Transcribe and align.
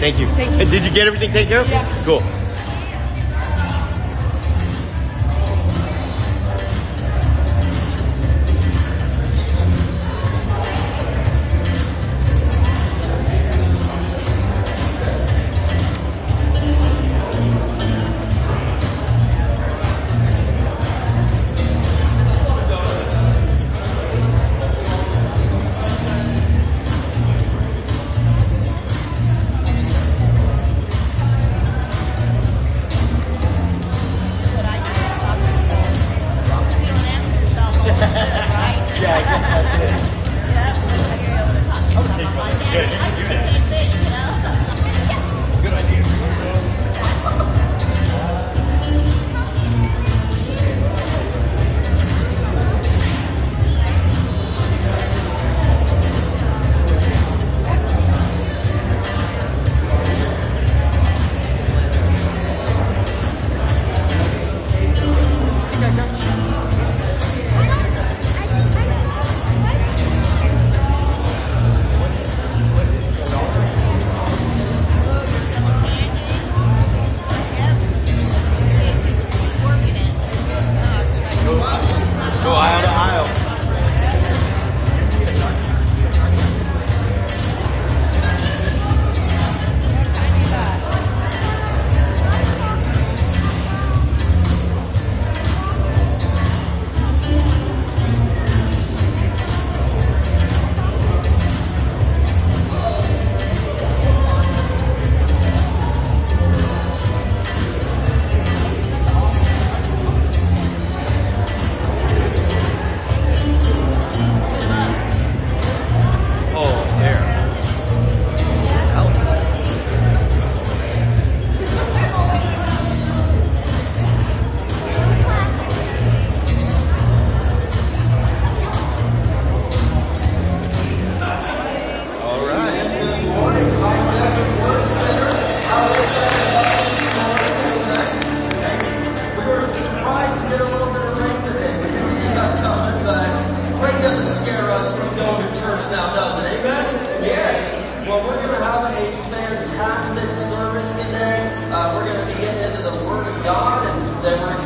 Thank 0.00 0.18
you. 0.18 0.26
Thank 0.28 0.54
you. 0.54 0.60
And 0.60 0.70
did 0.70 0.82
you 0.82 0.90
get 0.90 1.06
everything 1.06 1.30
taken 1.30 1.48
care 1.50 1.60
of? 1.60 1.68
Yeah. 1.68 2.02
Cool. 2.04 2.39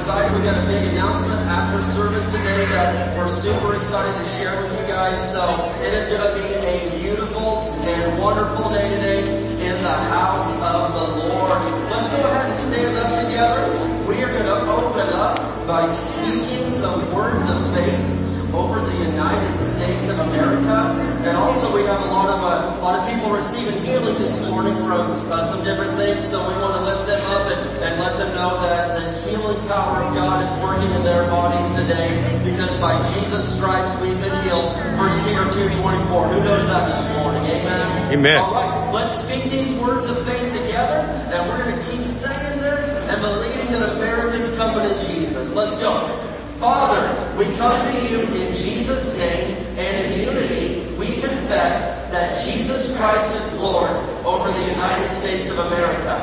Excited. 0.05 0.37
We've 0.37 0.45
got 0.45 0.63
a 0.63 0.67
big 0.67 0.85
announcement 0.93 1.41
after 1.49 1.81
service 1.81 2.31
today 2.31 2.67
that 2.77 3.17
we're 3.17 3.27
super 3.27 3.75
excited 3.75 4.13
to 4.23 4.29
share 4.37 4.53
with 4.63 4.79
you 4.79 4.87
guys. 4.87 5.17
So 5.33 5.41
it 5.81 5.95
is 5.95 6.11
going 6.11 6.21
to 6.21 6.35
be 6.45 6.53
a 6.61 7.01
beautiful 7.01 7.73
and 7.89 8.21
wonderful 8.21 8.69
day 8.69 8.87
today 8.93 9.21
in 9.65 9.77
the 9.81 9.99
house 10.13 10.53
of 10.61 10.93
the 10.93 11.25
Lord. 11.25 11.59
Let's 11.89 12.09
go 12.09 12.21
ahead 12.21 12.45
and 12.45 12.55
stand 12.55 12.97
up 12.99 13.25
together. 13.25 13.65
We 14.07 14.23
are 14.23 14.29
going 14.29 14.45
to 14.45 14.61
open 14.77 15.09
up 15.09 15.39
by 15.67 15.89
speaking 15.89 16.69
some 16.69 17.01
words 17.15 17.49
of 17.49 17.75
faith 17.75 18.24
over 18.55 18.79
the 18.81 18.97
United 19.11 19.57
States 19.57 20.09
of 20.09 20.19
America. 20.19 20.95
And 21.27 21.37
also 21.37 21.75
we 21.75 21.83
have 21.83 22.01
a 22.03 22.11
lot 22.11 22.31
of, 22.31 22.41
uh, 22.43 22.79
a 22.79 22.83
lot 22.83 22.95
of 22.99 23.03
people 23.11 23.31
receiving 23.31 23.75
healing 23.83 24.15
this 24.19 24.49
morning 24.49 24.77
from 24.87 25.11
uh, 25.31 25.45
some 25.45 25.65
different 25.65 25.99
things. 25.99 26.25
So 26.25 26.39
we 26.47 26.55
want 26.63 26.79
to 26.79 26.83
lift 26.87 27.07
them 27.11 27.23
up 27.31 27.51
and, 27.51 27.61
and 27.83 27.95
let 28.01 28.19
them 28.19 28.35
know 28.35 28.61
that 28.63 28.95
the 28.95 29.05
healing 29.27 29.59
power 29.67 30.07
of 30.07 30.15
God 30.15 30.43
is 30.43 30.53
working 30.63 30.91
in 30.95 31.03
their 31.03 31.27
bodies 31.27 31.75
today 31.75 32.23
because 32.45 32.77
by 32.79 32.97
Jesus' 33.03 33.57
stripes 33.57 33.99
we've 34.01 34.19
been 34.21 34.37
healed. 34.47 34.71
1 34.95 35.27
Peter 35.27 35.45
2.24. 35.51 36.31
Who 36.31 36.39
knows 36.47 36.67
that 36.71 36.89
this 36.89 37.11
morning? 37.19 37.43
Amen. 37.43 38.13
Amen. 38.15 38.39
All 38.39 38.55
right. 38.55 38.91
Let's 38.95 39.27
speak 39.27 39.51
these 39.51 39.75
words 39.81 40.09
of 40.09 40.25
faith 40.27 40.55
together 40.55 41.03
and 41.35 41.49
we're 41.51 41.59
going 41.59 41.75
to 41.75 41.85
keep 41.91 42.03
saying 42.03 42.61
this 42.61 42.93
and 43.11 43.21
believing 43.21 43.73
that 43.73 43.97
America's 43.97 44.57
coming 44.57 44.89
to 44.89 44.95
Jesus. 45.09 45.55
Let's 45.55 45.75
go. 45.83 46.34
Father, 46.65 47.37
we 47.37 47.45
come 47.59 47.77
to 47.77 48.09
you 48.09 48.23
in 48.23 48.57
Jesus' 48.57 49.19
name 49.19 49.55
and 49.77 50.01
in 50.01 50.25
unity 50.25 50.97
we 50.97 51.05
confess 51.21 52.09
that 52.11 52.43
Jesus 52.43 52.97
Christ 52.97 53.37
is 53.37 53.61
Lord 53.61 53.91
over 54.25 54.51
the 54.51 54.73
United 54.73 55.11
States 55.11 55.51
of 55.51 55.59
America. 55.59 56.17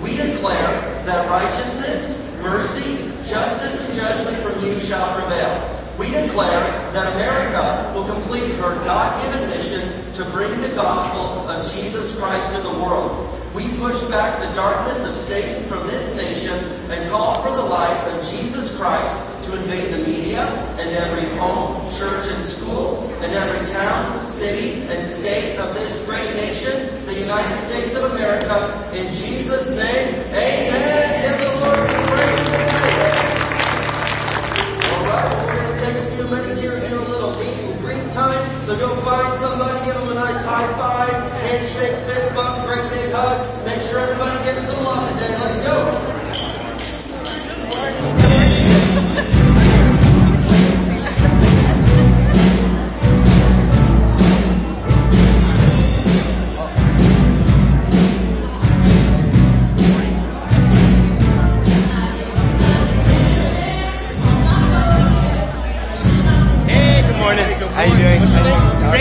We 0.00 0.14
declare 0.14 1.02
that 1.02 1.28
righteousness, 1.28 2.32
mercy, 2.40 2.94
justice, 3.26 3.88
and 3.88 3.98
judgment 3.98 4.40
from 4.40 4.64
you 4.64 4.78
shall 4.78 5.18
prevail. 5.18 5.66
We 5.98 6.12
declare 6.12 6.62
that 6.92 7.14
America 7.14 7.92
will 7.92 8.06
complete 8.06 8.54
her 8.54 8.76
God-given 8.84 9.50
mission 9.50 9.82
to 10.14 10.24
bring 10.30 10.60
the 10.60 10.76
gospel 10.76 11.50
of 11.50 11.66
Jesus 11.74 12.16
Christ 12.20 12.54
to 12.54 12.62
the 12.62 12.78
world. 12.78 13.26
We 13.52 13.66
push 13.78 14.00
back 14.04 14.38
the 14.38 14.54
darkness 14.54 15.08
of 15.08 15.16
Satan 15.16 15.64
from 15.64 15.88
this 15.88 16.16
nation 16.16 16.54
and 16.88 17.10
call 17.10 17.42
for 17.42 17.50
the 17.50 17.64
light 17.64 17.98
of 18.14 18.24
Jesus 18.30 18.78
Christ 18.78 19.37
to 19.48 19.56
invade 19.56 19.90
the 19.92 20.04
media 20.04 20.44
and 20.76 20.90
every 20.92 21.24
home, 21.38 21.72
church, 21.90 22.28
and 22.28 22.42
school, 22.42 23.00
and 23.24 23.32
every 23.32 23.66
town, 23.66 24.22
city, 24.22 24.82
and 24.92 25.02
state 25.02 25.56
of 25.56 25.74
this 25.74 26.04
great 26.04 26.34
nation, 26.36 26.84
the 27.06 27.18
United 27.18 27.56
States 27.56 27.94
of 27.96 28.12
America. 28.12 28.68
In 28.92 29.06
Jesus' 29.08 29.76
name, 29.76 30.14
amen. 30.36 31.22
Give 31.24 31.38
the 31.40 31.48
Lord 31.64 31.80
some 31.80 32.04
praise 32.12 32.44
today. 32.44 32.68
Alright, 34.84 35.32
well, 35.32 35.46
we're 35.46 35.56
going 35.56 35.72
to 35.72 35.80
take 35.80 35.96
a 35.96 36.10
few 36.12 36.26
minutes 36.28 36.60
here 36.60 36.74
and 36.74 36.84
do 36.84 36.98
a 37.00 37.08
little 37.08 37.32
meet 37.40 37.56
and 37.56 37.80
greet 37.80 38.12
time. 38.12 38.60
So 38.60 38.76
go 38.76 38.94
find 39.00 39.32
somebody, 39.32 39.80
give 39.86 39.94
them 39.96 40.12
a 40.12 40.14
nice 40.14 40.44
high 40.44 40.68
five, 40.76 41.32
handshake, 41.48 41.96
fist 42.04 42.34
bump, 42.34 42.66
great 42.66 42.84
big 42.92 43.10
hug. 43.12 43.64
Make 43.64 43.80
sure 43.80 43.98
everybody 44.00 44.44
gets 44.44 44.68
some 44.68 44.84
love 44.84 45.08
today. 45.16 45.32
Let's 45.40 45.64
go. 45.64 46.17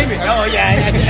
Raymond. 0.10 0.30
Oh, 0.30 0.46
yeah, 0.46 1.07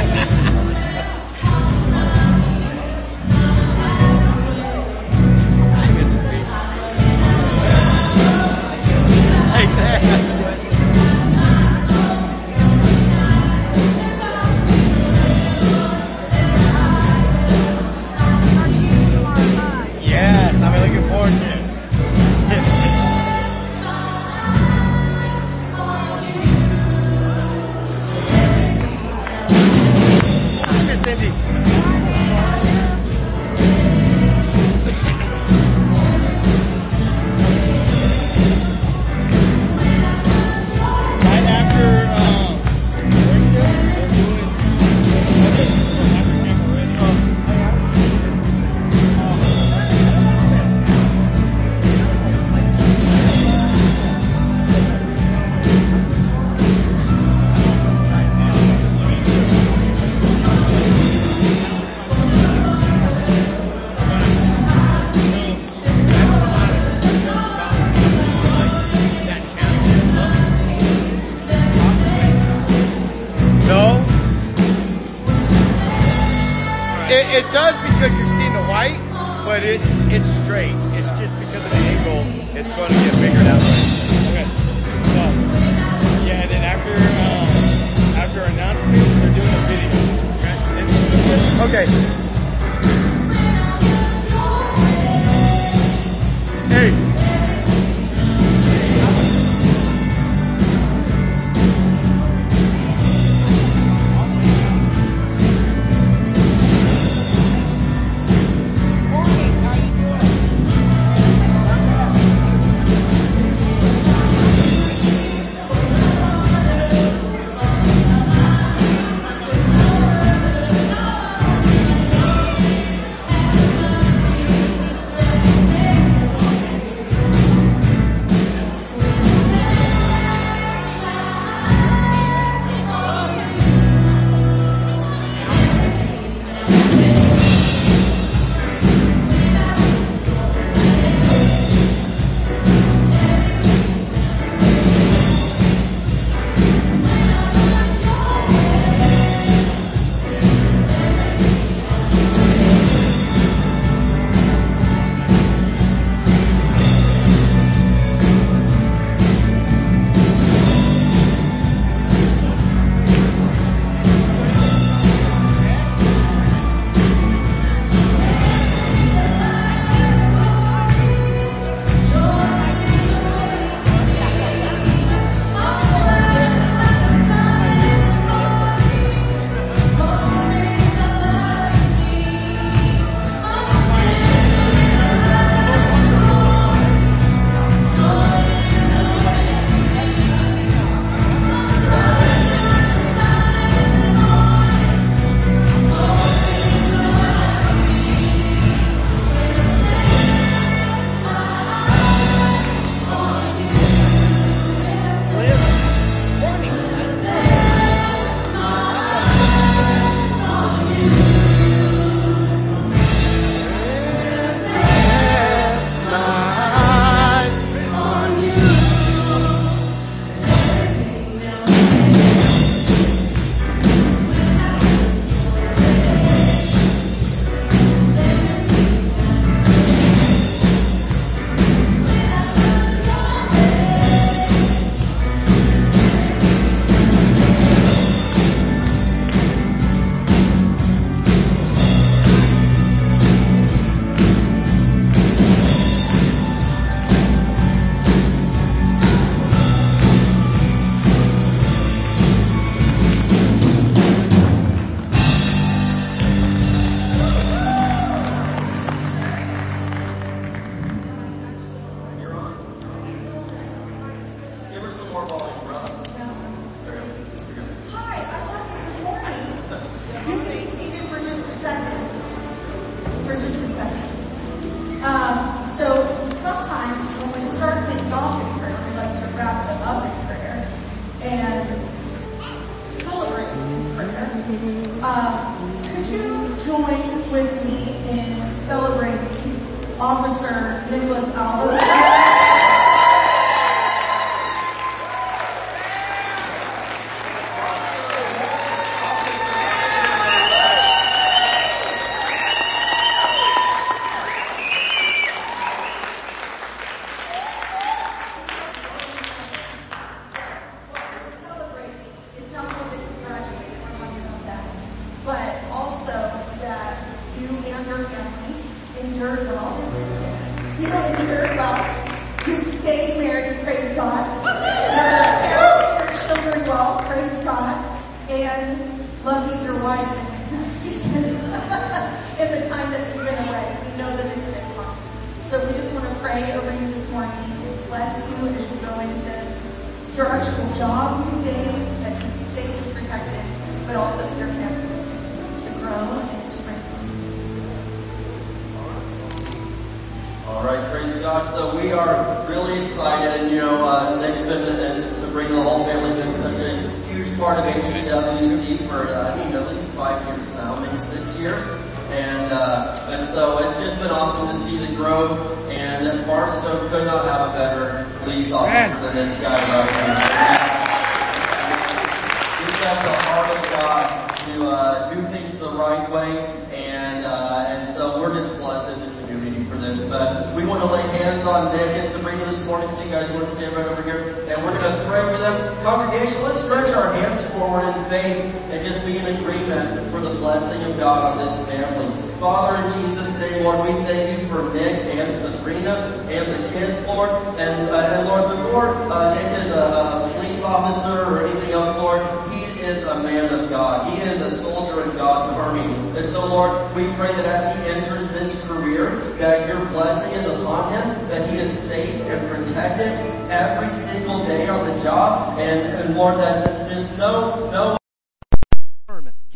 right 383.78 383.88
over 383.88 384.02
here, 384.02 384.20
and 384.50 384.64
we're 384.64 384.74
going 384.74 384.90
to 384.90 385.06
pray 385.06 385.22
over 385.22 385.38
them. 385.38 385.84
Congregation, 385.84 386.42
let's 386.42 386.64
stretch 386.64 386.94
our 386.96 387.14
hands 387.14 387.46
forward 387.54 387.86
in 387.86 388.04
faith 388.10 388.42
and 388.72 388.84
just 388.84 389.06
be 389.06 389.18
in 389.18 389.26
agreement 389.38 390.10
for 390.10 390.20
the 390.20 390.34
blessing 390.42 390.82
of 390.90 390.98
God 390.98 391.32
on 391.32 391.38
this 391.38 391.66
family. 391.70 392.10
Father, 392.40 392.82
in 392.82 392.88
Jesus' 393.02 393.40
name, 393.40 393.64
Lord, 393.64 393.86
we 393.86 393.94
thank 394.06 394.40
you 394.40 394.48
for 394.48 394.74
Nick 394.74 395.06
and 395.14 395.34
Sabrina 395.34 395.94
and 396.30 396.46
the 396.54 396.70
kids, 396.70 397.06
Lord. 397.08 397.30
And, 397.58 397.90
uh, 397.90 398.18
and 398.18 398.28
Lord, 398.28 398.50
before 398.50 398.96
uh, 399.12 399.34
Nick 399.36 399.52
is 399.60 399.72
a, 399.72 400.26
a 400.26 400.32
police 400.36 400.64
officer 400.64 401.24
or 401.26 401.48
anything 401.48 401.72
else, 401.72 401.96
Lord, 401.98 402.22
he 402.52 402.62
is 402.82 403.04
a 403.04 403.22
man 403.24 403.54
of 403.54 403.70
God. 403.70 404.12
He 404.12 404.22
is 404.22 404.42
a 404.42 404.52
soldier 404.52 404.77
God's 405.16 405.54
army. 405.58 405.94
And 406.18 406.28
so, 406.28 406.46
Lord, 406.48 406.72
we 406.96 407.06
pray 407.14 407.34
that 407.34 407.46
as 407.46 407.76
he 407.76 407.92
enters 407.92 408.30
this 408.32 408.68
career, 408.68 409.16
that 409.40 409.68
your 409.68 409.86
blessing 409.90 410.34
is 410.34 410.48
upon 410.48 410.92
him, 410.92 411.30
that 411.30 411.50
he 411.50 411.58
is 411.58 411.72
safe 411.72 412.22
and 412.28 412.50
protected 412.50 413.12
every 413.50 413.90
single 413.90 414.44
day 414.46 414.68
on 414.68 414.86
the 414.86 415.04
job. 415.04 415.60
And, 415.60 415.80
and 415.94 416.16
Lord, 416.16 416.38
that 416.38 416.90
there's 416.90 417.18
no, 417.18 417.70
no 417.72 417.97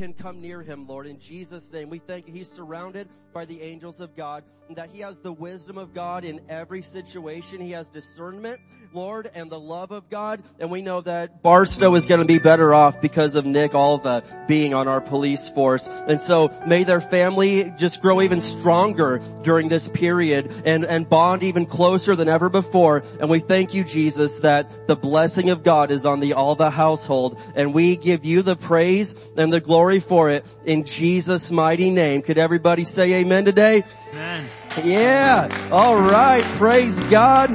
can 0.01 0.13
come 0.13 0.41
near 0.41 0.63
him, 0.63 0.87
Lord. 0.87 1.05
In 1.05 1.19
Jesus' 1.19 1.71
name, 1.71 1.91
we 1.91 1.99
thank 1.99 2.27
you. 2.27 2.33
He's 2.33 2.51
surrounded 2.51 3.07
by 3.33 3.45
the 3.45 3.61
angels 3.61 4.01
of 4.01 4.15
God, 4.15 4.43
and 4.67 4.75
that 4.77 4.89
he 4.89 5.01
has 5.01 5.19
the 5.19 5.31
wisdom 5.31 5.77
of 5.77 5.93
God 5.93 6.25
in 6.25 6.41
every 6.49 6.81
situation. 6.81 7.61
He 7.61 7.71
has 7.71 7.87
discernment, 7.87 8.59
Lord, 8.93 9.29
and 9.35 9.51
the 9.51 9.59
love 9.59 9.91
of 9.91 10.09
God. 10.09 10.41
And 10.59 10.71
we 10.71 10.81
know 10.81 11.01
that 11.01 11.43
Barstow 11.43 11.93
is 11.93 12.07
going 12.07 12.19
to 12.19 12.25
be 12.25 12.39
better 12.39 12.73
off 12.73 12.99
because 12.99 13.35
of 13.35 13.45
Nick 13.45 13.75
Alva 13.75 14.23
being 14.47 14.73
on 14.73 14.87
our 14.87 15.01
police 15.01 15.49
force. 15.49 15.87
And 15.87 16.19
so 16.19 16.49
may 16.65 16.83
their 16.83 17.01
family 17.01 17.71
just 17.77 18.01
grow 18.01 18.21
even 18.21 18.41
stronger 18.41 19.21
during 19.43 19.67
this 19.67 19.87
period 19.87 20.51
and, 20.65 20.83
and 20.83 21.07
bond 21.07 21.43
even 21.43 21.67
closer 21.67 22.15
than 22.15 22.27
ever 22.27 22.49
before. 22.49 23.03
And 23.19 23.29
we 23.29 23.39
thank 23.39 23.75
you, 23.75 23.83
Jesus, 23.83 24.39
that 24.39 24.87
the 24.87 24.95
blessing 24.95 25.51
of 25.51 25.63
God 25.63 25.91
is 25.91 26.05
on 26.05 26.21
the 26.21 26.33
Alva 26.33 26.71
household. 26.71 27.39
And 27.55 27.73
we 27.73 27.97
give 27.97 28.25
you 28.25 28.41
the 28.41 28.55
praise 28.55 29.15
and 29.37 29.53
the 29.53 29.61
glory 29.61 29.90
for 29.99 30.29
it 30.29 30.45
in 30.65 30.83
Jesus' 30.83 31.51
mighty 31.51 31.89
name. 31.89 32.21
Could 32.21 32.37
everybody 32.37 32.83
say 32.83 33.13
amen 33.15 33.45
today? 33.45 33.83
Amen. 34.11 34.49
Yeah. 34.83 35.69
All 35.71 36.01
right. 36.01 36.43
Praise 36.55 36.99
God. 36.99 37.49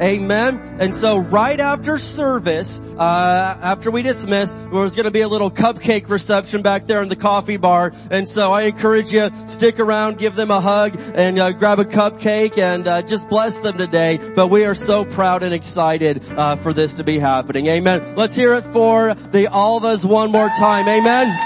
Amen. 0.00 0.76
And 0.80 0.94
so 0.94 1.18
right 1.18 1.60
after 1.60 1.98
service, 1.98 2.80
uh, 2.80 3.58
after 3.62 3.90
we 3.90 4.02
dismiss, 4.02 4.54
there 4.54 4.70
was 4.70 4.94
going 4.94 5.04
to 5.04 5.10
be 5.10 5.20
a 5.20 5.28
little 5.28 5.50
cupcake 5.50 6.08
reception 6.08 6.62
back 6.62 6.86
there 6.86 7.02
in 7.02 7.10
the 7.10 7.16
coffee 7.16 7.58
bar. 7.58 7.92
And 8.10 8.26
so 8.26 8.52
I 8.52 8.62
encourage 8.62 9.12
you, 9.12 9.28
stick 9.48 9.78
around, 9.78 10.16
give 10.16 10.34
them 10.34 10.50
a 10.50 10.62
hug 10.62 10.98
and 11.14 11.38
uh, 11.38 11.52
grab 11.52 11.78
a 11.78 11.84
cupcake 11.84 12.56
and 12.56 12.88
uh, 12.88 13.02
just 13.02 13.28
bless 13.28 13.60
them 13.60 13.76
today. 13.76 14.18
But 14.34 14.48
we 14.48 14.64
are 14.64 14.74
so 14.74 15.04
proud 15.04 15.42
and 15.42 15.52
excited 15.52 16.22
uh, 16.30 16.56
for 16.56 16.72
this 16.72 16.94
to 16.94 17.04
be 17.04 17.18
happening. 17.18 17.66
Amen. 17.66 18.16
Let's 18.16 18.34
hear 18.34 18.54
it 18.54 18.64
for 18.64 19.12
the 19.12 19.48
Alvas 19.52 20.06
one 20.06 20.32
more 20.32 20.48
time. 20.48 20.88
Amen. 20.88 21.38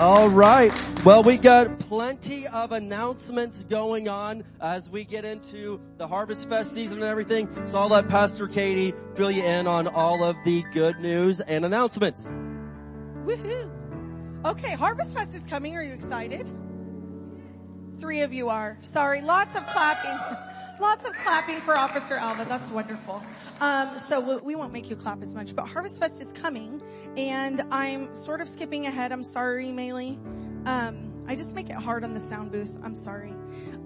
All 0.00 0.30
right. 0.30 0.72
Well, 1.04 1.22
we 1.22 1.36
got 1.36 1.78
plenty 1.78 2.46
of 2.46 2.72
announcements 2.72 3.64
going 3.64 4.08
on 4.08 4.44
as 4.58 4.88
we 4.88 5.04
get 5.04 5.26
into 5.26 5.78
the 5.98 6.08
Harvest 6.08 6.48
Fest 6.48 6.72
season 6.72 7.02
and 7.02 7.06
everything. 7.06 7.50
So 7.66 7.80
I'll 7.80 7.90
let 7.90 8.08
Pastor 8.08 8.48
Katie 8.48 8.94
fill 9.14 9.30
you 9.30 9.44
in 9.44 9.66
on 9.66 9.86
all 9.86 10.24
of 10.24 10.36
the 10.46 10.64
good 10.72 11.00
news 11.00 11.40
and 11.40 11.66
announcements. 11.66 12.32
Woohoo! 13.26 13.70
Okay, 14.46 14.72
Harvest 14.72 15.14
Fest 15.14 15.34
is 15.34 15.46
coming. 15.46 15.76
Are 15.76 15.84
you 15.84 15.92
excited? 15.92 16.48
Three 17.98 18.22
of 18.22 18.32
you 18.32 18.48
are. 18.48 18.78
Sorry, 18.80 19.20
lots 19.20 19.54
of 19.54 19.66
clapping. 19.66 20.18
lots 20.80 21.06
of 21.06 21.14
clapping 21.14 21.60
for 21.60 21.76
Officer 21.76 22.14
Alva. 22.14 22.44
That's 22.46 22.70
wonderful. 22.70 23.22
Um, 23.60 23.98
so 23.98 24.40
we- 24.42 24.54
won't 24.56 24.72
make 24.72 24.90
you 24.90 24.96
clap 24.96 25.22
as 25.22 25.34
much, 25.34 25.54
but 25.54 25.66
Harvest 25.66 26.00
Fest 26.00 26.20
is 26.20 26.32
coming, 26.32 26.82
and 27.16 27.62
I'm 27.70 28.14
sort 28.14 28.40
of 28.40 28.48
skipping 28.48 28.86
ahead. 28.86 29.12
I'm 29.12 29.22
sorry, 29.22 29.66
Maylee. 29.66 30.18
Um, 30.66 31.24
I 31.26 31.36
just 31.36 31.54
make 31.54 31.70
it 31.70 31.76
hard 31.76 32.04
on 32.04 32.12
the 32.12 32.20
sound 32.20 32.52
booth. 32.52 32.78
I'm 32.82 32.94
sorry. 32.94 33.34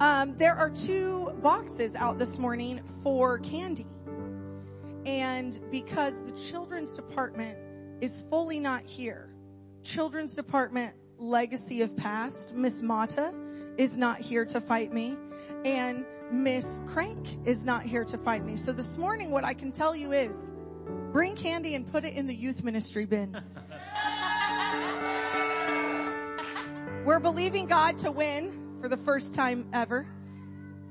Um, 0.00 0.36
there 0.36 0.54
are 0.54 0.70
two 0.70 1.30
boxes 1.42 1.94
out 1.94 2.18
this 2.18 2.38
morning 2.38 2.80
for 3.02 3.38
candy. 3.40 3.86
And 5.06 5.60
because 5.70 6.24
the 6.24 6.32
children's 6.32 6.96
department 6.96 7.58
is 8.00 8.24
fully 8.30 8.58
not 8.58 8.82
here, 8.84 9.34
children's 9.82 10.34
department 10.34 10.96
legacy 11.18 11.82
of 11.82 11.96
past, 11.96 12.54
Miss 12.54 12.82
Mata 12.82 13.34
is 13.76 13.98
not 13.98 14.18
here 14.18 14.44
to 14.46 14.60
fight 14.60 14.92
me 14.92 15.16
and 15.64 16.04
Miss 16.30 16.80
Crank 16.86 17.38
is 17.46 17.64
not 17.64 17.82
here 17.82 18.04
to 18.04 18.18
fight 18.18 18.44
me. 18.44 18.56
So 18.56 18.72
this 18.72 18.98
morning 18.98 19.30
what 19.30 19.44
I 19.44 19.54
can 19.54 19.70
tell 19.72 19.94
you 19.94 20.12
is 20.12 20.52
bring 21.12 21.36
candy 21.36 21.74
and 21.74 21.90
put 21.90 22.04
it 22.04 22.14
in 22.14 22.26
the 22.26 22.34
youth 22.34 22.64
ministry 22.64 23.04
bin. 23.04 23.36
We're 27.04 27.20
believing 27.20 27.66
God 27.66 27.98
to 27.98 28.10
win 28.10 28.78
for 28.80 28.88
the 28.88 28.96
first 28.96 29.34
time 29.34 29.66
ever. 29.72 30.06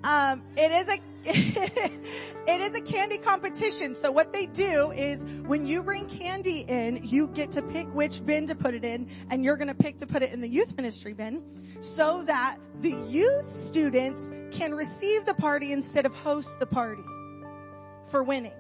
Um, 0.04 0.44
it 0.56 0.72
is 0.72 0.90
a 0.90 0.98
it 1.26 2.62
is 2.62 2.76
a 2.76 2.82
candy 2.82 3.18
competition. 3.18 3.96
So 3.96 4.12
what 4.12 4.34
they 4.34 4.46
do 4.46 4.92
is 4.92 5.24
when 5.46 5.66
you 5.66 5.82
bring 5.82 6.08
candy 6.08 6.66
in, 6.68 7.00
you 7.04 7.30
get 7.30 7.52
to 7.52 7.62
pick 7.62 7.88
which 7.96 8.26
bin 8.26 8.48
to 8.48 8.56
put 8.56 8.74
it 8.74 8.84
in 8.84 9.08
and 9.30 9.44
you're 9.44 9.56
going 9.56 9.70
to 9.70 9.74
pick 9.74 10.00
to 10.00 10.06
put 10.06 10.22
it 10.22 10.34
in 10.34 10.42
the 10.42 10.50
youth 10.50 10.76
ministry 10.76 11.14
bin 11.14 11.42
so 11.80 12.24
that 12.26 12.58
the 12.80 12.92
youth 13.08 13.46
students 13.46 14.34
can 14.52 14.74
receive 14.74 15.26
the 15.26 15.34
party 15.36 15.72
instead 15.72 16.06
of 16.06 16.14
host 16.14 16.60
the 16.60 16.68
party 16.68 17.04
for 18.08 18.22
winning 18.22 18.52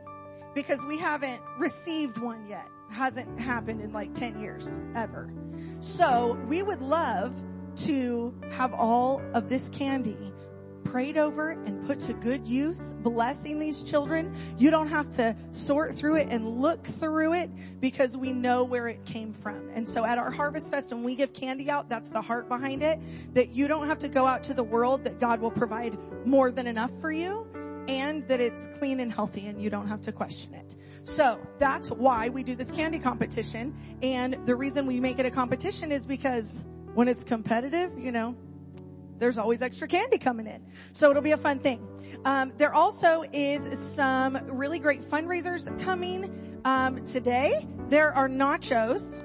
because 0.55 0.79
we 0.85 0.97
haven't 0.97 1.41
received 1.57 2.17
one 2.17 2.47
yet. 2.47 2.67
Hasn't 2.89 3.39
happened 3.39 3.81
in 3.81 3.91
like 3.91 4.13
10 4.13 4.39
years 4.39 4.83
ever. 4.95 5.33
So 5.81 6.39
we 6.47 6.63
would 6.63 6.81
love 6.81 7.35
to 7.75 8.33
have 8.51 8.73
all 8.73 9.21
of 9.33 9.49
this 9.49 9.67
candy 9.69 10.31
prayed 10.93 11.17
over 11.17 11.53
and 11.65 11.83
put 11.87 11.99
to 11.99 12.13
good 12.13 12.47
use, 12.47 12.93
blessing 12.99 13.57
these 13.57 13.81
children. 13.81 14.31
You 14.59 14.69
don't 14.69 14.89
have 14.89 15.09
to 15.13 15.35
sort 15.51 15.95
through 15.95 16.17
it 16.17 16.27
and 16.29 16.61
look 16.61 16.85
through 16.85 17.33
it 17.33 17.49
because 17.79 18.15
we 18.15 18.31
know 18.31 18.63
where 18.63 18.87
it 18.87 19.03
came 19.03 19.33
from. 19.33 19.71
And 19.73 19.87
so 19.87 20.05
at 20.05 20.19
our 20.19 20.29
Harvest 20.29 20.71
Fest, 20.71 20.93
when 20.93 21.01
we 21.01 21.15
give 21.15 21.33
candy 21.33 21.71
out, 21.71 21.89
that's 21.89 22.11
the 22.11 22.21
heart 22.21 22.47
behind 22.47 22.83
it, 22.83 22.99
that 23.33 23.55
you 23.55 23.67
don't 23.67 23.87
have 23.87 23.97
to 23.99 24.07
go 24.07 24.27
out 24.27 24.43
to 24.43 24.53
the 24.53 24.63
world, 24.63 25.03
that 25.05 25.19
God 25.19 25.41
will 25.41 25.49
provide 25.49 25.97
more 26.27 26.51
than 26.51 26.67
enough 26.67 26.91
for 27.01 27.11
you 27.11 27.47
and 27.87 28.27
that 28.27 28.39
it's 28.39 28.69
clean 28.77 28.99
and 28.99 29.11
healthy 29.11 29.47
and 29.47 29.59
you 29.59 29.71
don't 29.71 29.87
have 29.87 30.03
to 30.03 30.11
question 30.11 30.53
it. 30.53 30.75
So 31.05 31.39
that's 31.57 31.89
why 31.89 32.29
we 32.29 32.43
do 32.43 32.53
this 32.53 32.69
candy 32.69 32.99
competition. 32.99 33.75
And 34.03 34.45
the 34.45 34.55
reason 34.55 34.85
we 34.85 34.99
make 34.99 35.17
it 35.17 35.25
a 35.25 35.31
competition 35.31 35.91
is 35.91 36.05
because 36.05 36.63
when 36.93 37.07
it's 37.07 37.23
competitive, 37.23 37.97
you 37.97 38.11
know, 38.11 38.35
there's 39.19 39.37
always 39.37 39.61
extra 39.61 39.87
candy 39.87 40.17
coming 40.17 40.47
in. 40.47 40.65
So 40.91 41.09
it'll 41.09 41.21
be 41.21 41.31
a 41.31 41.37
fun 41.37 41.59
thing. 41.59 41.87
Um, 42.25 42.51
there 42.57 42.73
also 42.73 43.23
is 43.31 43.79
some 43.79 44.37
really 44.49 44.79
great 44.79 45.01
fundraisers 45.01 45.67
coming 45.83 46.59
um, 46.65 47.05
today. 47.05 47.67
There 47.89 48.11
are 48.13 48.29
nachos. 48.29 49.23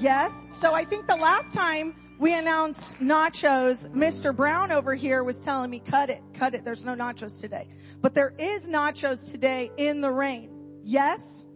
Yes. 0.00 0.46
So 0.50 0.74
I 0.74 0.84
think 0.84 1.06
the 1.06 1.16
last 1.16 1.54
time 1.54 1.94
we 2.18 2.36
announced 2.36 3.00
nachos, 3.00 3.88
Mr. 3.90 4.36
Brown 4.36 4.72
over 4.72 4.94
here 4.94 5.24
was 5.24 5.38
telling 5.40 5.70
me, 5.70 5.80
cut 5.80 6.10
it, 6.10 6.22
cut 6.34 6.54
it. 6.54 6.64
There's 6.64 6.84
no 6.84 6.94
nachos 6.94 7.40
today. 7.40 7.68
But 8.00 8.14
there 8.14 8.34
is 8.38 8.68
nachos 8.68 9.30
today 9.30 9.70
in 9.76 10.00
the 10.00 10.10
rain. 10.10 10.50
Yes? 10.84 11.46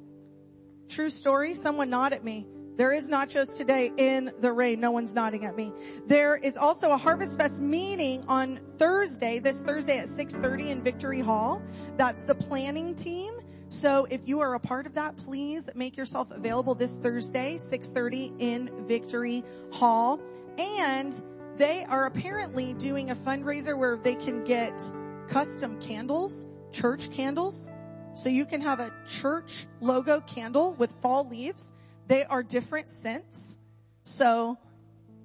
True 0.88 1.10
story. 1.10 1.54
Someone 1.54 1.90
nod 1.90 2.12
at 2.12 2.24
me. 2.24 2.46
There 2.76 2.92
is 2.92 3.08
nachos 3.08 3.56
today 3.56 3.92
in 3.96 4.32
the 4.40 4.50
rain. 4.50 4.80
No 4.80 4.90
one's 4.90 5.14
nodding 5.14 5.44
at 5.44 5.54
me. 5.54 5.72
There 6.06 6.34
is 6.34 6.56
also 6.56 6.90
a 6.90 6.96
Harvest 6.96 7.38
Fest 7.38 7.60
meeting 7.60 8.24
on 8.26 8.58
Thursday, 8.78 9.38
this 9.38 9.62
Thursday 9.62 9.98
at 9.98 10.08
6.30 10.08 10.70
in 10.70 10.82
Victory 10.82 11.20
Hall. 11.20 11.62
That's 11.96 12.24
the 12.24 12.34
planning 12.34 12.96
team. 12.96 13.34
So 13.68 14.08
if 14.10 14.26
you 14.26 14.40
are 14.40 14.54
a 14.54 14.60
part 14.60 14.86
of 14.86 14.94
that, 14.94 15.16
please 15.16 15.70
make 15.76 15.96
yourself 15.96 16.32
available 16.32 16.74
this 16.74 16.98
Thursday, 16.98 17.54
6.30 17.54 18.34
in 18.40 18.86
Victory 18.86 19.44
Hall. 19.72 20.20
And 20.58 21.22
they 21.56 21.84
are 21.88 22.06
apparently 22.06 22.74
doing 22.74 23.10
a 23.10 23.14
fundraiser 23.14 23.78
where 23.78 23.96
they 23.96 24.16
can 24.16 24.42
get 24.42 24.82
custom 25.28 25.80
candles, 25.80 26.48
church 26.72 27.12
candles. 27.12 27.70
So 28.14 28.28
you 28.28 28.44
can 28.46 28.60
have 28.62 28.80
a 28.80 28.92
church 29.08 29.66
logo 29.80 30.20
candle 30.22 30.74
with 30.74 30.90
fall 31.00 31.28
leaves. 31.28 31.72
They 32.06 32.24
are 32.24 32.42
different 32.42 32.90
scents. 32.90 33.58
So, 34.02 34.58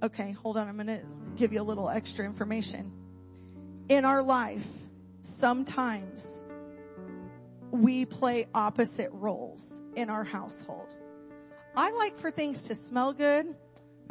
okay, 0.02 0.32
hold 0.32 0.58
on. 0.58 0.68
I'm 0.68 0.76
going 0.76 0.88
to 0.88 1.02
give 1.36 1.54
you 1.54 1.62
a 1.62 1.64
little 1.64 1.90
extra 1.90 2.26
information. 2.26 2.92
In 3.90 4.06
our 4.06 4.22
life, 4.22 4.68
sometimes 5.22 6.46
we 7.72 8.06
play 8.06 8.48
opposite 8.54 9.10
roles 9.12 9.82
in 9.96 10.10
our 10.10 10.24
household. 10.24 10.96
I 11.76 11.92
like 11.92 12.16
for 12.16 12.32
things 12.32 12.64
to 12.64 12.76
smell 12.76 13.14
good. 13.14 13.56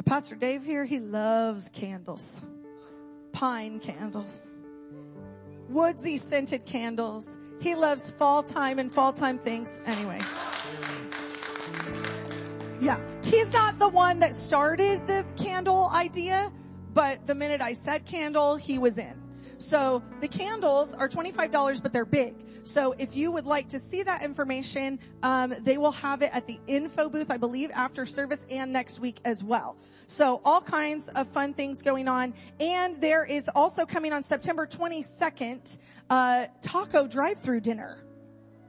Pastor 0.05 0.35
Dave 0.35 0.63
here, 0.63 0.85
he 0.85 0.99
loves 0.99 1.69
candles. 1.73 2.43
pine 3.31 3.79
candles, 3.79 4.55
woodsy 5.69 6.17
scented 6.17 6.65
candles. 6.65 7.37
He 7.61 7.75
loves 7.75 8.09
fall 8.11 8.43
time 8.43 8.79
and 8.79 8.93
fall 8.93 9.13
time 9.13 9.37
things. 9.39 9.79
Anyway. 9.85 10.19
Yeah. 12.81 12.99
He's 13.23 13.51
not 13.51 13.77
the 13.77 13.89
one 13.89 14.19
that 14.19 14.33
started 14.33 15.05
the 15.05 15.25
candle 15.35 15.89
idea, 15.93 16.51
but 16.93 17.27
the 17.27 17.35
minute 17.35 17.61
I 17.61 17.73
said 17.73 18.05
candle, 18.05 18.55
he 18.55 18.77
was 18.77 18.97
in. 18.97 19.21
So 19.57 20.01
the 20.21 20.29
candles 20.29 20.93
are 20.93 21.09
$25, 21.09 21.83
but 21.83 21.91
they're 21.91 22.05
big. 22.05 22.35
So 22.63 22.95
if 22.97 23.15
you 23.15 23.31
would 23.31 23.45
like 23.45 23.69
to 23.69 23.79
see 23.79 24.03
that 24.03 24.23
information, 24.23 24.99
um, 25.21 25.53
they 25.61 25.77
will 25.77 25.91
have 25.91 26.21
it 26.21 26.33
at 26.33 26.47
the 26.47 26.57
info 26.67 27.09
booth, 27.09 27.29
I 27.29 27.37
believe, 27.37 27.69
after 27.71 28.05
service 28.05 28.45
and 28.49 28.71
next 28.71 28.99
week 28.99 29.19
as 29.25 29.43
well. 29.43 29.75
So 30.07 30.41
all 30.45 30.61
kinds 30.61 31.09
of 31.09 31.27
fun 31.27 31.53
things 31.53 31.81
going 31.81 32.07
on. 32.07 32.33
And 32.61 33.01
there 33.01 33.25
is 33.25 33.49
also 33.53 33.85
coming 33.85 34.13
on 34.13 34.23
September 34.23 34.65
22nd, 34.65 35.77
uh, 36.09 36.47
taco 36.61 37.07
drive-through 37.07 37.59
dinner. 37.59 37.97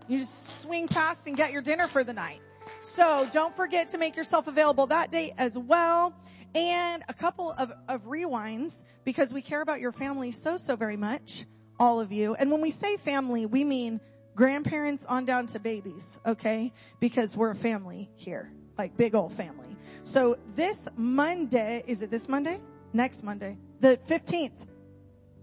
You 0.09 0.19
just 0.19 0.61
swing 0.61 0.89
past 0.89 1.29
and 1.29 1.37
get 1.37 1.53
your 1.53 1.63
dinner 1.63 1.87
for 1.87 2.03
the 2.03 2.13
night. 2.13 2.41
So 2.81 3.29
don't 3.31 3.55
forget 3.55 3.91
to 3.91 3.99
make 3.99 4.17
yourself 4.17 4.47
available 4.47 4.87
that 4.87 5.11
day 5.11 5.35
as 5.37 5.57
well. 5.57 6.15
And 6.55 7.03
a 7.09 7.15
couple 7.15 7.53
of, 7.53 7.73
of 7.89 8.05
rewinds 8.07 8.85
because 9.05 9.33
we 9.33 9.43
care 9.43 9.63
about 9.63 9.81
your 9.81 9.93
family 9.93 10.33
so, 10.33 10.57
so 10.57 10.77
very 10.77 10.97
much. 10.97 11.45
All 11.79 12.01
of 12.01 12.13
you. 12.13 12.35
And 12.35 12.51
when 12.51 12.61
we 12.61 12.71
say 12.71 12.97
family, 12.97 13.47
we 13.47 13.65
mean 13.65 14.01
grandparents 14.35 15.07
on 15.07 15.25
down 15.25 15.47
to 15.49 15.61
babies. 15.61 16.19
Okay. 16.27 16.73
Because 17.01 17.37
we're 17.37 17.51
a 17.51 17.57
family 17.57 18.11
here. 18.17 18.53
Like 18.77 18.97
big 18.97 19.15
old 19.15 19.35
family. 19.35 19.77
So 20.05 20.39
this 20.55 20.89
Monday, 20.97 21.85
is 21.87 22.03
it 22.03 22.11
this 22.11 22.29
Monday? 22.29 22.61
Next 22.93 23.23
Monday. 23.23 23.59
The 23.81 23.99
15th. 24.09 24.67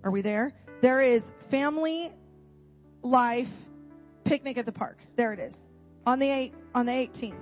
Are 0.04 0.12
we 0.12 0.22
there? 0.22 0.54
There 0.82 1.02
is 1.02 1.34
family 1.50 2.12
life 3.02 3.52
picnic 4.24 4.58
at 4.58 4.66
the 4.66 4.72
park. 4.72 5.00
There 5.16 5.34
it 5.34 5.40
is. 5.40 5.66
On 6.08 6.20
the 6.20 6.32
eight, 6.32 6.54
on 6.74 6.86
the 6.86 6.93
18th. 6.93 7.34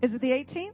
Is 0.00 0.14
it 0.14 0.22
the 0.22 0.30
18th? 0.30 0.72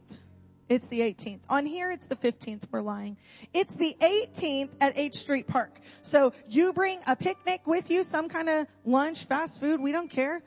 It's 0.69 0.87
the 0.87 1.01
18th. 1.01 1.41
On 1.51 1.67
here, 1.67 1.91
it's 1.91 2.07
the 2.07 2.15
15th. 2.15 2.63
We're 2.71 2.81
lying. 2.81 3.17
It's 3.53 3.75
the 3.75 3.97
18th 4.01 4.71
at 4.81 4.97
H 4.97 5.17
Street 5.17 5.49
Park. 5.49 5.81
So 6.01 6.33
you 6.49 6.73
bring 6.73 7.01
a 7.09 7.17
picnic 7.17 7.63
with 7.67 7.91
you, 7.91 8.05
some 8.05 8.29
kind 8.29 8.49
of 8.49 8.69
lunch, 8.85 9.25
fast 9.25 9.59
food. 9.59 9.81
We 9.81 9.91
don't 9.91 10.13
care. 10.13 10.45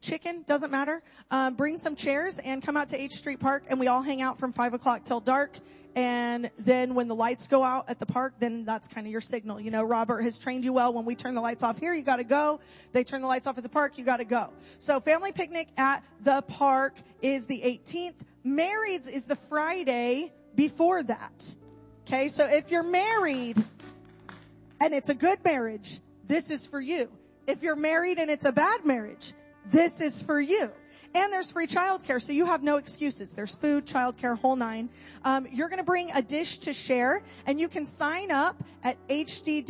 Chicken 0.00 0.42
doesn't 0.46 0.70
matter. 0.70 1.02
Um, 1.30 1.54
bring 1.54 1.76
some 1.76 1.96
chairs 1.96 2.38
and 2.38 2.62
come 2.62 2.76
out 2.76 2.88
to 2.88 3.00
H 3.00 3.12
Street 3.12 3.40
Park, 3.40 3.64
and 3.68 3.80
we 3.80 3.88
all 3.88 4.02
hang 4.02 4.22
out 4.22 4.38
from 4.38 4.52
five 4.52 4.74
o'clock 4.74 5.04
till 5.04 5.20
dark. 5.20 5.58
And 5.96 6.50
then 6.58 6.94
when 6.94 7.08
the 7.08 7.14
lights 7.14 7.48
go 7.48 7.64
out 7.64 7.90
at 7.90 7.98
the 7.98 8.06
park, 8.06 8.34
then 8.38 8.64
that's 8.64 8.86
kind 8.86 9.06
of 9.06 9.10
your 9.10 9.20
signal. 9.20 9.60
You 9.60 9.72
know, 9.72 9.82
Robert 9.82 10.22
has 10.22 10.38
trained 10.38 10.64
you 10.64 10.72
well. 10.72 10.92
When 10.92 11.04
we 11.04 11.16
turn 11.16 11.34
the 11.34 11.40
lights 11.40 11.64
off 11.64 11.78
here, 11.78 11.92
you 11.92 12.02
gotta 12.04 12.24
go. 12.24 12.60
They 12.92 13.02
turn 13.02 13.20
the 13.22 13.26
lights 13.26 13.48
off 13.48 13.56
at 13.58 13.64
the 13.64 13.68
park, 13.68 13.98
you 13.98 14.04
gotta 14.04 14.24
go. 14.24 14.50
So 14.78 15.00
family 15.00 15.32
picnic 15.32 15.68
at 15.76 16.04
the 16.22 16.42
park 16.42 16.94
is 17.20 17.46
the 17.46 17.60
18th. 17.60 18.14
Marrieds 18.46 19.12
is 19.12 19.26
the 19.26 19.34
Friday 19.34 20.32
before 20.54 21.02
that. 21.02 21.54
Okay, 22.06 22.28
so 22.28 22.46
if 22.48 22.70
you're 22.70 22.84
married 22.84 23.56
and 24.80 24.94
it's 24.94 25.08
a 25.08 25.14
good 25.14 25.44
marriage, 25.44 26.00
this 26.26 26.50
is 26.50 26.64
for 26.66 26.80
you. 26.80 27.10
If 27.46 27.62
you're 27.62 27.76
married 27.76 28.18
and 28.18 28.30
it's 28.30 28.44
a 28.44 28.52
bad 28.52 28.84
marriage, 28.84 29.32
this 29.70 30.00
is 30.00 30.22
for 30.22 30.40
you. 30.40 30.70
And 31.14 31.32
there's 31.32 31.50
free 31.50 31.66
childcare, 31.66 32.20
so 32.20 32.32
you 32.32 32.44
have 32.44 32.62
no 32.62 32.76
excuses. 32.76 33.32
There's 33.32 33.54
food, 33.54 33.86
childcare, 33.86 34.38
whole 34.38 34.56
nine. 34.56 34.90
Um, 35.24 35.46
you're 35.50 35.70
going 35.70 35.78
to 35.78 35.84
bring 35.84 36.10
a 36.14 36.20
dish 36.20 36.58
to 36.58 36.74
share, 36.74 37.22
and 37.46 37.58
you 37.58 37.68
can 37.68 37.86
sign 37.86 38.30
up 38.30 38.62
at 38.84 38.98
hdwc.org 39.08 39.64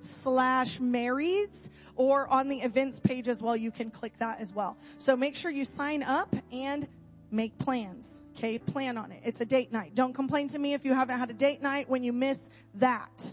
slash 0.00 0.78
marrieds, 0.78 1.68
or 1.96 2.28
on 2.28 2.48
the 2.48 2.56
events 2.58 2.98
page 2.98 3.28
as 3.28 3.42
well. 3.42 3.56
You 3.56 3.70
can 3.70 3.90
click 3.90 4.16
that 4.18 4.40
as 4.40 4.54
well. 4.54 4.78
So 4.96 5.16
make 5.16 5.36
sure 5.36 5.50
you 5.50 5.66
sign 5.66 6.02
up 6.02 6.34
and 6.50 6.88
make 7.30 7.58
plans. 7.58 8.22
Okay, 8.36 8.58
plan 8.58 8.96
on 8.96 9.12
it. 9.12 9.20
It's 9.22 9.42
a 9.42 9.46
date 9.46 9.70
night. 9.70 9.94
Don't 9.94 10.14
complain 10.14 10.48
to 10.48 10.58
me 10.58 10.72
if 10.72 10.84
you 10.84 10.94
haven't 10.94 11.18
had 11.18 11.28
a 11.28 11.34
date 11.34 11.60
night 11.60 11.90
when 11.90 12.02
you 12.02 12.14
miss 12.14 12.48
that. 12.76 13.32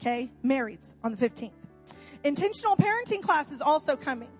Okay, 0.00 0.30
marrieds 0.44 0.94
on 1.02 1.12
the 1.12 1.18
15th. 1.18 1.63
Intentional 2.24 2.74
parenting 2.76 3.20
class 3.20 3.52
is 3.52 3.60
also 3.60 3.96
coming. 3.96 4.30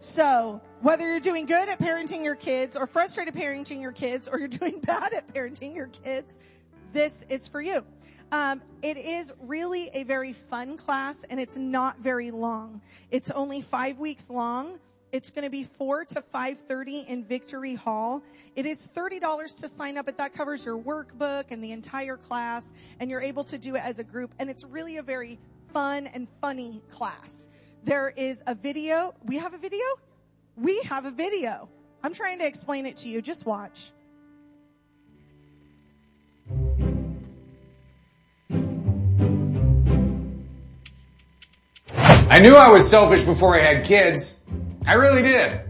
So 0.00 0.60
whether 0.82 1.08
you're 1.08 1.20
doing 1.20 1.46
good 1.46 1.68
at 1.68 1.78
parenting 1.78 2.22
your 2.22 2.34
kids 2.34 2.76
or 2.76 2.86
frustrated 2.86 3.34
parenting 3.34 3.80
your 3.80 3.92
kids 3.92 4.28
or 4.28 4.38
you're 4.38 4.48
doing 4.48 4.78
bad 4.86 5.14
at 5.14 5.32
parenting 5.32 5.74
your 5.74 5.86
kids, 5.86 6.38
this 6.92 7.22
is 7.30 7.48
for 7.48 7.62
you. 7.62 7.82
Um, 8.30 8.60
it 8.82 8.98
is 8.98 9.32
really 9.40 9.90
a 9.94 10.04
very 10.04 10.34
fun 10.34 10.76
class 10.76 11.24
and 11.24 11.40
it's 11.40 11.56
not 11.56 11.98
very 11.98 12.30
long. 12.30 12.82
It's 13.10 13.30
only 13.30 13.62
five 13.62 13.98
weeks 13.98 14.28
long. 14.28 14.78
It's 15.12 15.30
going 15.30 15.44
to 15.44 15.50
be 15.50 15.64
4 15.64 16.06
to 16.06 16.22
5.30 16.22 17.06
in 17.06 17.24
Victory 17.24 17.74
Hall. 17.74 18.22
It 18.56 18.64
is 18.64 18.88
$30 18.94 19.60
to 19.60 19.68
sign 19.68 19.98
up, 19.98 20.06
but 20.06 20.16
that 20.16 20.32
covers 20.32 20.64
your 20.64 20.78
workbook 20.78 21.50
and 21.50 21.62
the 21.62 21.72
entire 21.72 22.16
class, 22.16 22.72
and 22.98 23.10
you're 23.10 23.20
able 23.20 23.44
to 23.44 23.58
do 23.58 23.74
it 23.74 23.84
as 23.84 23.98
a 23.98 24.04
group. 24.04 24.32
And 24.38 24.48
it's 24.48 24.64
really 24.64 24.96
a 24.96 25.02
very 25.02 25.38
fun 25.72 26.06
and 26.08 26.28
funny 26.40 26.82
class. 26.90 27.48
There 27.84 28.12
is 28.16 28.42
a 28.46 28.54
video. 28.54 29.14
We 29.24 29.38
have 29.38 29.54
a 29.54 29.58
video? 29.58 29.84
We 30.56 30.80
have 30.82 31.06
a 31.06 31.10
video. 31.10 31.68
I'm 32.02 32.12
trying 32.12 32.38
to 32.38 32.46
explain 32.46 32.86
it 32.86 32.96
to 32.98 33.08
you. 33.08 33.22
Just 33.22 33.46
watch. 33.46 33.92
I 42.28 42.38
knew 42.38 42.54
I 42.54 42.70
was 42.70 42.88
selfish 42.88 43.22
before 43.24 43.54
I 43.54 43.60
had 43.60 43.84
kids. 43.84 44.42
I 44.86 44.94
really 44.94 45.22
did. 45.22 45.60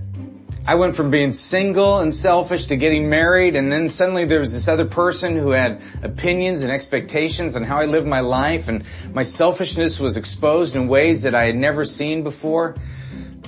I 0.65 0.77
went 0.77 0.95
from 0.95 1.11
being 1.11 1.33
single 1.33 1.99
and 1.99 2.15
selfish 2.15 2.67
to 2.67 2.77
getting 2.77 3.11
married 3.11 3.57
and 3.57 3.73
then 3.73 3.89
suddenly 3.89 4.27
there 4.27 4.39
was 4.39 4.53
this 4.53 4.69
other 4.69 4.85
person 4.85 5.35
who 5.35 5.51
had 5.51 5.83
opinions 6.05 6.63
and 6.63 6.71
expectations 6.71 7.57
on 7.57 7.65
how 7.65 7.79
I 7.79 7.87
lived 7.87 8.07
my 8.07 8.21
life 8.21 8.69
and 8.69 8.87
my 9.13 9.25
selfishness 9.25 9.99
was 9.99 10.17
exposed 10.17 10.77
in 10.77 10.87
ways 10.87 11.23
that 11.23 11.35
I 11.35 11.47
had 11.47 11.57
never 11.57 11.85
seen 11.85 12.23
before. 12.23 12.77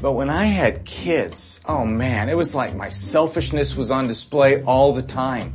But 0.02 0.12
when 0.14 0.28
I 0.28 0.46
had 0.46 0.84
kids, 0.84 1.64
oh 1.68 1.84
man, 1.86 2.28
it 2.28 2.36
was 2.36 2.52
like 2.52 2.74
my 2.74 2.88
selfishness 2.88 3.76
was 3.76 3.92
on 3.92 4.08
display 4.08 4.64
all 4.64 4.92
the 4.92 5.02
time. 5.02 5.54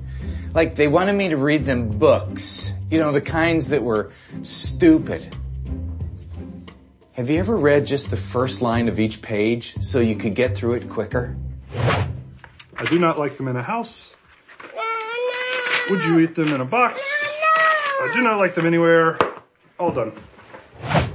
Like 0.54 0.76
they 0.76 0.88
wanted 0.88 1.14
me 1.14 1.30
to 1.30 1.38
read 1.38 1.66
them 1.66 1.90
books, 1.90 2.74
you 2.90 3.00
know, 3.00 3.12
the 3.12 3.22
kinds 3.22 3.70
that 3.70 3.84
were 3.84 4.12
stupid. 4.44 5.36
Have 7.12 7.30
you 7.30 7.38
ever 7.38 7.58
read 7.58 7.86
just 7.86 8.12
the 8.12 8.18
first 8.18 8.62
line 8.62 8.88
of 8.88 8.98
each 8.98 9.22
page 9.22 9.76
so 9.82 10.00
you 10.00 10.16
could 10.16 10.36
get 10.36 10.56
through 10.56 10.76
it 10.76 10.90
quicker? 10.90 11.36
I 11.74 12.86
do 12.90 12.98
not 13.00 13.20
like 13.20 13.38
them 13.38 13.48
in 13.48 13.56
a 13.56 13.64
house. 13.64 14.16
Would 15.90 16.04
you 16.04 16.20
eat 16.20 16.36
them 16.36 16.50
in 16.50 16.62
a 16.62 16.66
box? 16.66 17.02
I 18.02 18.12
do 18.14 18.22
not 18.22 18.38
like 18.38 18.56
them 18.56 18.66
anywhere. 18.66 19.18
All 19.80 19.92
done. 19.92 20.12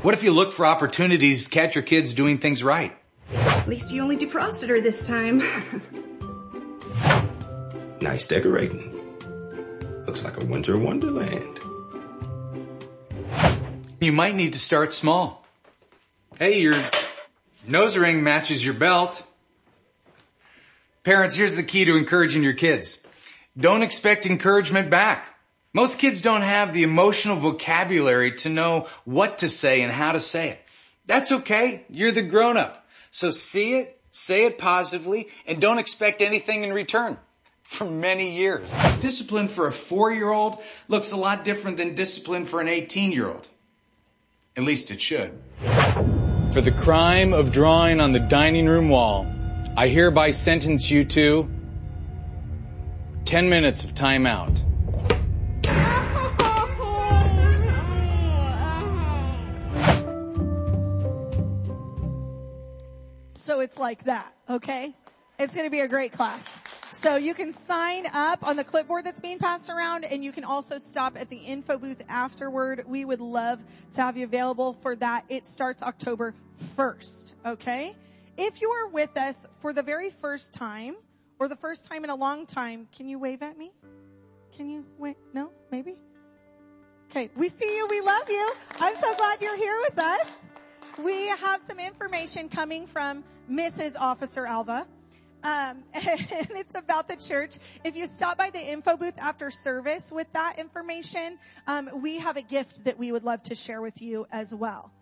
What 0.02 0.14
if 0.14 0.22
you 0.22 0.32
look 0.32 0.52
for 0.52 0.66
opportunities 0.66 1.44
to 1.44 1.50
catch 1.50 1.74
your 1.74 1.82
kids 1.82 2.12
doing 2.12 2.38
things 2.38 2.62
right? 2.62 2.96
At 3.32 3.68
least 3.68 3.92
you 3.92 4.02
only 4.02 4.16
defrosted 4.16 4.68
her 4.68 4.80
this 4.80 5.06
time. 5.06 5.42
Nice 8.00 8.26
decorating. 8.28 8.92
Looks 10.06 10.24
like 10.24 10.42
a 10.42 10.44
winter 10.44 10.76
wonderland. 10.76 11.58
You 13.98 14.12
might 14.12 14.34
need 14.34 14.52
to 14.52 14.58
start 14.58 14.92
small. 14.92 15.46
Hey, 16.38 16.60
your 16.60 16.84
nose 17.66 17.96
ring 17.96 18.22
matches 18.22 18.62
your 18.62 18.74
belt. 18.74 19.26
Parents, 21.04 21.34
here's 21.34 21.54
the 21.54 21.62
key 21.62 21.84
to 21.84 21.96
encouraging 21.96 22.42
your 22.42 22.54
kids. 22.54 22.98
Don't 23.58 23.82
expect 23.82 24.24
encouragement 24.24 24.88
back. 24.88 25.26
Most 25.74 25.98
kids 25.98 26.22
don't 26.22 26.40
have 26.40 26.72
the 26.72 26.82
emotional 26.82 27.36
vocabulary 27.36 28.32
to 28.36 28.48
know 28.48 28.88
what 29.04 29.38
to 29.38 29.48
say 29.50 29.82
and 29.82 29.92
how 29.92 30.12
to 30.12 30.20
say 30.20 30.48
it. 30.48 30.60
That's 31.04 31.30
okay. 31.30 31.84
You're 31.90 32.10
the 32.10 32.22
grown 32.22 32.56
up. 32.56 32.86
So 33.10 33.30
see 33.30 33.74
it, 33.74 34.00
say 34.10 34.46
it 34.46 34.56
positively, 34.56 35.28
and 35.46 35.60
don't 35.60 35.78
expect 35.78 36.22
anything 36.22 36.64
in 36.64 36.72
return. 36.72 37.18
For 37.64 37.84
many 37.84 38.30
years. 38.36 38.72
Discipline 39.00 39.48
for 39.48 39.66
a 39.66 39.72
four-year-old 39.72 40.62
looks 40.88 41.12
a 41.12 41.16
lot 41.16 41.44
different 41.44 41.76
than 41.76 41.94
discipline 41.94 42.46
for 42.46 42.60
an 42.60 42.66
18-year-old. 42.66 43.48
At 44.56 44.64
least 44.64 44.90
it 44.90 45.00
should. 45.00 45.38
For 46.52 46.60
the 46.60 46.74
crime 46.76 47.32
of 47.32 47.52
drawing 47.52 48.00
on 48.00 48.12
the 48.12 48.20
dining 48.20 48.66
room 48.68 48.88
wall, 48.88 49.26
I 49.76 49.88
hereby 49.88 50.30
sentence 50.30 50.88
you 50.88 51.04
to 51.04 51.50
10 53.24 53.48
minutes 53.48 53.82
of 53.82 53.92
time 53.92 54.24
out. 54.24 54.52
So 63.34 63.58
it's 63.60 63.76
like 63.76 64.04
that, 64.04 64.32
okay? 64.48 64.94
It's 65.40 65.56
gonna 65.56 65.70
be 65.70 65.80
a 65.80 65.88
great 65.88 66.12
class. 66.12 66.60
So 66.92 67.16
you 67.16 67.34
can 67.34 67.52
sign 67.52 68.04
up 68.14 68.46
on 68.46 68.54
the 68.54 68.62
clipboard 68.62 69.04
that's 69.04 69.18
being 69.18 69.38
passed 69.38 69.68
around 69.68 70.04
and 70.04 70.24
you 70.24 70.30
can 70.30 70.44
also 70.44 70.78
stop 70.78 71.20
at 71.20 71.28
the 71.30 71.38
info 71.38 71.78
booth 71.78 72.04
afterward. 72.08 72.84
We 72.86 73.04
would 73.04 73.20
love 73.20 73.64
to 73.94 74.02
have 74.02 74.16
you 74.16 74.24
available 74.24 74.74
for 74.74 74.94
that. 74.96 75.24
It 75.28 75.48
starts 75.48 75.82
October 75.82 76.32
1st. 76.76 77.34
Okay. 77.44 77.96
If 78.36 78.60
you 78.60 78.70
are 78.70 78.88
with 78.88 79.16
us 79.16 79.46
for 79.60 79.72
the 79.72 79.82
very 79.82 80.10
first 80.10 80.54
time 80.54 80.96
or 81.38 81.48
the 81.48 81.56
first 81.56 81.88
time 81.90 82.04
in 82.04 82.10
a 82.10 82.16
long 82.16 82.46
time, 82.46 82.88
can 82.94 83.08
you 83.08 83.18
wave 83.18 83.42
at 83.42 83.56
me? 83.56 83.72
Can 84.56 84.68
you 84.68 84.84
wait? 84.98 85.16
No, 85.32 85.50
maybe? 85.70 85.96
Okay. 87.10 87.30
We 87.36 87.48
see 87.48 87.76
you. 87.76 87.86
We 87.88 88.00
love 88.00 88.28
you. 88.28 88.52
I'm 88.80 88.94
so 88.96 89.14
glad 89.14 89.40
you're 89.40 89.56
here 89.56 89.78
with 89.82 89.98
us. 89.98 90.30
We 90.98 91.28
have 91.28 91.60
some 91.60 91.78
information 91.78 92.48
coming 92.48 92.86
from 92.86 93.24
Mrs. 93.50 93.96
Officer 93.98 94.46
Alva. 94.46 94.86
Um, 95.44 95.84
and 95.94 96.50
it's 96.50 96.74
about 96.74 97.06
the 97.06 97.16
church. 97.16 97.58
If 97.84 97.96
you 97.96 98.06
stop 98.06 98.38
by 98.38 98.50
the 98.50 98.60
info 98.60 98.96
booth 98.96 99.18
after 99.20 99.50
service 99.50 100.10
with 100.10 100.32
that 100.32 100.58
information, 100.58 101.38
um, 101.66 101.90
we 102.02 102.18
have 102.18 102.36
a 102.36 102.42
gift 102.42 102.84
that 102.84 102.98
we 102.98 103.12
would 103.12 103.24
love 103.24 103.42
to 103.44 103.54
share 103.54 103.82
with 103.82 104.00
you 104.00 104.26
as 104.32 104.54
well. 104.54 104.92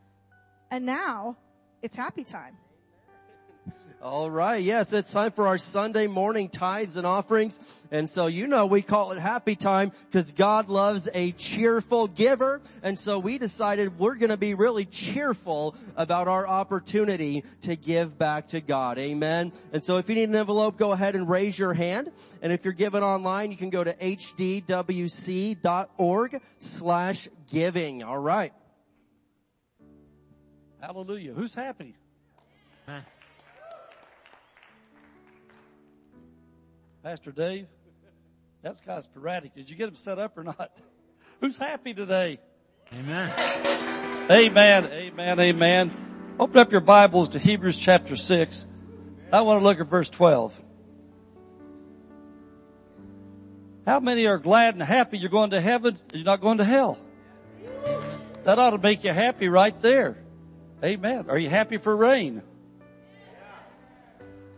And 0.71 0.85
now 0.85 1.37
it's 1.83 1.95
happy 1.95 2.25
time. 2.25 2.57
All 4.03 4.31
right. 4.33 4.61
Yes, 4.61 4.93
it's 4.93 5.13
time 5.13 5.31
for 5.31 5.47
our 5.47 5.59
Sunday 5.59 6.09
morning 6.09 6.49
tithes 6.49 6.97
and 6.97 7.07
offerings. 7.07 7.61
And 7.93 8.11
so 8.11 8.27
you 8.27 8.49
know 8.49 8.67
we 8.67 8.83
call 8.83 9.13
it 9.13 9.21
happy 9.21 9.55
time 9.55 9.93
because 10.07 10.33
God 10.33 10.69
loves 10.69 11.09
a 11.15 11.31
cheerful 11.31 12.09
giver. 12.09 12.61
And 12.83 12.99
so 12.99 13.21
we 13.21 13.39
decided 13.39 14.01
we're 14.01 14.17
going 14.17 14.31
to 14.31 14.37
be 14.37 14.55
really 14.55 14.87
cheerful 14.87 15.77
about 15.97 16.27
our 16.27 16.49
opportunity 16.49 17.45
to 17.61 17.77
give 17.77 18.19
back 18.19 18.49
to 18.49 18.61
God. 18.61 18.99
Amen. 18.99 19.53
And 19.73 19.85
so 19.85 19.99
if 19.99 20.09
you 20.09 20.17
need 20.17 20.31
an 20.31 20.35
envelope, 20.35 20.77
go 20.77 20.91
ahead 20.91 21.15
and 21.15 21.31
raise 21.31 21.57
your 21.57 21.73
hand. 21.73 22.11
And 22.43 22.53
if 22.53 22.65
you're 22.65 22.75
giving 22.75 23.05
online, 23.05 23.53
you 23.53 23.57
can 23.57 23.71
go 23.71 23.85
to 23.85 23.95
hdwc.org 23.95 24.73
slash 26.59 27.29
giving. 27.53 28.03
All 28.03 28.19
right. 28.19 28.53
Hallelujah. 30.81 31.35
Who's 31.35 31.55
happy? 31.55 31.95
Pastor 37.03 37.33
Dave, 37.33 37.67
that's 38.63 38.81
kind 38.81 38.97
of 38.97 39.03
sporadic. 39.03 39.53
Did 39.53 39.69
you 39.69 39.75
get 39.75 39.89
him 39.89 39.97
set 39.97 40.21
up 40.21 40.39
or 40.39 40.45
not? 40.45 40.71
Who's 41.41 41.59
happy 41.59 41.95
today? 41.95 42.39
Amen. 42.95 44.31
Amen. 44.31 44.85
Amen. 44.87 45.41
Amen. 45.41 46.37
Open 46.39 46.59
up 46.59 46.71
your 46.71 46.81
Bibles 46.81 47.31
to 47.31 47.41
Hebrews 47.41 47.77
chapter 47.77 48.15
6. 48.15 48.69
I 49.33 49.41
want 49.41 49.61
to 49.61 49.65
look 49.65 49.81
at 49.81 49.89
verse 49.89 50.11
12. 50.11 50.63
How 53.85 53.99
many 53.99 54.27
are 54.29 54.39
glad 54.39 54.75
and 54.75 54.83
happy 54.85 55.19
you're 55.19 55.29
going 55.29 55.51
to 55.51 55.61
heaven 55.61 55.99
and 56.11 56.15
you're 56.15 56.25
not 56.25 56.41
going 56.41 56.59
to 56.59 56.65
hell? 56.65 56.99
That 58.45 58.61
ought 58.61 58.71
to 58.71 58.79
make 58.79 59.03
you 59.03 59.13
happy 59.13 59.49
right 59.49 59.81
there. 59.83 60.19
Amen. 60.85 61.25
Are 61.29 61.39
you 61.39 61.49
happy 61.49 61.79
for 61.79 61.97
rain? 61.97 62.43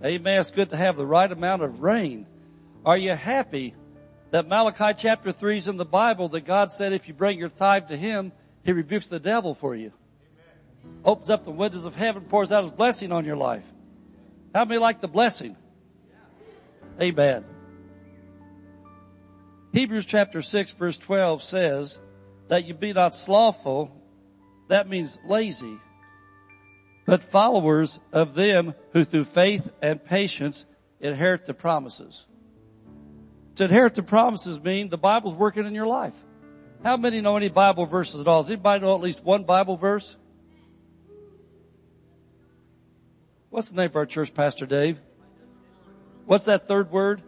Amen. 0.04 0.40
It's 0.40 0.50
good 0.50 0.68
to 0.70 0.76
have 0.76 0.96
the 0.96 1.06
right 1.06 1.32
amount 1.32 1.62
of 1.62 1.80
rain. 1.80 2.26
Are 2.84 2.98
you 2.98 3.12
happy 3.12 3.74
that 4.30 4.46
Malachi 4.46 4.92
chapter 4.96 5.32
3 5.32 5.56
is 5.56 5.68
in 5.68 5.78
the 5.78 5.86
Bible 5.86 6.28
that 6.28 6.42
God 6.42 6.70
said 6.70 6.92
if 6.92 7.08
you 7.08 7.14
bring 7.14 7.38
your 7.38 7.48
tithe 7.48 7.88
to 7.88 7.96
Him, 7.96 8.32
He 8.62 8.72
rebukes 8.72 9.06
the 9.06 9.20
devil 9.20 9.54
for 9.54 9.74
you? 9.74 9.92
Amen. 10.84 11.00
Opens 11.04 11.30
up 11.30 11.44
the 11.44 11.50
windows 11.50 11.86
of 11.86 11.96
heaven, 11.96 12.24
pours 12.24 12.52
out 12.52 12.62
His 12.62 12.72
blessing 12.72 13.10
on 13.10 13.24
your 13.24 13.36
life. 13.36 13.64
How 14.54 14.66
many 14.66 14.78
like 14.78 15.00
the 15.00 15.08
blessing? 15.08 15.56
Yeah. 16.98 17.06
Amen. 17.06 17.44
Hebrews 19.72 20.04
chapter 20.04 20.42
6 20.42 20.72
verse 20.72 20.98
12 20.98 21.42
says 21.42 22.00
that 22.48 22.66
you 22.66 22.74
be 22.74 22.92
not 22.92 23.14
slothful. 23.14 23.90
That 24.68 24.88
means 24.88 25.18
lazy. 25.24 25.78
But 27.06 27.22
followers 27.22 28.00
of 28.12 28.34
them 28.34 28.74
who 28.92 29.04
through 29.04 29.24
faith 29.24 29.72
and 29.82 30.04
patience 30.04 30.66
inherit 31.00 31.46
the 31.46 31.54
promises. 31.54 32.28
To 33.56 33.64
inherit 33.64 33.94
the 33.94 34.02
promises 34.02 34.60
mean 34.60 34.88
the 34.88 34.98
Bible's 34.98 35.34
working 35.34 35.66
in 35.66 35.74
your 35.74 35.86
life. 35.86 36.14
How 36.82 36.96
many 36.96 37.20
know 37.20 37.36
any 37.36 37.48
Bible 37.48 37.86
verses 37.86 38.20
at 38.20 38.28
all? 38.28 38.42
Does 38.42 38.50
anybody 38.50 38.84
know 38.84 38.94
at 38.94 39.00
least 39.00 39.24
one 39.24 39.44
Bible 39.44 39.76
verse? 39.76 40.16
What's 43.50 43.70
the 43.70 43.76
name 43.76 43.86
of 43.86 43.96
our 43.96 44.06
church, 44.06 44.34
Pastor 44.34 44.66
Dave? 44.66 45.00
What's 46.26 46.46
that 46.46 46.66
third 46.66 46.90
word? 46.90 47.22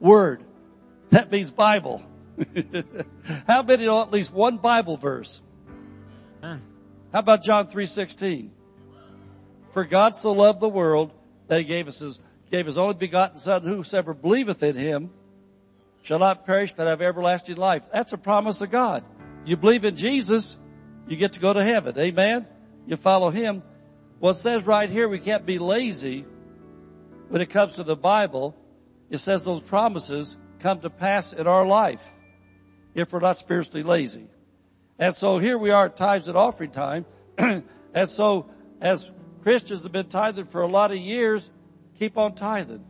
Word. 0.00 0.42
That 1.10 1.30
means 1.30 1.50
Bible. 1.50 2.02
How 3.46 3.62
many 3.62 3.84
know 3.84 4.00
at 4.02 4.10
least 4.10 4.32
one 4.32 4.56
Bible 4.56 4.96
verse? 4.96 5.42
How 6.40 6.58
about 7.12 7.44
John 7.44 7.66
3.16? 7.66 8.48
For 9.72 9.84
God 9.84 10.16
so 10.16 10.32
loved 10.32 10.60
the 10.60 10.68
world 10.68 11.12
that 11.48 11.58
he 11.58 11.64
gave 11.64 11.86
us 11.86 11.98
his, 11.98 12.18
gave 12.50 12.66
his 12.66 12.78
only 12.78 12.94
begotten 12.94 13.36
son, 13.36 13.62
whosoever 13.62 14.14
believeth 14.14 14.62
in 14.62 14.76
him 14.76 15.10
shall 16.02 16.18
not 16.18 16.44
perish 16.44 16.74
but 16.74 16.86
have 16.86 17.00
everlasting 17.00 17.56
life. 17.56 17.84
That's 17.92 18.12
a 18.12 18.18
promise 18.18 18.60
of 18.60 18.70
God. 18.70 19.04
You 19.44 19.56
believe 19.56 19.84
in 19.84 19.96
Jesus, 19.96 20.58
you 21.08 21.16
get 21.16 21.32
to 21.34 21.40
go 21.40 21.52
to 21.52 21.64
heaven. 21.64 21.98
Amen? 21.98 22.46
You 22.86 22.96
follow 22.96 23.30
Him. 23.30 23.62
Well, 24.20 24.32
it 24.32 24.34
says 24.34 24.64
right 24.64 24.90
here 24.90 25.08
we 25.08 25.18
can't 25.18 25.46
be 25.46 25.58
lazy 25.58 26.24
when 27.28 27.40
it 27.40 27.50
comes 27.50 27.74
to 27.74 27.84
the 27.84 27.96
Bible. 27.96 28.56
It 29.10 29.18
says 29.18 29.44
those 29.44 29.60
promises 29.60 30.36
come 30.60 30.80
to 30.80 30.90
pass 30.90 31.32
in 31.32 31.46
our 31.46 31.66
life 31.66 32.06
if 32.94 33.12
we're 33.12 33.20
not 33.20 33.36
spiritually 33.36 33.82
lazy. 33.82 34.26
And 34.98 35.14
so 35.14 35.38
here 35.38 35.58
we 35.58 35.70
are 35.70 35.86
at 35.86 35.96
tithes 35.96 36.28
and 36.28 36.36
offering 36.36 36.70
time. 36.70 37.04
and 37.38 37.64
so 38.06 38.50
as 38.80 39.10
Christians 39.42 39.82
have 39.82 39.92
been 39.92 40.08
tithing 40.08 40.46
for 40.46 40.62
a 40.62 40.68
lot 40.68 40.92
of 40.92 40.98
years, 40.98 41.50
keep 41.98 42.16
on 42.16 42.34
tithing. 42.34 42.84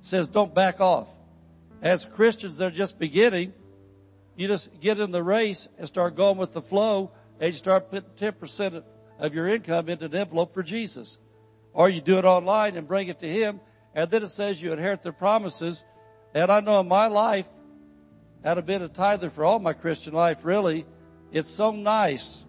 It 0.00 0.06
says 0.06 0.28
don't 0.28 0.54
back 0.54 0.80
off 0.80 1.08
as 1.84 2.06
Christians 2.06 2.56
that 2.56 2.66
are 2.66 2.74
just 2.74 2.98
beginning, 2.98 3.52
you 4.36 4.48
just 4.48 4.80
get 4.80 4.98
in 4.98 5.12
the 5.12 5.22
race 5.22 5.68
and 5.78 5.86
start 5.86 6.16
going 6.16 6.38
with 6.38 6.54
the 6.54 6.62
flow 6.62 7.12
and 7.38 7.52
you 7.52 7.58
start 7.58 7.90
putting 7.90 8.08
10% 8.32 8.82
of 9.18 9.34
your 9.34 9.46
income 9.46 9.90
into 9.90 10.06
an 10.06 10.14
envelope 10.14 10.54
for 10.54 10.62
Jesus. 10.62 11.20
Or 11.74 11.90
you 11.90 12.00
do 12.00 12.18
it 12.18 12.24
online 12.24 12.76
and 12.76 12.88
bring 12.88 13.08
it 13.08 13.18
to 13.18 13.28
Him 13.28 13.60
and 13.94 14.10
then 14.10 14.22
it 14.22 14.28
says 14.28 14.62
you 14.62 14.72
inherit 14.72 15.02
the 15.02 15.12
promises. 15.12 15.84
And 16.34 16.50
I 16.50 16.60
know 16.60 16.80
in 16.80 16.88
my 16.88 17.06
life, 17.06 17.48
had 18.42 18.56
I 18.56 18.62
been 18.62 18.82
a 18.82 18.88
tither 18.88 19.28
for 19.28 19.44
all 19.44 19.58
my 19.58 19.74
Christian 19.74 20.14
life, 20.14 20.38
really, 20.42 20.86
it's 21.32 21.50
so 21.50 21.70
nice 21.70 22.46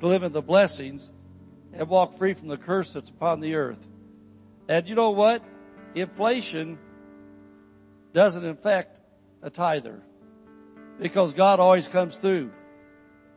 to 0.00 0.06
live 0.06 0.22
in 0.22 0.32
the 0.32 0.42
blessings 0.42 1.12
and 1.72 1.88
walk 1.88 2.14
free 2.14 2.34
from 2.34 2.48
the 2.48 2.58
curse 2.58 2.92
that's 2.92 3.08
upon 3.08 3.40
the 3.40 3.54
earth. 3.54 3.88
And 4.68 4.86
you 4.86 4.94
know 4.94 5.10
what? 5.10 5.42
Inflation 5.94 6.78
doesn't 8.16 8.46
affect 8.46 8.98
a 9.42 9.50
tither 9.50 10.02
because 10.98 11.34
God 11.34 11.60
always 11.60 11.86
comes 11.86 12.16
through. 12.16 12.50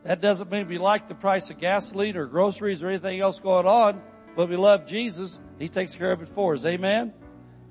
That 0.04 0.22
doesn't 0.22 0.50
mean 0.50 0.68
we 0.68 0.78
like 0.78 1.06
the 1.06 1.14
price 1.14 1.50
of 1.50 1.58
gasoline 1.58 2.16
or 2.16 2.24
groceries 2.24 2.82
or 2.82 2.88
anything 2.88 3.20
else 3.20 3.40
going 3.40 3.66
on, 3.66 4.00
but 4.34 4.48
we 4.48 4.56
love 4.56 4.86
Jesus. 4.86 5.38
He 5.58 5.68
takes 5.68 5.94
care 5.94 6.12
of 6.12 6.22
it 6.22 6.28
for 6.30 6.54
us. 6.54 6.64
Amen. 6.64 7.12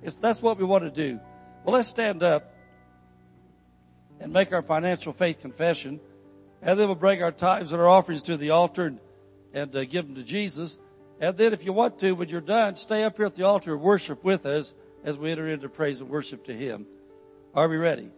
It's, 0.04 0.18
that's 0.18 0.40
what 0.40 0.60
we 0.60 0.66
want 0.66 0.84
to 0.84 0.92
do. 0.92 1.20
Well, 1.64 1.74
let's 1.74 1.88
stand 1.88 2.22
up 2.22 2.54
and 4.20 4.32
make 4.32 4.54
our 4.54 4.62
financial 4.62 5.12
faith 5.12 5.42
confession. 5.42 6.00
And 6.62 6.80
then 6.80 6.90
we'll 6.90 6.96
bring 6.96 7.24
our 7.24 7.32
tithes 7.32 7.72
and 7.72 7.82
our 7.82 7.90
offerings 7.90 8.22
to 8.24 8.38
the 8.38 8.52
altar 8.52 8.86
and, 8.86 9.00
and 9.52 9.76
uh, 9.76 9.84
give 9.86 10.06
them 10.06 10.16
to 10.16 10.24
Jesus. 10.24 10.78
And 11.20 11.36
then 11.36 11.54
if 11.54 11.66
you 11.66 11.74
want 11.74 11.98
to, 12.02 12.12
when 12.12 12.30
you're 12.30 12.40
done, 12.40 12.76
stay 12.76 13.04
up 13.04 13.18
here 13.18 13.26
at 13.26 13.34
the 13.34 13.48
altar 13.48 13.74
and 13.74 13.82
worship 13.82 14.24
with 14.24 14.46
us 14.46 14.76
as 15.04 15.18
we 15.18 15.32
enter 15.32 15.48
into 15.48 15.70
praise 15.70 16.02
and 16.02 16.10
worship 16.12 16.44
to 16.46 16.54
Him. 16.54 16.86
Are 17.56 17.68
we 17.68 17.78
ready? 17.78 18.12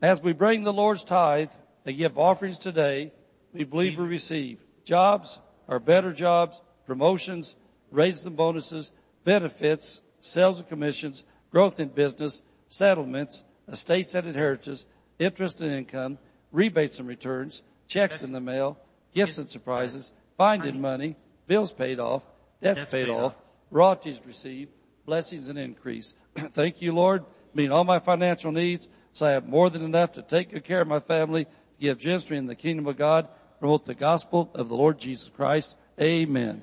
As 0.00 0.22
we 0.22 0.32
bring 0.32 0.62
the 0.62 0.72
Lord's 0.72 1.02
tithe 1.02 1.50
and 1.84 1.96
give 1.96 2.18
offerings 2.18 2.58
today, 2.58 3.12
we 3.52 3.64
believe 3.64 3.98
we 3.98 4.04
receive 4.04 4.58
jobs 4.84 5.40
or 5.66 5.80
better 5.80 6.12
jobs, 6.12 6.60
promotions, 6.86 7.56
raises 7.90 8.26
and 8.26 8.36
bonuses, 8.36 8.92
benefits, 9.24 10.02
sales 10.20 10.60
and 10.60 10.68
commissions, 10.68 11.24
growth 11.50 11.80
in 11.80 11.88
business, 11.88 12.42
settlements, 12.68 13.42
estates 13.66 14.14
and 14.14 14.28
inheritance, 14.28 14.86
interest 15.18 15.60
and 15.60 15.72
income, 15.72 16.18
rebates 16.52 17.00
and 17.00 17.08
returns, 17.08 17.64
checks 17.88 18.22
in 18.22 18.32
the 18.32 18.40
mail, 18.40 18.78
gifts 19.14 19.38
and 19.38 19.48
surprises, 19.48 20.12
finding 20.36 20.80
money, 20.80 21.16
bills 21.48 21.72
paid 21.72 21.98
off, 21.98 22.24
debts 22.62 22.84
paid 22.84 23.08
off, 23.08 23.36
royalties 23.72 24.20
received, 24.24 24.70
blessings 25.06 25.48
and 25.48 25.58
increase. 25.58 26.14
Thank 26.36 26.80
you, 26.80 26.94
Lord 26.94 27.24
meet 27.54 27.70
all 27.70 27.84
my 27.84 27.98
financial 27.98 28.52
needs, 28.52 28.88
so 29.12 29.26
I 29.26 29.30
have 29.30 29.48
more 29.48 29.70
than 29.70 29.84
enough 29.84 30.12
to 30.12 30.22
take 30.22 30.50
good 30.50 30.64
care 30.64 30.80
of 30.80 30.88
my 30.88 31.00
family, 31.00 31.46
give 31.80 31.98
generously 31.98 32.36
in 32.36 32.46
the 32.46 32.54
kingdom 32.54 32.86
of 32.86 32.96
God, 32.96 33.28
promote 33.60 33.84
the 33.84 33.94
gospel 33.94 34.50
of 34.54 34.68
the 34.68 34.76
Lord 34.76 34.98
Jesus 34.98 35.30
Christ. 35.30 35.76
Amen. 36.00 36.62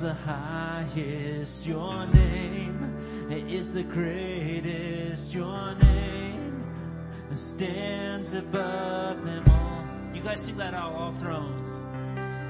the 0.00 0.14
highest, 0.14 1.66
your 1.66 2.06
name. 2.06 2.96
Is 3.30 3.72
the 3.72 3.82
greatest, 3.82 5.34
your 5.34 5.74
name. 5.74 6.64
Stands 7.34 8.34
above 8.34 9.24
them 9.24 9.44
all. 9.48 9.84
You 10.14 10.22
guys 10.22 10.40
sing 10.40 10.56
that? 10.56 10.72
Out, 10.74 10.94
all 10.94 11.12
thrones, 11.12 11.82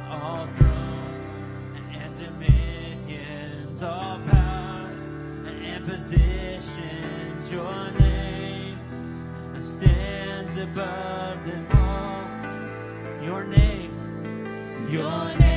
all 0.08 0.46
thrones. 0.54 1.44
And 1.92 2.16
dominions, 2.16 3.82
all 3.82 4.20
powers. 4.30 5.14
And 5.44 5.86
positions, 5.86 7.50
your 7.50 7.90
name 7.98 8.78
stands 9.60 10.56
above 10.56 11.44
them 11.46 11.66
all. 11.72 13.24
Your 13.24 13.44
name, 13.44 14.88
your 14.88 15.36
name. 15.36 15.49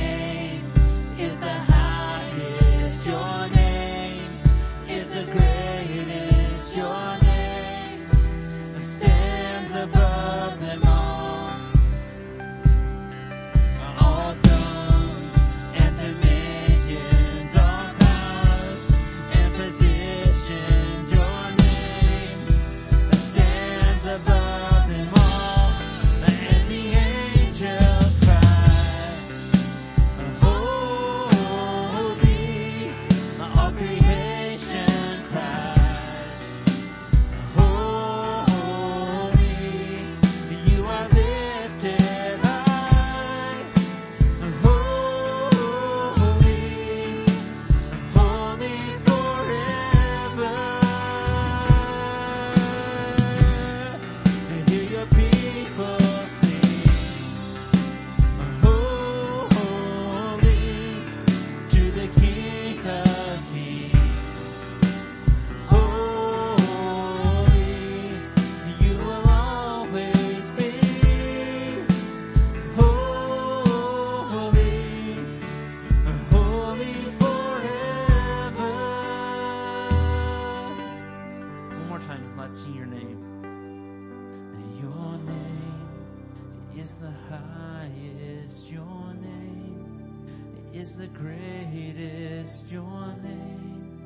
is 86.84 86.98
the 86.98 87.14
highest 87.30 88.70
your 88.70 89.14
name 89.14 90.68
is 90.74 90.96
the 90.96 91.06
greatest 91.06 92.70
your 92.70 93.16
name 93.22 94.02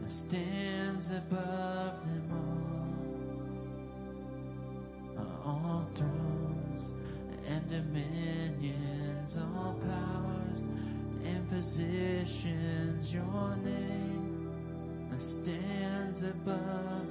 that 0.00 0.08
stands 0.08 1.10
above 1.10 1.98
them 2.06 2.30
all. 5.16 5.24
All 5.44 5.84
thrones 5.94 6.94
and 7.48 7.68
dominions 7.68 9.36
all 9.36 9.74
powers 9.74 10.68
and 11.24 11.48
positions 11.48 13.12
your 13.12 13.56
name 13.64 14.48
that 15.10 15.20
stands 15.20 16.22
above 16.22 17.05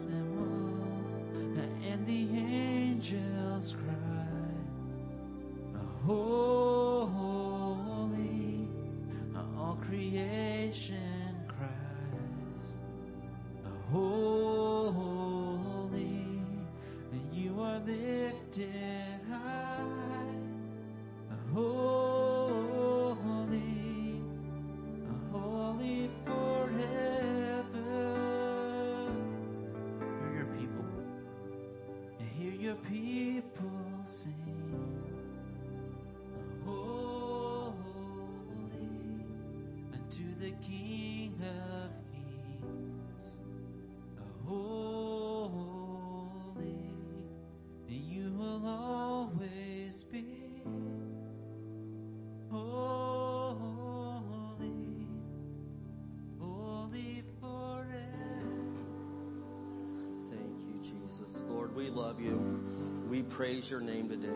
love 62.16 62.26
you. 62.26 62.64
We 63.10 63.22
praise 63.24 63.70
your 63.70 63.82
name 63.82 64.10
today. 64.10 64.28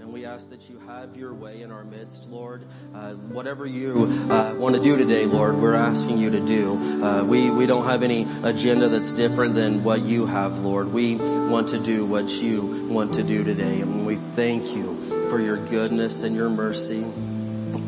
And 0.00 0.12
we 0.12 0.24
ask 0.26 0.50
that 0.50 0.68
you 0.68 0.78
have 0.80 1.16
your 1.16 1.32
way 1.32 1.62
in 1.62 1.70
our 1.70 1.84
midst, 1.84 2.28
Lord. 2.28 2.62
Uh, 2.94 3.14
whatever 3.14 3.66
you 3.66 4.06
uh, 4.30 4.54
want 4.58 4.74
to 4.76 4.82
do 4.82 4.96
today, 4.96 5.24
Lord, 5.24 5.56
we're 5.56 5.74
asking 5.74 6.18
you 6.18 6.30
to 6.30 6.40
do. 6.40 7.02
Uh, 7.02 7.24
we, 7.24 7.50
we 7.50 7.66
don't 7.66 7.84
have 7.84 8.02
any 8.02 8.26
agenda 8.42 8.88
that's 8.88 9.12
different 9.12 9.54
than 9.54 9.84
what 9.84 10.02
you 10.02 10.26
have, 10.26 10.58
Lord. 10.58 10.92
We 10.92 11.16
want 11.16 11.68
to 11.68 11.78
do 11.78 12.04
what 12.04 12.28
you 12.30 12.88
want 12.88 13.14
to 13.14 13.22
do 13.22 13.44
today. 13.44 13.80
And 13.80 14.06
we 14.06 14.16
thank 14.16 14.74
you 14.76 15.00
for 15.30 15.40
your 15.40 15.56
goodness 15.56 16.22
and 16.22 16.34
your 16.36 16.50
mercy. 16.50 17.04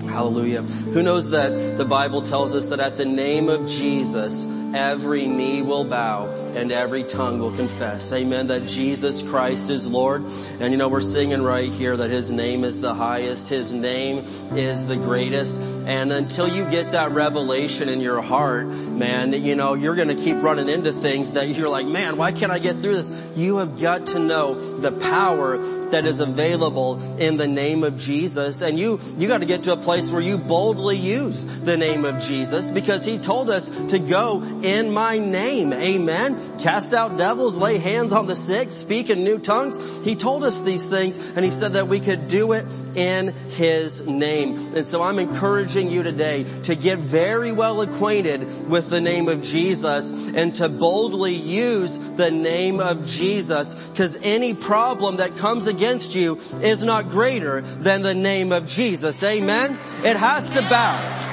Hallelujah. 0.08 0.62
Who 0.62 1.02
knows 1.02 1.30
that 1.30 1.76
the 1.76 1.84
Bible 1.84 2.22
tells 2.22 2.54
us 2.54 2.70
that 2.70 2.80
at 2.80 2.96
the 2.96 3.04
name 3.04 3.48
of 3.48 3.68
Jesus, 3.68 4.46
every 4.76 5.26
knee 5.26 5.62
will 5.62 5.84
bow 5.84 6.26
and 6.54 6.70
every 6.70 7.02
tongue 7.02 7.38
will 7.38 7.56
confess. 7.56 8.12
Amen. 8.12 8.48
That 8.48 8.66
Jesus 8.66 9.22
Christ 9.22 9.70
is 9.70 9.88
Lord. 9.88 10.24
And 10.60 10.72
you 10.72 10.76
know, 10.76 10.88
we're 10.88 11.00
singing 11.00 11.42
right 11.42 11.70
here 11.72 11.96
that 11.96 12.10
His 12.10 12.30
name 12.30 12.62
is 12.62 12.80
the 12.80 12.94
highest. 12.94 13.48
His 13.48 13.72
name 13.72 14.18
is 14.54 14.86
the 14.86 14.96
greatest. 14.96 15.58
And 15.86 16.12
until 16.12 16.48
you 16.48 16.68
get 16.70 16.92
that 16.92 17.12
revelation 17.12 17.88
in 17.88 18.00
your 18.00 18.20
heart, 18.20 18.66
man, 18.96 19.32
you 19.32 19.54
know, 19.54 19.74
you're 19.74 19.94
going 19.94 20.08
to 20.08 20.14
keep 20.14 20.36
running 20.36 20.68
into 20.68 20.92
things 20.92 21.34
that 21.34 21.48
you're 21.48 21.68
like, 21.68 21.86
man, 21.86 22.16
why 22.16 22.32
can't 22.32 22.50
I 22.50 22.58
get 22.58 22.76
through 22.76 22.94
this? 22.94 23.36
You 23.36 23.58
have 23.58 23.80
got 23.80 24.08
to 24.08 24.18
know 24.18 24.54
the 24.80 24.92
power 24.92 25.58
that 25.90 26.06
is 26.06 26.20
available 26.20 27.00
in 27.18 27.36
the 27.36 27.46
name 27.46 27.84
of 27.84 27.98
Jesus. 27.98 28.62
And 28.62 28.78
you, 28.78 29.00
you 29.16 29.28
got 29.28 29.38
to 29.38 29.46
get 29.46 29.64
to 29.64 29.72
a 29.72 29.76
place 29.76 30.10
where 30.10 30.20
you 30.20 30.38
boldly 30.38 30.96
use 30.96 31.44
the 31.62 31.76
name 31.76 32.04
of 32.04 32.22
Jesus 32.22 32.70
because 32.70 33.04
He 33.04 33.18
told 33.18 33.50
us 33.50 33.70
to 33.88 33.98
go 33.98 34.42
in 34.62 34.92
my 34.92 35.18
name. 35.18 35.72
Amen. 35.72 36.36
Cast 36.58 36.94
out 36.94 37.16
devils, 37.16 37.58
lay 37.58 37.78
hands 37.78 38.12
on 38.12 38.26
the 38.26 38.36
sick, 38.36 38.72
speak 38.72 39.10
in 39.10 39.24
new 39.24 39.38
tongues. 39.38 40.04
He 40.04 40.16
told 40.16 40.44
us 40.44 40.62
these 40.62 40.88
things 40.88 41.36
and 41.36 41.44
He 41.44 41.50
said 41.50 41.74
that 41.74 41.88
we 41.88 42.00
could 42.00 42.28
do 42.28 42.52
it 42.52 42.66
in 42.96 43.28
His 43.50 44.06
name. 44.06 44.56
And 44.74 44.86
so 44.86 45.02
I'm 45.02 45.18
encouraging 45.18 45.90
you 45.90 46.02
today 46.02 46.44
to 46.64 46.74
get 46.74 46.98
very 46.98 47.52
well 47.52 47.80
acquainted 47.80 48.40
with 48.68 48.85
the 48.88 49.00
name 49.00 49.28
of 49.28 49.42
Jesus 49.42 50.34
and 50.34 50.54
to 50.56 50.68
boldly 50.68 51.34
use 51.34 51.98
the 51.98 52.30
name 52.30 52.80
of 52.80 53.06
Jesus 53.06 53.88
because 53.90 54.18
any 54.22 54.54
problem 54.54 55.16
that 55.16 55.36
comes 55.36 55.66
against 55.66 56.14
you 56.14 56.36
is 56.62 56.84
not 56.84 57.10
greater 57.10 57.60
than 57.60 58.02
the 58.02 58.14
name 58.14 58.52
of 58.52 58.66
Jesus. 58.66 59.22
Amen. 59.22 59.78
It 60.04 60.16
has 60.16 60.50
to 60.50 60.62
bow. 60.62 61.25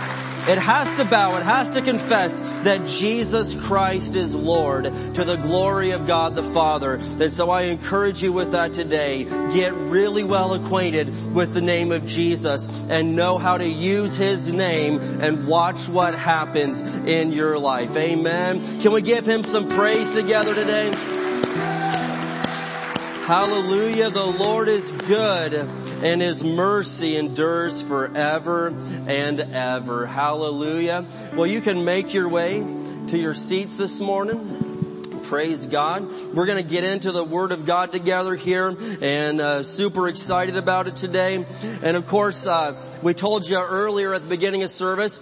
It 0.46 0.58
has 0.58 0.90
to 0.98 1.06
bow, 1.06 1.38
it 1.38 1.44
has 1.44 1.70
to 1.72 1.82
confess 1.82 2.42
that 2.64 2.86
Jesus 2.86 3.56
Christ 3.56 4.14
is 4.14 4.36
Lord 4.36 4.84
to 4.84 5.24
the 5.24 5.38
glory 5.38 5.92
of 5.92 6.06
God 6.06 6.36
the 6.36 6.44
Father. 6.44 6.96
And 6.96 7.32
so 7.32 7.50
I 7.50 7.64
encourage 7.64 8.22
you 8.22 8.34
with 8.34 8.52
that 8.52 8.74
today. 8.74 9.24
Get 9.24 9.74
really 9.74 10.26
well 10.26 10.54
acquainted 10.54 11.08
with 11.34 11.54
the 11.54 11.62
name 11.62 11.94
of 11.94 12.06
Jesus 12.06 12.86
and 12.90 13.16
know 13.16 13.38
how 13.38 13.58
to 13.58 13.68
use 13.68 14.18
His 14.18 14.52
name 14.52 15.00
and 15.00 15.48
watch 15.48 15.88
what 15.88 16.14
happens 16.14 16.82
in 17.08 17.32
your 17.32 17.58
life. 17.58 17.96
Amen. 17.96 18.82
Can 18.82 18.92
we 18.92 19.02
give 19.02 19.26
Him 19.26 19.44
some 19.44 19.70
praise 19.70 20.12
together 20.12 20.54
today? 20.54 21.23
Hallelujah. 23.26 24.10
The 24.10 24.26
Lord 24.26 24.68
is 24.68 24.92
good 24.92 25.54
and 25.54 26.22
His 26.22 26.44
mercy 26.44 27.16
endures 27.16 27.82
forever 27.82 28.76
and 29.08 29.40
ever. 29.40 30.06
Hallelujah. 30.06 31.06
Well, 31.34 31.48
you 31.48 31.62
can 31.62 31.86
make 31.86 32.14
your 32.14 32.28
way 32.28 32.60
to 33.08 33.18
your 33.18 33.34
seats 33.34 33.78
this 33.78 34.02
morning. 34.02 35.22
Praise 35.24 35.68
God. 35.68 36.12
We're 36.34 36.46
going 36.46 36.62
to 36.62 36.70
get 36.70 36.84
into 36.84 37.14
the 37.14 37.24
Word 37.24 37.54
of 37.54 37.66
God 37.66 37.94
together 37.94 38.36
here 38.36 38.76
and 39.02 39.40
uh, 39.40 39.64
super 39.64 40.10
excited 40.10 40.58
about 40.58 40.88
it 40.88 40.98
today. 40.98 41.46
And 41.82 41.96
of 41.96 42.06
course, 42.08 42.46
uh, 42.46 42.76
we 43.02 43.14
told 43.14 43.48
you 43.48 43.58
earlier 43.58 44.14
at 44.14 44.22
the 44.22 44.28
beginning 44.28 44.64
of 44.64 44.70
service, 44.70 45.22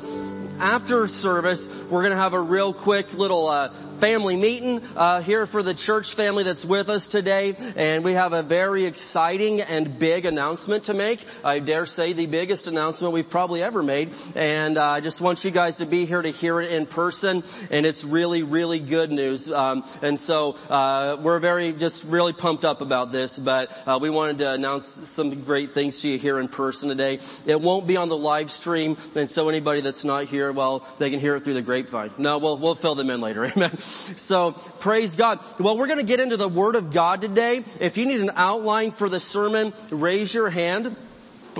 after 0.59 1.07
service, 1.07 1.69
we're 1.89 2.01
going 2.01 2.13
to 2.13 2.21
have 2.21 2.33
a 2.33 2.41
real 2.41 2.73
quick 2.73 3.13
little 3.13 3.47
uh, 3.47 3.71
family 4.01 4.35
meeting 4.35 4.81
uh, 4.95 5.21
here 5.21 5.45
for 5.45 5.61
the 5.61 5.75
church 5.75 6.15
family 6.15 6.43
that's 6.43 6.65
with 6.65 6.89
us 6.89 7.07
today, 7.07 7.55
and 7.75 8.03
we 8.03 8.13
have 8.13 8.33
a 8.33 8.41
very 8.41 8.85
exciting 8.85 9.61
and 9.61 9.99
big 9.99 10.25
announcement 10.25 10.85
to 10.85 10.95
make. 10.95 11.23
I 11.43 11.59
dare 11.59 11.85
say 11.85 12.13
the 12.13 12.25
biggest 12.25 12.65
announcement 12.65 13.13
we've 13.13 13.29
probably 13.29 13.61
ever 13.61 13.83
made, 13.83 14.09
and 14.35 14.79
uh, 14.79 14.83
I 14.83 15.01
just 15.01 15.21
want 15.21 15.45
you 15.45 15.51
guys 15.51 15.77
to 15.77 15.85
be 15.85 16.07
here 16.07 16.19
to 16.19 16.31
hear 16.31 16.59
it 16.59 16.71
in 16.71 16.87
person, 16.87 17.43
and 17.69 17.85
it's 17.85 18.03
really, 18.03 18.41
really 18.41 18.79
good 18.79 19.11
news. 19.11 19.51
Um, 19.51 19.83
and 20.01 20.19
so 20.19 20.57
uh, 20.71 21.17
we're 21.21 21.39
very, 21.39 21.71
just 21.71 22.03
really 22.05 22.33
pumped 22.33 22.65
up 22.65 22.81
about 22.81 23.11
this, 23.11 23.37
but 23.37 23.71
uh, 23.85 23.99
we 24.01 24.09
wanted 24.09 24.39
to 24.39 24.51
announce 24.51 24.87
some 24.87 25.43
great 25.43 25.73
things 25.73 26.01
to 26.01 26.09
you 26.09 26.17
here 26.17 26.39
in 26.39 26.47
person 26.47 26.89
today. 26.89 27.19
It 27.45 27.61
won't 27.61 27.85
be 27.85 27.97
on 27.97 28.09
the 28.09 28.17
live 28.17 28.49
stream, 28.49 28.97
and 29.15 29.29
so 29.29 29.47
anybody 29.47 29.81
that's 29.81 30.03
not 30.03 30.25
here, 30.25 30.51
well, 30.51 30.87
they 30.97 31.11
can 31.11 31.19
hear 31.19 31.35
it 31.35 31.43
through 31.43 31.53
the 31.53 31.61
grapevine. 31.61 32.09
No, 32.17 32.39
we'll 32.39 32.57
we'll 32.57 32.73
fill 32.73 32.95
them 32.95 33.11
in 33.11 33.21
later. 33.21 33.45
Amen. 33.55 33.77
So 33.91 34.51
praise 34.79 35.15
God. 35.15 35.39
Well, 35.59 35.77
we're 35.77 35.87
going 35.87 35.99
to 35.99 36.05
get 36.05 36.19
into 36.19 36.37
the 36.37 36.47
Word 36.49 36.75
of 36.75 36.91
God 36.91 37.21
today. 37.21 37.63
If 37.79 37.97
you 37.97 38.05
need 38.05 38.21
an 38.21 38.31
outline 38.35 38.91
for 38.91 39.09
the 39.09 39.19
sermon, 39.19 39.73
raise 39.89 40.33
your 40.33 40.49
hand. 40.49 40.95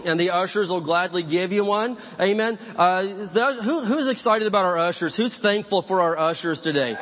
And 0.05 0.19
the 0.19 0.31
ushers 0.31 0.71
will 0.71 0.81
gladly 0.81 1.21
give 1.21 1.51
you 1.51 1.65
one. 1.65 1.97
Amen. 2.19 2.57
Uh, 2.77 3.03
that, 3.03 3.59
who, 3.61 3.83
who's 3.83 4.07
excited 4.07 4.47
about 4.47 4.65
our 4.65 4.77
ushers? 4.77 5.17
Who's 5.17 5.37
thankful 5.37 5.81
for 5.81 6.01
our 6.01 6.17
ushers 6.17 6.61
today? 6.61 6.97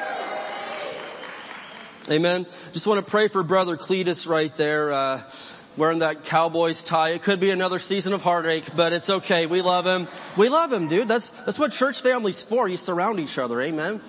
Amen. 2.10 2.46
Just 2.74 2.88
want 2.88 3.06
to 3.06 3.10
pray 3.10 3.28
for 3.28 3.44
Brother 3.44 3.78
Cletus 3.78 4.28
right 4.28 4.56
there. 4.58 4.92
Uh, 4.92 5.22
wearing 5.78 6.00
that 6.00 6.26
Cowboys 6.26 6.84
tie. 6.84 7.12
It 7.12 7.24
could 7.24 7.40
be 7.40 7.52
another 7.52 7.80
season 7.80 8.14
of 8.14 8.22
heartache, 8.22 8.76
but 8.76 8.92
it's 8.92 9.10
okay. 9.10 9.46
We 9.46 9.62
love 9.62 9.86
him. 9.86 10.08
We 10.36 10.50
love 10.50 10.74
him, 10.74 10.88
dude. 10.88 11.08
That's, 11.08 11.32
that's 11.32 11.58
what 11.58 11.72
church 11.72 12.02
family's 12.02 12.44
for. 12.44 12.68
You 12.68 12.78
surround 12.78 13.20
each 13.20 13.38
other. 13.38 13.62
Amen. 13.62 14.02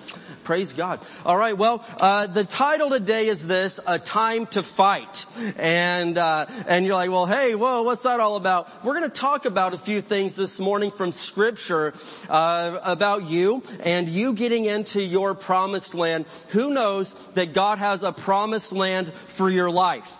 Praise 0.51 0.73
God. 0.73 0.99
All 1.25 1.37
right. 1.37 1.57
Well, 1.57 1.81
uh, 2.01 2.27
the 2.27 2.43
title 2.43 2.89
today 2.89 3.27
is 3.27 3.47
this: 3.47 3.79
"A 3.87 3.97
Time 3.97 4.47
to 4.47 4.61
Fight." 4.61 5.25
And 5.57 6.17
uh, 6.17 6.45
and 6.67 6.85
you're 6.85 6.95
like, 6.95 7.09
well, 7.09 7.25
hey, 7.25 7.55
whoa, 7.55 7.83
what's 7.83 8.03
that 8.03 8.19
all 8.19 8.35
about? 8.35 8.67
We're 8.83 8.95
going 8.95 9.09
to 9.09 9.15
talk 9.15 9.45
about 9.45 9.73
a 9.73 9.77
few 9.77 10.01
things 10.01 10.35
this 10.35 10.59
morning 10.59 10.91
from 10.91 11.13
Scripture 11.13 11.93
uh, 12.29 12.79
about 12.83 13.29
you 13.29 13.63
and 13.85 14.09
you 14.09 14.33
getting 14.33 14.65
into 14.65 15.01
your 15.01 15.35
promised 15.35 15.95
land. 15.95 16.25
Who 16.49 16.73
knows 16.73 17.29
that 17.29 17.53
God 17.53 17.77
has 17.77 18.03
a 18.03 18.11
promised 18.11 18.73
land 18.73 19.13
for 19.13 19.49
your 19.49 19.71
life? 19.71 20.17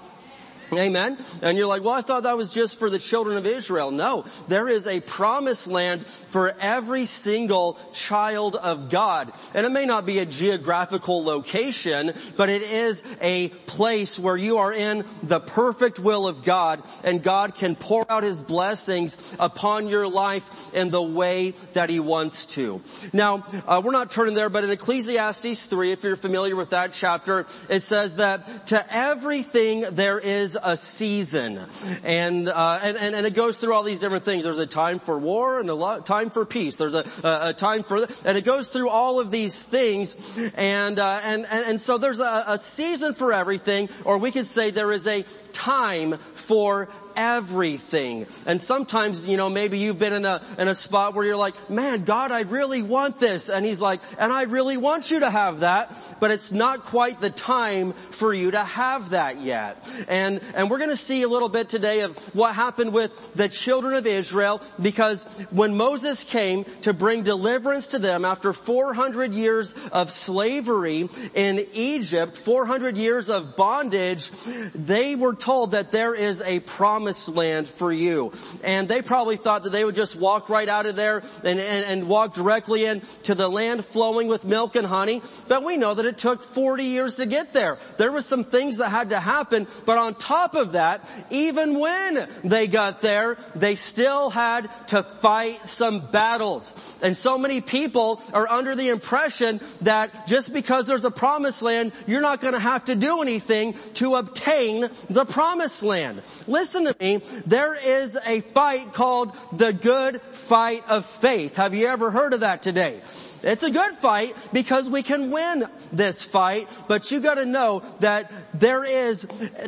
Amen. 0.74 1.18
And 1.42 1.58
you're 1.58 1.68
like, 1.68 1.84
well, 1.84 1.94
I 1.94 2.02
thought 2.02 2.24
that 2.24 2.38
was 2.38 2.54
just 2.54 2.80
for 2.80 2.90
the 2.90 3.00
children 3.00 3.36
of 3.36 3.46
Israel. 3.46 3.92
No, 3.92 4.24
there 4.48 4.70
is 4.70 4.88
a 4.88 5.02
promised 5.02 5.68
land 5.68 6.06
for 6.06 6.56
every 6.62 7.06
single 7.06 7.78
child 7.94 8.56
of 8.56 8.90
God. 8.90 9.34
And 9.54 9.66
it 9.66 9.72
may 9.72 9.86
not 9.86 10.06
be 10.06 10.20
a 10.20 10.26
geographical 10.26 11.24
location, 11.26 12.14
but 12.38 12.48
it 12.50 12.62
is 12.62 13.04
a 13.22 13.50
place 13.68 14.18
where 14.18 14.38
you 14.38 14.58
are 14.58 14.72
in 14.72 15.04
the 15.24 15.42
perfect 15.42 16.00
will 16.00 16.26
of 16.26 16.44
God 16.44 16.82
and 17.04 17.22
God 17.22 17.54
can 17.54 17.76
pour 17.76 18.10
out 18.10 18.24
His 18.24 18.42
blessings 18.42 19.36
upon 19.40 19.88
your 19.88 20.08
life 20.08 20.74
in 20.74 20.90
the 20.90 21.02
way 21.02 21.52
that 21.74 21.90
He 21.90 22.00
wants 22.00 22.56
to. 22.56 22.82
Now, 23.12 23.46
uh, 23.68 23.82
we're 23.84 23.92
not 23.92 24.12
turning 24.12 24.36
there, 24.36 24.50
but 24.50 24.64
in 24.64 24.70
Ecclesiastes 24.70 25.66
3, 25.66 25.92
if 25.92 26.04
you're 26.04 26.16
familiar 26.16 26.56
with 26.56 26.70
that 26.70 26.94
chapter, 26.94 27.42
it 27.70 27.82
says 27.82 28.18
that 28.18 28.68
to 28.68 28.86
everything 28.96 29.86
there 29.92 30.20
is 30.20 30.58
a 30.64 30.78
season. 30.78 31.60
And, 32.04 32.48
uh, 32.48 32.80
and, 32.84 32.98
and, 32.98 33.16
and, 33.16 33.26
it 33.26 33.34
goes 33.34 33.58
through 33.58 33.74
all 33.74 33.84
these 33.84 34.00
different 34.00 34.26
things. 34.26 34.44
There's 34.44 34.58
a 34.58 34.68
time 34.68 35.00
for 35.00 35.18
war 35.18 35.60
and 35.60 35.70
a 35.70 35.74
lot, 35.74 36.06
time 36.06 36.30
for 36.30 36.46
peace. 36.46 36.78
There's 36.78 36.94
a, 36.94 37.06
a, 37.24 37.50
a 37.50 37.54
time 37.54 37.84
for, 37.84 37.98
and 38.26 38.38
it 38.38 38.44
goes 38.44 38.70
through 38.70 38.90
all 38.90 39.20
of 39.20 39.32
these 39.32 39.64
things. 39.64 40.52
And, 40.56 41.00
uh, 41.00 41.20
and, 41.24 41.46
and, 41.52 41.66
and 41.66 41.82
so 41.82 41.98
there's 41.98 42.20
a, 42.20 42.44
a 42.48 42.58
season 42.58 43.14
for 43.14 43.34
everything, 43.34 43.90
or 44.06 44.18
we 44.18 44.32
could 44.32 44.46
say 44.46 44.72
there 44.72 44.92
is 44.92 45.08
a 45.08 45.24
time 45.52 46.18
for 46.18 46.90
everything. 47.16 48.26
And 48.46 48.60
sometimes, 48.60 49.26
you 49.26 49.38
know, 49.38 49.50
maybe 49.50 49.80
you've 49.80 50.00
been 50.00 50.14
in 50.14 50.26
a, 50.26 50.42
in 50.58 50.68
a 50.68 50.76
spot 50.76 51.14
where 51.14 51.26
you're 51.26 51.36
like, 51.36 51.70
man, 51.70 52.04
God, 52.04 52.32
I 52.32 52.42
really 52.42 52.82
want 52.82 53.20
this. 53.20 53.50
And 53.50 53.66
He's 53.66 53.82
like, 53.82 54.02
and 54.18 54.32
I 54.32 54.44
really 54.44 54.78
want 54.78 55.12
you 55.12 55.22
to 55.22 55.30
have 55.30 55.62
that, 55.62 55.96
but 56.20 56.32
it's 56.32 56.52
not 56.52 56.86
quite 56.86 57.20
the 57.20 57.30
time 57.30 57.94
for 57.94 58.34
you 58.34 58.52
to 58.52 58.64
have 58.64 59.12
that 59.12 59.40
yet. 59.40 59.78
And, 60.08 60.42
and 60.56 60.70
we're 60.70 60.80
gonna 60.80 60.96
see 60.96 61.22
a 61.24 61.28
little 61.28 61.50
bit 61.50 61.70
today 61.70 62.02
of 62.02 62.18
what 62.36 62.56
happened 62.56 62.94
with 62.94 63.34
the 63.34 63.50
children 63.50 63.94
of 63.94 64.06
Israel 64.06 64.62
because 64.82 65.24
when 65.52 65.76
Moses 65.76 66.24
came 66.24 66.66
to 66.82 66.94
bring 66.94 67.24
deliverance 67.24 67.88
to 67.90 68.00
them 68.00 68.26
after 68.26 68.54
400 68.54 69.34
years 69.34 69.74
of 69.90 70.10
slavery 70.10 71.10
in 71.34 71.66
Egypt, 71.74 72.38
400 72.38 72.98
years 72.98 73.30
of 73.30 73.56
bondage, 73.56 74.32
they 74.74 75.16
were 75.16 75.36
told 75.36 75.72
that 75.72 75.92
there 75.92 76.16
is 76.16 76.42
a 76.42 76.60
promise 76.60 77.01
promised 77.02 77.30
land 77.30 77.68
for 77.68 77.92
you. 77.92 78.32
And 78.64 78.88
they 78.88 79.02
probably 79.02 79.36
thought 79.36 79.64
that 79.64 79.72
they 79.72 79.84
would 79.84 79.96
just 79.96 80.16
walk 80.16 80.50
right 80.50 80.70
out 80.70 80.86
of 80.86 80.96
there 80.96 81.24
and, 81.44 81.60
and, 81.60 81.86
and 81.88 82.08
walk 82.08 82.36
directly 82.36 82.86
in 82.86 83.02
to 83.24 83.34
the 83.34 83.50
land 83.50 83.84
flowing 83.84 84.28
with 84.28 84.46
milk 84.46 84.76
and 84.76 84.86
honey. 84.86 85.24
But 85.48 85.66
we 85.66 85.78
know 85.78 85.96
that 85.96 86.06
it 86.06 86.20
took 86.20 86.44
40 86.44 86.84
years 86.84 87.16
to 87.16 87.26
get 87.26 87.54
there. 87.54 87.80
There 87.98 88.12
were 88.12 88.22
some 88.22 88.44
things 88.44 88.78
that 88.78 88.90
had 88.90 89.10
to 89.10 89.20
happen, 89.20 89.66
but 89.88 89.98
on 89.98 90.14
top 90.14 90.54
of 90.54 90.74
that, 90.74 91.10
even 91.32 91.80
when 91.80 92.30
they 92.44 92.68
got 92.68 93.02
there, 93.02 93.36
they 93.56 93.74
still 93.74 94.30
had 94.30 94.70
to 94.90 95.02
fight 95.02 95.66
some 95.66 96.12
battles. 96.12 97.00
And 97.02 97.18
so 97.18 97.40
many 97.40 97.62
people 97.62 98.22
are 98.32 98.48
under 98.48 98.76
the 98.76 98.90
impression 98.90 99.60
that 99.82 100.28
just 100.28 100.54
because 100.54 100.86
there's 100.86 101.04
a 101.04 101.10
promised 101.10 101.64
land, 101.64 101.94
you're 102.06 102.22
not 102.22 102.42
going 102.42 102.54
to 102.54 102.60
have 102.60 102.86
to 102.86 102.96
do 102.96 103.24
anything 103.24 103.74
to 103.96 104.18
obtain 104.18 104.82
the 105.10 105.26
promised 105.26 105.82
land. 105.82 106.22
Listen 106.48 106.86
to 106.86 106.91
me. 107.00 107.18
There 107.46 107.76
is 107.76 108.18
a 108.26 108.42
fight 108.42 108.94
called 108.94 109.36
the 109.54 109.74
good 109.74 110.22
fight 110.22 110.84
of 110.90 111.06
faith. 111.06 111.56
Have 111.56 111.74
you 111.74 111.88
ever 111.88 112.12
heard 112.12 112.34
of 112.34 112.42
that 112.42 112.62
today? 112.62 113.00
It's 113.44 113.64
a 113.64 113.72
good 113.72 113.94
fight 113.96 114.36
because 114.54 114.90
we 114.90 115.02
can 115.02 115.32
win 115.32 115.66
this 115.92 116.22
fight, 116.22 116.68
but 116.88 117.12
you 117.12 117.20
gotta 117.20 117.46
know 117.46 117.80
that 118.00 118.32
there 118.54 118.84
is, 118.86 119.22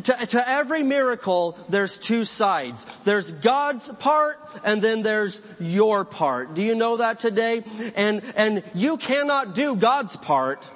to, 0.03 0.13
to 0.27 0.49
every 0.49 0.83
miracle, 0.83 1.57
there's 1.69 1.97
two 1.97 2.23
sides. 2.23 2.85
There's 2.99 3.31
God's 3.31 3.89
part 3.95 4.35
and 4.63 4.81
then 4.81 5.01
there's 5.01 5.41
your 5.59 6.05
part. 6.05 6.53
Do 6.53 6.61
you 6.61 6.75
know 6.75 6.97
that 6.97 7.19
today? 7.19 7.63
And, 7.95 8.21
and 8.35 8.63
you 8.75 8.97
cannot 8.97 9.55
do 9.55 9.75
God's 9.75 10.15
part 10.17 10.69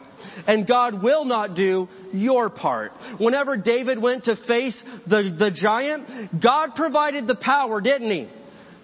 and 0.46 0.68
God 0.68 1.02
will 1.02 1.26
not 1.26 1.56
do 1.56 1.90
your 2.14 2.50
part. 2.50 2.92
Whenever 3.20 3.58
David 3.58 4.00
went 4.00 4.26
to 4.26 4.36
face 4.36 4.84
the, 5.08 5.24
the 5.24 5.52
giant, 5.52 6.40
God 6.40 6.76
provided 6.76 7.28
the 7.28 7.36
power, 7.36 7.82
didn't 7.82 8.12
he? 8.12 8.28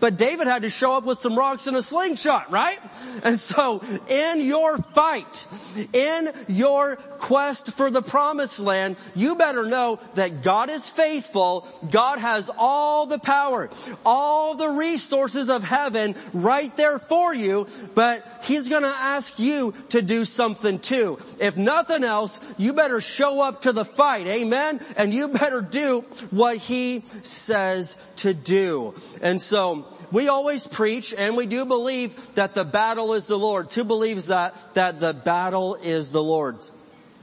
But 0.03 0.17
David 0.17 0.47
had 0.47 0.63
to 0.63 0.69
show 0.69 0.97
up 0.97 1.05
with 1.05 1.19
some 1.19 1.37
rocks 1.37 1.65
and 1.65 1.77
a 1.77 1.81
slingshot, 1.81 2.51
right? 2.51 2.77
And 3.23 3.39
so 3.39 3.81
in 4.09 4.41
your 4.41 4.77
fight, 4.77 5.47
in 5.93 6.29
your 6.49 6.97
quest 6.97 7.71
for 7.71 7.89
the 7.89 8.01
promised 8.01 8.59
land, 8.59 8.97
you 9.15 9.37
better 9.37 9.65
know 9.65 10.01
that 10.15 10.41
God 10.41 10.69
is 10.69 10.89
faithful. 10.89 11.65
God 11.89 12.19
has 12.19 12.51
all 12.57 13.05
the 13.05 13.17
power, 13.17 13.69
all 14.05 14.55
the 14.55 14.71
resources 14.71 15.49
of 15.49 15.63
heaven 15.63 16.15
right 16.33 16.75
there 16.75 16.99
for 16.99 17.33
you, 17.33 17.65
but 17.95 18.27
He's 18.43 18.67
gonna 18.67 18.93
ask 18.93 19.39
you 19.39 19.73
to 19.91 20.01
do 20.01 20.25
something 20.25 20.79
too. 20.79 21.17
If 21.39 21.55
nothing 21.55 22.03
else, 22.03 22.55
you 22.57 22.73
better 22.73 22.99
show 22.99 23.41
up 23.41 23.61
to 23.61 23.71
the 23.71 23.85
fight, 23.85 24.27
amen? 24.27 24.81
And 24.97 25.13
you 25.13 25.29
better 25.29 25.61
do 25.61 26.01
what 26.29 26.57
He 26.57 27.03
says 27.23 27.97
to 28.17 28.33
do. 28.33 28.95
And 29.21 29.39
so, 29.39 29.87
we 30.11 30.27
always 30.27 30.67
preach 30.67 31.13
and 31.17 31.35
we 31.35 31.45
do 31.45 31.65
believe 31.65 32.35
that 32.35 32.53
the 32.53 32.65
battle 32.65 33.13
is 33.13 33.27
the 33.27 33.37
Lord's. 33.37 33.75
Who 33.75 33.83
believes 33.83 34.27
that? 34.27 34.55
That 34.73 34.99
the 34.99 35.13
battle 35.13 35.75
is 35.75 36.11
the 36.11 36.23
Lord's. 36.23 36.71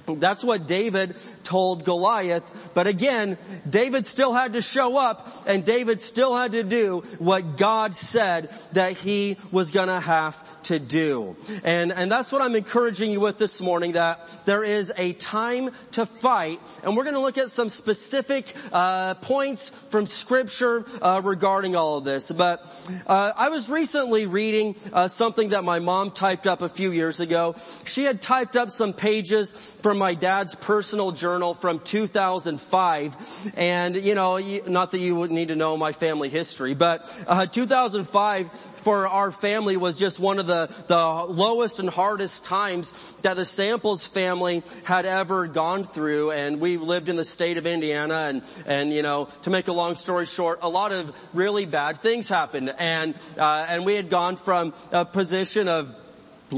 That's 0.07 0.43
what 0.43 0.67
David 0.67 1.15
told 1.45 1.85
Goliath. 1.85 2.71
But 2.75 2.87
again, 2.87 3.39
David 3.69 4.07
still 4.07 4.33
had 4.33 4.55
to 4.55 4.63
show 4.63 4.97
up 4.97 5.29
and 5.47 5.65
David 5.65 6.01
still 6.01 6.37
had 6.37 6.53
to 6.53 6.65
do 6.65 7.03
what 7.19 7.57
God 7.57 7.95
said 7.95 8.51
that 8.73 8.97
he 8.97 9.37
was 9.53 9.71
gonna 9.71 10.01
have 10.01 10.60
to 10.71 10.79
do. 10.79 11.37
And, 11.65 11.91
and 11.91 12.11
that's 12.11 12.31
what 12.31 12.43
I'm 12.43 12.55
encouraging 12.55 13.11
you 13.11 13.19
with 13.19 13.39
this 13.39 13.61
morning, 13.61 13.93
that 13.93 14.31
there 14.45 14.63
is 14.63 14.93
a 14.97 15.15
time 15.15 15.71
to 15.93 16.07
fight. 16.07 16.61
And 16.85 16.97
we're 16.97 17.05
gonna 17.05 17.21
look 17.21 17.39
at 17.39 17.51
some 17.51 17.69
specific, 17.69 18.55
uh, 18.73 19.15
points 19.15 19.69
from 19.69 20.07
scripture, 20.07 20.85
uh, 21.03 21.23
regarding 21.25 21.75
all 21.75 21.99
of 21.99 22.05
this. 22.05 22.31
But, 22.31 22.65
uh, 23.09 23.33
I 23.37 23.49
was 23.49 23.69
recently 23.69 24.27
reading, 24.27 24.77
uh, 24.93 25.09
something 25.09 25.49
that 25.49 25.65
my 25.65 25.81
mom 25.81 26.13
typed 26.13 26.47
up 26.47 26.63
a 26.63 26.69
few 26.69 26.93
years 26.93 27.19
ago. 27.19 27.57
She 27.85 28.05
had 28.05 28.23
typed 28.23 28.57
up 28.57 28.71
some 28.71 28.93
pages 28.93 29.51
from 29.83 29.99
my 29.99 30.15
dad's 30.15 30.55
personal 30.55 31.11
journal 31.11 31.53
from 31.53 31.81
2005. 31.81 33.17
And, 33.57 33.97
you 33.97 34.15
know, 34.15 34.39
not 34.69 34.93
that 34.93 35.01
you 35.01 35.17
would 35.17 35.33
need 35.33 35.49
to 35.49 35.57
know 35.57 35.77
my 35.77 35.91
family 35.91 36.29
history, 36.29 36.75
but, 36.75 37.05
uh, 37.27 37.47
2005 37.47 38.49
for 38.81 39.07
our 39.07 39.31
family 39.31 39.77
was 39.77 39.99
just 39.99 40.19
one 40.19 40.39
of 40.39 40.47
the, 40.47 40.67
the 40.89 40.97
lowest 41.33 41.79
and 41.79 41.89
hardest 41.89 42.45
times 42.45 43.15
that 43.23 43.37
the 43.37 43.45
Samples 43.45 44.07
family 44.07 44.63
had 44.85 45.07
ever 45.07 45.47
gone 45.47 45.85
through. 45.85 46.33
And 46.33 46.61
we 46.61 46.77
lived 46.77 47.09
in 47.09 47.17
the 47.17 47.25
state 47.25 47.57
of 47.57 47.67
Indiana 47.67 48.27
and, 48.29 48.43
and, 48.67 48.93
you 48.93 49.03
know, 49.03 49.29
to 49.43 49.51
make 49.51 49.69
a 49.69 49.73
long 49.73 49.95
story 49.95 50.27
short, 50.27 50.61
a 50.63 50.69
lot 50.69 50.93
of 50.93 51.15
really 51.35 51.67
bad 51.67 51.99
things 51.99 52.29
happened. 52.29 52.73
And, 52.79 53.15
uh, 53.39 53.67
and 53.69 53.85
we 53.85 53.95
had 53.95 54.11
gone 54.11 54.37
from 54.37 54.75
a 54.93 55.05
position 55.05 55.69
of 55.69 55.95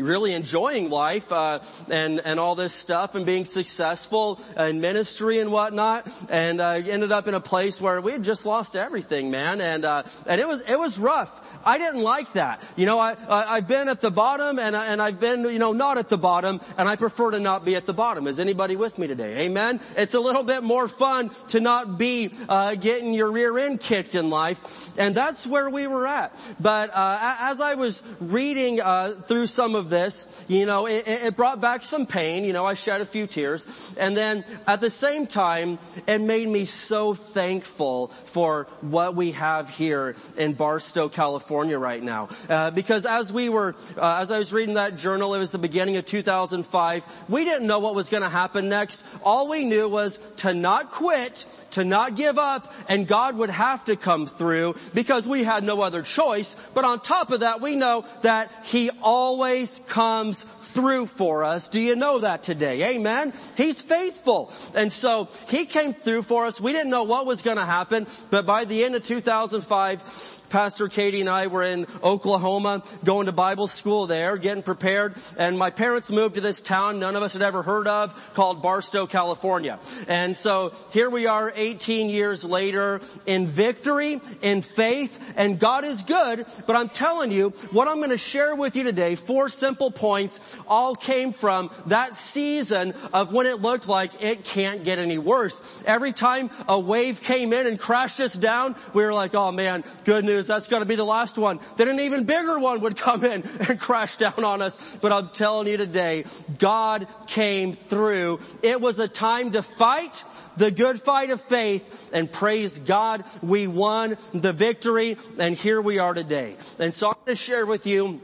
really 0.00 0.32
enjoying 0.32 0.90
life 0.90 1.30
uh, 1.32 1.60
and 1.90 2.20
and 2.24 2.40
all 2.40 2.54
this 2.54 2.72
stuff 2.72 3.14
and 3.14 3.26
being 3.26 3.44
successful 3.44 4.40
in 4.58 4.80
ministry 4.80 5.38
and 5.38 5.52
whatnot 5.52 6.08
and 6.30 6.60
uh, 6.60 6.80
ended 6.86 7.12
up 7.12 7.28
in 7.28 7.34
a 7.34 7.40
place 7.40 7.80
where 7.80 8.00
we 8.00 8.12
had 8.12 8.24
just 8.24 8.46
lost 8.46 8.74
everything 8.74 9.30
man 9.30 9.60
and 9.60 9.84
uh, 9.84 10.02
and 10.26 10.40
it 10.40 10.48
was 10.48 10.62
it 10.68 10.78
was 10.78 10.98
rough 10.98 11.51
I 11.64 11.78
didn't 11.78 12.02
like 12.02 12.32
that. 12.32 12.62
You 12.76 12.86
know, 12.86 12.98
I, 12.98 13.16
I, 13.28 13.56
I've 13.56 13.68
been 13.68 13.88
at 13.88 14.00
the 14.00 14.10
bottom 14.10 14.58
and, 14.58 14.74
I, 14.74 14.86
and 14.86 15.00
I've 15.00 15.20
been, 15.20 15.42
you 15.42 15.58
know, 15.58 15.72
not 15.72 15.98
at 15.98 16.08
the 16.08 16.18
bottom 16.18 16.60
and 16.76 16.88
I 16.88 16.96
prefer 16.96 17.30
to 17.32 17.40
not 17.40 17.64
be 17.64 17.76
at 17.76 17.86
the 17.86 17.92
bottom. 17.92 18.26
Is 18.26 18.40
anybody 18.40 18.76
with 18.76 18.98
me 18.98 19.06
today? 19.06 19.46
Amen? 19.46 19.80
It's 19.96 20.14
a 20.14 20.20
little 20.20 20.44
bit 20.44 20.62
more 20.62 20.88
fun 20.88 21.30
to 21.48 21.60
not 21.60 21.98
be, 21.98 22.30
uh, 22.48 22.74
getting 22.74 23.12
your 23.12 23.30
rear 23.30 23.56
end 23.58 23.80
kicked 23.80 24.14
in 24.14 24.30
life. 24.30 24.96
And 24.98 25.14
that's 25.14 25.46
where 25.46 25.70
we 25.70 25.86
were 25.86 26.06
at. 26.06 26.32
But, 26.60 26.90
uh, 26.92 27.36
as 27.40 27.60
I 27.60 27.74
was 27.74 28.02
reading, 28.20 28.80
uh, 28.80 29.12
through 29.12 29.46
some 29.46 29.74
of 29.74 29.88
this, 29.90 30.44
you 30.48 30.66
know, 30.66 30.86
it 30.86 31.04
it 31.06 31.36
brought 31.36 31.60
back 31.60 31.84
some 31.84 32.06
pain. 32.06 32.44
You 32.44 32.52
know, 32.52 32.64
I 32.64 32.74
shed 32.74 33.00
a 33.00 33.06
few 33.06 33.26
tears. 33.26 33.94
And 33.98 34.16
then 34.16 34.44
at 34.66 34.80
the 34.80 34.90
same 34.90 35.26
time, 35.26 35.78
it 36.06 36.20
made 36.20 36.48
me 36.48 36.64
so 36.64 37.14
thankful 37.14 38.08
for 38.08 38.66
what 38.80 39.14
we 39.14 39.32
have 39.32 39.70
here 39.70 40.16
in 40.36 40.54
Barstow, 40.54 41.08
California 41.08 41.51
right 41.53 42.03
now. 42.03 42.28
Uh, 42.48 42.70
because 42.70 43.05
as 43.05 43.32
we 43.32 43.48
were, 43.48 43.74
uh, 43.98 44.18
as 44.20 44.30
I 44.30 44.38
was 44.38 44.53
reading 44.53 44.74
that 44.74 44.96
journal, 44.96 45.34
it 45.34 45.38
was 45.38 45.50
the 45.50 45.59
beginning 45.59 45.96
of 45.96 46.05
2005. 46.05 47.24
We 47.28 47.44
didn't 47.44 47.66
know 47.66 47.78
what 47.78 47.94
was 47.94 48.09
going 48.09 48.22
to 48.22 48.28
happen 48.28 48.68
next. 48.68 49.05
All 49.22 49.48
we 49.48 49.64
knew 49.64 49.88
was 49.88 50.18
to 50.38 50.55
not 50.55 50.90
quit, 50.90 51.46
to 51.72 51.84
not 51.84 52.16
give 52.16 52.38
up, 52.38 52.72
and 52.88 53.07
God 53.07 53.36
would 53.36 53.50
have 53.50 53.84
to 53.86 53.96
come 53.96 54.26
through 54.26 54.74
because 54.94 55.28
we 55.28 55.44
had 55.44 55.64
no 55.64 55.82
other 55.82 56.03
choice. 56.03 56.70
But 56.74 56.84
on 56.84 57.00
top 57.00 57.30
of 57.30 57.40
that, 57.40 57.61
we 57.61 57.76
know 57.76 58.05
that 58.22 58.50
He 58.64 58.90
always 59.03 59.80
comes 59.88 60.42
through 60.42 61.07
for 61.07 61.44
us. 61.44 61.68
Do 61.68 61.80
you 61.80 61.96
know 61.96 62.20
that 62.20 62.42
today? 62.42 62.96
Amen? 62.96 63.32
He's 63.57 63.82
faithful. 63.82 64.53
And 64.74 64.90
so 64.90 65.28
He 65.48 65.66
came 65.66 65.92
through 65.92 66.22
for 66.22 66.46
us. 66.46 66.61
We 66.61 66.72
didn't 66.72 66.90
know 66.90 67.05
what 67.05 67.26
was 67.26 67.42
going 67.42 67.59
to 67.59 67.64
happen, 67.64 68.07
but 68.30 68.46
by 68.46 68.64
the 68.64 68.84
end 68.84 68.94
of 68.94 69.05
2005, 69.05 70.41
Pastor 70.53 70.88
Katie 70.88 71.20
and 71.20 71.30
I 71.30 71.46
were 71.46 71.62
in 71.62 71.86
Oklahoma 72.05 72.82
going 73.03 73.24
to 73.24 73.32
Bible 73.32 73.66
school 73.66 74.07
there, 74.07 74.36
getting 74.36 74.62
prepared, 74.62 75.14
and 75.38 75.59
my 75.59 75.70
parents 75.70 76.11
moved 76.11 76.34
to 76.34 76.42
this 76.42 76.61
town 76.61 77.00
none 77.00 77.16
of 77.16 77.22
us 77.22 77.32
had 77.32 77.40
ever 77.40 77.62
heard 77.62 77.88
of 77.88 78.34
called 78.34 78.61
Barstow, 78.61 79.07
California. 79.07 79.80
And 80.09 80.36
so 80.36 80.74
here 80.92 81.09
we 81.09 81.26
are 81.26 81.50
18 81.57 82.11
years 82.11 82.44
later 82.44 83.00
in 83.24 83.46
victory, 83.46 84.20
in 84.42 84.61
faith, 84.61 85.32
and 85.38 85.59
God 85.59 85.84
is 85.84 86.03
good, 86.03 86.44
but 86.66 86.76
I'm 86.76 86.90
telling 86.90 87.32
you, 87.32 87.48
what 87.70 87.88
I'm 87.88 88.03
gonna 88.03 88.18
share 88.18 88.55
with 88.55 88.76
you 88.76 88.84
today, 88.84 89.14
four 89.14 89.48
simple 89.48 89.90
points, 89.90 90.55
all 90.68 90.94
came 90.94 91.32
from 91.32 91.70
that 91.86 92.14
season 92.14 92.92
of 93.14 93.32
when 93.32 93.46
it 93.46 93.62
looked 93.62 93.88
like 93.88 94.22
it 94.22 94.44
can't 94.44 94.84
get 94.84 94.98
any 94.98 95.16
worse. 95.16 95.82
Every 95.86 96.12
time 96.12 96.50
a 96.68 96.78
wave 96.78 97.22
came 97.22 97.55
in 97.55 97.66
and 97.66 97.80
crashed 97.80 98.20
us 98.20 98.34
down, 98.34 98.76
we 98.92 99.03
were 99.03 99.14
like, 99.14 99.34
oh 99.34 99.50
man, 99.50 99.82
good 100.05 100.26
news, 100.26 100.41
that's 100.47 100.68
gonna 100.68 100.84
be 100.84 100.97
the 100.97 101.05
last 101.05 101.38
one. 101.38 101.61
Then 101.76 101.88
an 101.88 102.01
even 102.01 102.24
bigger 102.24 102.59
one 102.59 102.80
would 102.80 102.97
come 102.97 103.24
in 103.24 103.43
and 103.68 103.80
crash 103.80 104.16
down 104.16 104.45
on 104.45 104.62
us. 104.62 104.97
But 104.97 105.12
I'm 105.12 105.28
telling 105.30 105.68
you 105.68 105.76
today, 105.76 106.24
God 106.59 107.07
came 107.26 107.72
through. 107.72 108.40
It 108.62 108.80
was 108.80 108.99
a 108.99 109.09
time 109.09 109.53
to 109.53 109.62
fight 109.62 110.24
the 110.57 110.70
good 110.70 111.01
fight 111.01 111.30
of 111.30 111.40
faith 111.40 112.11
and 112.12 112.30
praise 112.30 112.80
God, 112.80 113.24
we 113.43 113.66
won 113.66 114.16
the 114.34 114.53
victory 114.53 115.16
and 115.38 115.57
here 115.57 115.80
we 115.80 115.99
are 115.99 116.14
today. 116.14 116.57
And 116.78 116.93
so 116.93 117.09
I'm 117.09 117.14
going 117.24 117.36
to 117.36 117.43
share 117.43 117.64
with 117.66 117.86
you 117.86 118.20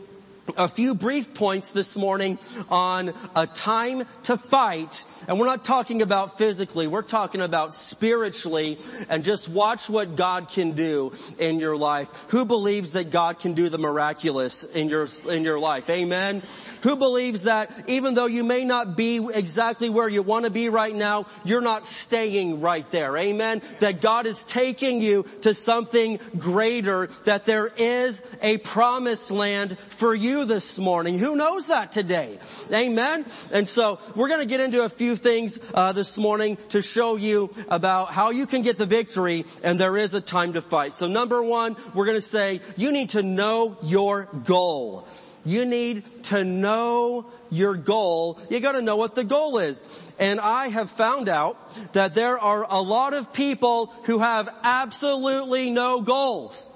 a 0.57 0.69
few 0.69 0.95
brief 0.95 1.35
points 1.35 1.73
this 1.73 1.97
morning 1.97 2.39
on 2.71 3.13
a 3.37 3.47
time 3.47 4.03
to 4.25 4.37
fight. 4.37 5.05
And 5.29 5.39
we're 5.39 5.47
not 5.47 5.65
talking 5.65 6.03
about 6.03 6.39
physically, 6.39 6.87
we're 6.87 7.03
talking 7.03 7.41
about 7.41 7.75
spiritually 7.75 8.79
and 9.09 9.25
just 9.25 9.49
watch 9.49 9.91
what 9.91 10.17
God 10.17 10.49
can 10.49 10.73
do 10.73 11.13
in 11.39 11.61
your 11.61 11.77
life. 11.77 12.27
Who 12.31 12.45
believes 12.45 12.93
that 12.93 13.11
God 13.11 13.39
can 13.39 13.53
do 13.53 13.69
the 13.69 13.79
miraculous 13.79 14.65
in 14.65 14.89
your, 14.89 15.07
in 15.29 15.45
your 15.45 15.59
life? 15.59 15.91
Amen. 15.91 16.43
Who 16.83 16.97
believes 16.97 17.45
that 17.45 17.73
even 17.87 18.15
though 18.15 18.27
you 18.27 18.45
may 18.45 18.65
not 18.65 18.97
be 18.97 19.29
exactly 19.35 19.91
where 19.91 20.09
you 20.09 20.23
want 20.23 20.47
to 20.47 20.51
be 20.51 20.69
right 20.69 20.95
now, 20.95 21.27
you're 21.45 21.61
not 21.61 21.85
staying 21.85 22.61
right 22.61 22.89
there. 22.91 23.17
Amen. 23.17 23.61
That 23.81 24.01
God 24.01 24.27
is 24.27 24.45
taking 24.45 25.01
you 25.01 25.25
to 25.43 25.55
something 25.55 26.19
greater, 26.39 27.09
that 27.25 27.45
there 27.45 27.71
is 27.77 28.25
a 28.43 28.59
promised 28.59 29.31
land 29.31 29.79
for 29.79 30.15
you 30.15 30.38
this 30.45 30.79
morning. 30.79 31.19
Who 31.19 31.37
knows 31.37 31.69
that 31.69 31.93
today? 31.93 32.39
Amen. 32.73 33.25
And 33.53 33.67
so 33.67 33.99
we're 34.15 34.29
going 34.29 34.41
to 34.41 34.47
get 34.47 34.61
into 34.61 34.85
a 34.85 34.89
few 34.89 35.17
things 35.17 35.59
uh, 35.75 35.93
this 35.93 36.19
morning 36.19 36.57
to 36.71 36.83
show 36.83 37.17
you 37.17 37.51
about 37.69 38.11
how 38.11 38.31
you 38.31 38.47
can 38.47 38.63
get 38.63 38.79
the 38.79 38.87
victory 38.87 39.45
and 39.63 39.79
there 39.79 39.97
is 39.97 40.15
a 40.15 40.21
time 40.21 40.55
to 40.55 40.63
fight. 40.63 40.93
So 40.93 41.07
number 41.07 41.43
one, 41.43 41.77
we're 41.95 42.07
going 42.07 42.19
to 42.19 42.23
say 42.23 42.61
you 42.77 42.93
need 42.93 43.11
to 43.11 43.23
know 43.23 43.77
your 43.83 44.29
goal. 44.45 45.07
You 45.45 45.65
need 45.65 46.05
to 46.25 46.45
know 46.45 47.27
your 47.51 47.75
goal. 47.75 48.39
You 48.51 48.61
gotta 48.61 48.83
know 48.83 48.97
what 48.97 49.15
the 49.15 49.25
goal 49.25 49.59
is. 49.59 50.13
And 50.19 50.41
I 50.41 50.69
have 50.69 50.91
found 50.91 51.29
out 51.29 51.57
that 51.95 52.15
there 52.15 52.39
are 52.39 52.67
a 52.69 52.83
lot 52.83 53.15
of 53.15 53.33
people 53.33 53.87
who 54.05 54.19
have 54.19 54.55
absolutely 54.63 55.71
no 55.71 56.03
goals. 56.03 56.69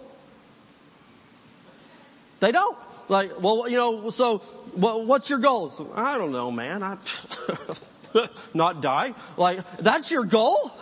They 2.40 2.50
don't. 2.50 2.76
Like, 3.08 3.40
well, 3.40 3.68
you 3.68 3.76
know, 3.76 4.10
so 4.10 4.38
what, 4.74 5.06
what's 5.06 5.30
your 5.30 5.38
goals? 5.38 5.80
I 5.94 6.18
don't 6.18 6.32
know, 6.32 6.50
man. 6.50 6.82
I 6.82 6.96
not 8.54 8.80
die. 8.80 9.14
Like, 9.36 9.58
that's 9.78 10.10
your 10.10 10.24
goal? 10.24 10.72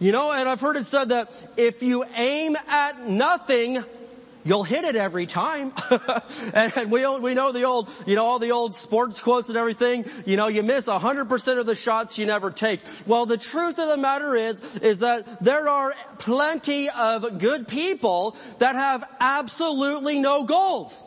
You 0.00 0.12
know, 0.12 0.32
and 0.32 0.48
I've 0.48 0.60
heard 0.60 0.76
it 0.76 0.84
said 0.84 1.08
that 1.08 1.30
if 1.56 1.82
you 1.82 2.04
aim 2.16 2.56
at 2.68 3.08
nothing, 3.08 3.84
you'll 4.44 4.64
hit 4.64 4.84
it 4.84 4.96
every 4.96 5.26
time. 5.26 5.72
and, 6.54 6.90
we 6.90 7.06
we 7.18 7.34
know 7.34 7.52
the 7.52 7.64
old, 7.64 7.90
you 8.06 8.16
know, 8.16 8.24
all 8.24 8.38
the 8.38 8.52
old 8.52 8.74
sports 8.74 9.20
quotes 9.20 9.48
and 9.48 9.58
everything. 9.58 10.04
You 10.26 10.36
know, 10.36 10.48
you 10.48 10.62
miss 10.62 10.88
100% 10.88 11.58
of 11.58 11.66
the 11.66 11.74
shots 11.74 12.18
you 12.18 12.26
never 12.26 12.50
take. 12.50 12.80
Well, 13.06 13.26
the 13.26 13.36
truth 13.36 13.78
of 13.78 13.88
the 13.88 13.96
matter 13.96 14.34
is, 14.34 14.78
is 14.78 15.00
that 15.00 15.44
there 15.44 15.68
are 15.68 15.92
plenty 16.18 16.88
of 16.90 17.38
good 17.38 17.68
people 17.68 18.36
that 18.58 18.74
have 18.74 19.08
absolutely 19.20 20.18
no 20.18 20.44
goals. 20.44 21.02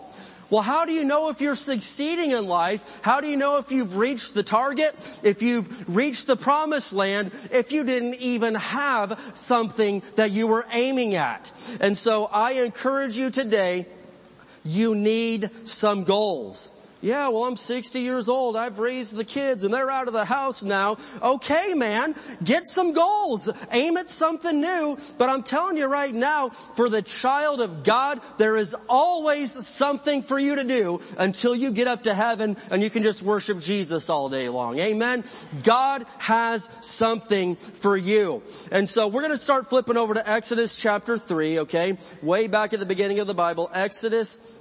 Well, 0.51 0.61
how 0.61 0.83
do 0.85 0.91
you 0.91 1.05
know 1.05 1.29
if 1.29 1.39
you're 1.39 1.55
succeeding 1.55 2.31
in 2.31 2.45
life? 2.45 2.99
How 3.03 3.21
do 3.21 3.27
you 3.27 3.37
know 3.37 3.57
if 3.57 3.71
you've 3.71 3.95
reached 3.95 4.33
the 4.33 4.43
target? 4.43 4.93
If 5.23 5.41
you've 5.41 5.95
reached 5.95 6.27
the 6.27 6.35
promised 6.35 6.91
land? 6.91 7.31
If 7.51 7.71
you 7.71 7.85
didn't 7.85 8.15
even 8.15 8.55
have 8.55 9.17
something 9.33 10.03
that 10.17 10.31
you 10.31 10.47
were 10.47 10.65
aiming 10.73 11.15
at? 11.15 11.49
And 11.79 11.97
so 11.97 12.25
I 12.25 12.63
encourage 12.63 13.17
you 13.17 13.29
today, 13.29 13.87
you 14.65 14.93
need 14.93 15.49
some 15.63 16.03
goals. 16.03 16.70
Yeah, 17.01 17.29
well 17.29 17.45
I'm 17.45 17.57
60 17.57 17.99
years 17.99 18.29
old. 18.29 18.55
I've 18.55 18.79
raised 18.79 19.15
the 19.15 19.25
kids 19.25 19.63
and 19.63 19.73
they're 19.73 19.89
out 19.89 20.07
of 20.07 20.13
the 20.13 20.25
house 20.25 20.63
now. 20.63 20.97
Okay 21.21 21.73
man, 21.73 22.13
get 22.43 22.67
some 22.67 22.93
goals. 22.93 23.49
Aim 23.71 23.97
at 23.97 24.07
something 24.07 24.61
new. 24.61 24.97
But 25.17 25.29
I'm 25.29 25.43
telling 25.43 25.77
you 25.77 25.91
right 25.91 26.13
now, 26.13 26.49
for 26.49 26.89
the 26.89 27.01
child 27.01 27.59
of 27.59 27.83
God, 27.83 28.21
there 28.37 28.55
is 28.55 28.75
always 28.87 29.51
something 29.67 30.21
for 30.21 30.37
you 30.37 30.57
to 30.57 30.63
do 30.63 31.01
until 31.17 31.55
you 31.55 31.71
get 31.71 31.87
up 31.87 32.03
to 32.03 32.13
heaven 32.13 32.55
and 32.69 32.83
you 32.83 32.89
can 32.89 33.03
just 33.03 33.23
worship 33.23 33.59
Jesus 33.59 34.09
all 34.09 34.29
day 34.29 34.49
long. 34.49 34.77
Amen. 34.77 35.23
God 35.63 36.05
has 36.19 36.69
something 36.81 37.55
for 37.55 37.97
you. 37.97 38.43
And 38.71 38.87
so 38.87 39.07
we're 39.07 39.21
going 39.21 39.33
to 39.33 39.37
start 39.37 39.67
flipping 39.67 39.97
over 39.97 40.13
to 40.13 40.29
Exodus 40.29 40.75
chapter 40.75 41.17
3, 41.17 41.59
okay? 41.59 41.97
Way 42.21 42.47
back 42.47 42.73
at 42.73 42.79
the 42.79 42.85
beginning 42.85 43.19
of 43.19 43.27
the 43.27 43.33
Bible, 43.33 43.69
Exodus 43.73 44.57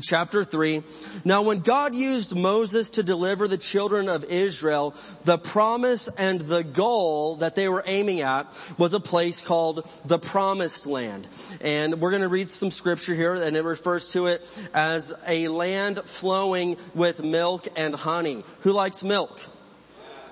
chapter 0.00 0.44
3. 0.44 0.82
Now 1.24 1.42
when 1.42 1.60
God 1.60 1.94
used 1.94 2.36
Moses 2.36 2.90
to 2.90 3.02
deliver 3.02 3.48
the 3.48 3.58
children 3.58 4.08
of 4.08 4.24
Israel, 4.24 4.94
the 5.24 5.38
promise 5.38 6.08
and 6.08 6.40
the 6.40 6.62
goal 6.62 7.36
that 7.36 7.56
they 7.56 7.68
were 7.68 7.82
aiming 7.86 8.20
at 8.20 8.46
was 8.78 8.94
a 8.94 9.00
place 9.00 9.42
called 9.42 9.84
the 10.04 10.18
promised 10.18 10.86
land. 10.86 11.26
And 11.60 12.00
we're 12.00 12.10
going 12.10 12.22
to 12.22 12.28
read 12.28 12.48
some 12.48 12.70
scripture 12.70 13.14
here 13.14 13.34
and 13.34 13.56
it 13.56 13.64
refers 13.64 14.08
to 14.12 14.26
it 14.26 14.46
as 14.74 15.12
a 15.26 15.48
land 15.48 15.98
flowing 15.98 16.76
with 16.94 17.22
milk 17.22 17.66
and 17.76 17.94
honey. 17.94 18.44
Who 18.60 18.72
likes 18.72 19.02
milk? 19.02 19.40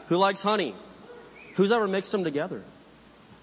Who 0.06 0.16
likes 0.16 0.42
honey? 0.42 0.74
Who's 1.54 1.72
ever 1.72 1.88
mixed 1.88 2.12
them 2.12 2.24
together? 2.24 2.62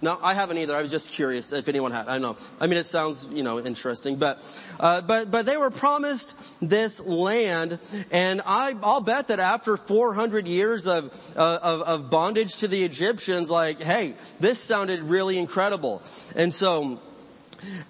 No, 0.02 0.20
I 0.22 0.34
haven't 0.34 0.58
either. 0.58 0.76
I 0.76 0.82
was 0.82 0.92
just 0.92 1.12
curious 1.12 1.54
if 1.54 1.70
anyone 1.70 1.92
had. 1.92 2.08
I 2.08 2.18
know. 2.18 2.36
I 2.60 2.68
mean, 2.68 2.78
it 2.78 2.86
sounds, 2.86 3.28
you 3.32 3.44
know, 3.44 3.60
interesting, 3.60 4.18
but, 4.18 4.44
uh, 4.80 5.02
but, 5.02 5.32
but 5.32 5.46
they 5.46 5.58
were 5.58 5.72
promised 5.72 6.58
this 6.68 7.00
land, 7.00 7.80
and 8.12 8.42
I, 8.46 8.76
I'll 8.84 9.02
bet 9.02 9.30
that 9.30 9.40
after 9.40 9.78
400 9.78 10.48
years 10.48 10.86
of, 10.86 11.06
uh, 11.38 11.60
of, 11.64 11.82
of 11.82 12.10
bondage 12.10 12.58
to 12.58 12.68
the 12.68 12.84
Egyptians, 12.84 13.50
like, 13.50 13.82
hey, 13.82 14.16
this 14.40 14.60
sounded 14.60 15.00
really 15.02 15.38
incredible. 15.38 16.02
And 16.36 16.54
so, 16.54 17.00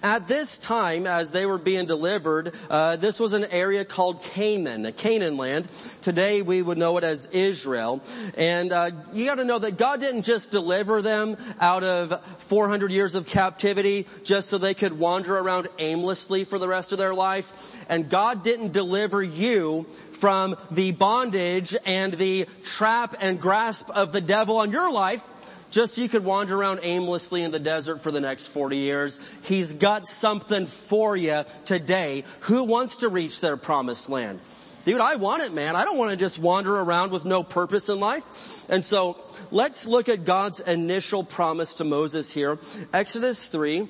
at 0.02 0.28
this 0.28 0.58
time, 0.58 1.06
as 1.06 1.32
they 1.32 1.46
were 1.46 1.58
being 1.58 1.86
delivered, 1.86 2.52
uh, 2.70 2.96
this 2.96 3.20
was 3.20 3.32
an 3.32 3.44
area 3.50 3.84
called 3.84 4.22
Canaan, 4.22 4.92
Canaan 4.92 5.36
land. 5.36 5.66
Today 6.02 6.42
we 6.42 6.62
would 6.62 6.78
know 6.78 6.96
it 6.98 7.04
as 7.04 7.26
Israel. 7.26 8.02
And 8.36 8.72
uh, 8.72 8.90
you 9.12 9.26
got 9.26 9.36
to 9.36 9.44
know 9.44 9.58
that 9.58 9.76
God 9.76 10.00
didn't 10.00 10.22
just 10.22 10.50
deliver 10.50 11.02
them 11.02 11.36
out 11.60 11.82
of 11.82 12.24
400 12.42 12.92
years 12.92 13.14
of 13.14 13.26
captivity 13.26 14.06
just 14.24 14.48
so 14.48 14.58
they 14.58 14.74
could 14.74 14.98
wander 14.98 15.36
around 15.36 15.68
aimlessly 15.78 16.44
for 16.44 16.58
the 16.58 16.68
rest 16.68 16.92
of 16.92 16.98
their 16.98 17.14
life. 17.14 17.84
And 17.88 18.08
God 18.08 18.42
didn't 18.42 18.72
deliver 18.72 19.22
you 19.22 19.84
from 20.12 20.56
the 20.70 20.92
bondage 20.92 21.76
and 21.84 22.12
the 22.12 22.46
trap 22.64 23.14
and 23.20 23.40
grasp 23.40 23.90
of 23.90 24.12
the 24.12 24.20
devil 24.20 24.58
on 24.58 24.72
your 24.72 24.92
life 24.92 25.28
just 25.70 25.98
you 25.98 26.08
could 26.08 26.24
wander 26.24 26.56
around 26.56 26.80
aimlessly 26.82 27.42
in 27.42 27.50
the 27.50 27.58
desert 27.58 28.00
for 28.00 28.10
the 28.10 28.20
next 28.20 28.46
40 28.46 28.76
years. 28.76 29.20
He's 29.44 29.74
got 29.74 30.06
something 30.06 30.66
for 30.66 31.16
you 31.16 31.44
today. 31.64 32.24
Who 32.40 32.64
wants 32.64 32.96
to 32.96 33.08
reach 33.08 33.40
their 33.40 33.56
promised 33.56 34.08
land? 34.08 34.40
Dude, 34.84 35.00
I 35.00 35.16
want 35.16 35.42
it, 35.42 35.52
man. 35.52 35.74
I 35.74 35.84
don't 35.84 35.98
want 35.98 36.12
to 36.12 36.16
just 36.16 36.38
wander 36.38 36.72
around 36.72 37.10
with 37.10 37.24
no 37.24 37.42
purpose 37.42 37.88
in 37.88 37.98
life. 37.98 38.70
And 38.70 38.84
so 38.84 39.18
let's 39.50 39.88
look 39.88 40.08
at 40.08 40.24
God's 40.24 40.60
initial 40.60 41.24
promise 41.24 41.74
to 41.74 41.84
Moses 41.84 42.32
here. 42.32 42.56
Exodus 42.92 43.48
3, 43.48 43.88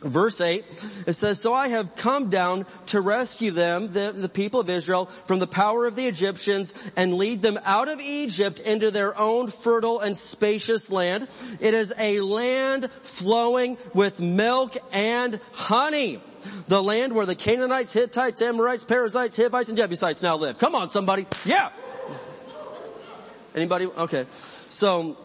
Verse 0.00 0.40
8, 0.40 0.64
it 1.06 1.14
says, 1.14 1.40
So 1.40 1.54
I 1.54 1.68
have 1.68 1.96
come 1.96 2.28
down 2.28 2.66
to 2.86 3.00
rescue 3.00 3.52
them, 3.52 3.92
the, 3.92 4.12
the, 4.14 4.28
people 4.28 4.60
of 4.60 4.68
Israel, 4.68 5.06
from 5.06 5.38
the 5.38 5.46
power 5.46 5.86
of 5.86 5.96
the 5.96 6.04
Egyptians 6.04 6.74
and 6.96 7.14
lead 7.14 7.40
them 7.40 7.58
out 7.64 7.88
of 7.88 8.00
Egypt 8.00 8.60
into 8.60 8.90
their 8.90 9.18
own 9.18 9.48
fertile 9.48 10.00
and 10.00 10.14
spacious 10.14 10.90
land. 10.90 11.28
It 11.60 11.72
is 11.72 11.94
a 11.98 12.20
land 12.20 12.90
flowing 12.90 13.78
with 13.94 14.20
milk 14.20 14.76
and 14.92 15.40
honey. 15.52 16.20
The 16.68 16.82
land 16.82 17.14
where 17.14 17.24
the 17.24 17.34
Canaanites, 17.34 17.94
Hittites, 17.94 18.42
Amorites, 18.42 18.84
Perizzites, 18.84 19.36
Hivites, 19.38 19.70
and 19.70 19.78
Jebusites 19.78 20.22
now 20.22 20.36
live. 20.36 20.58
Come 20.58 20.74
on 20.74 20.90
somebody. 20.90 21.26
Yeah. 21.46 21.70
Anybody? 23.54 23.86
Okay. 23.86 24.26
So, 24.68 25.16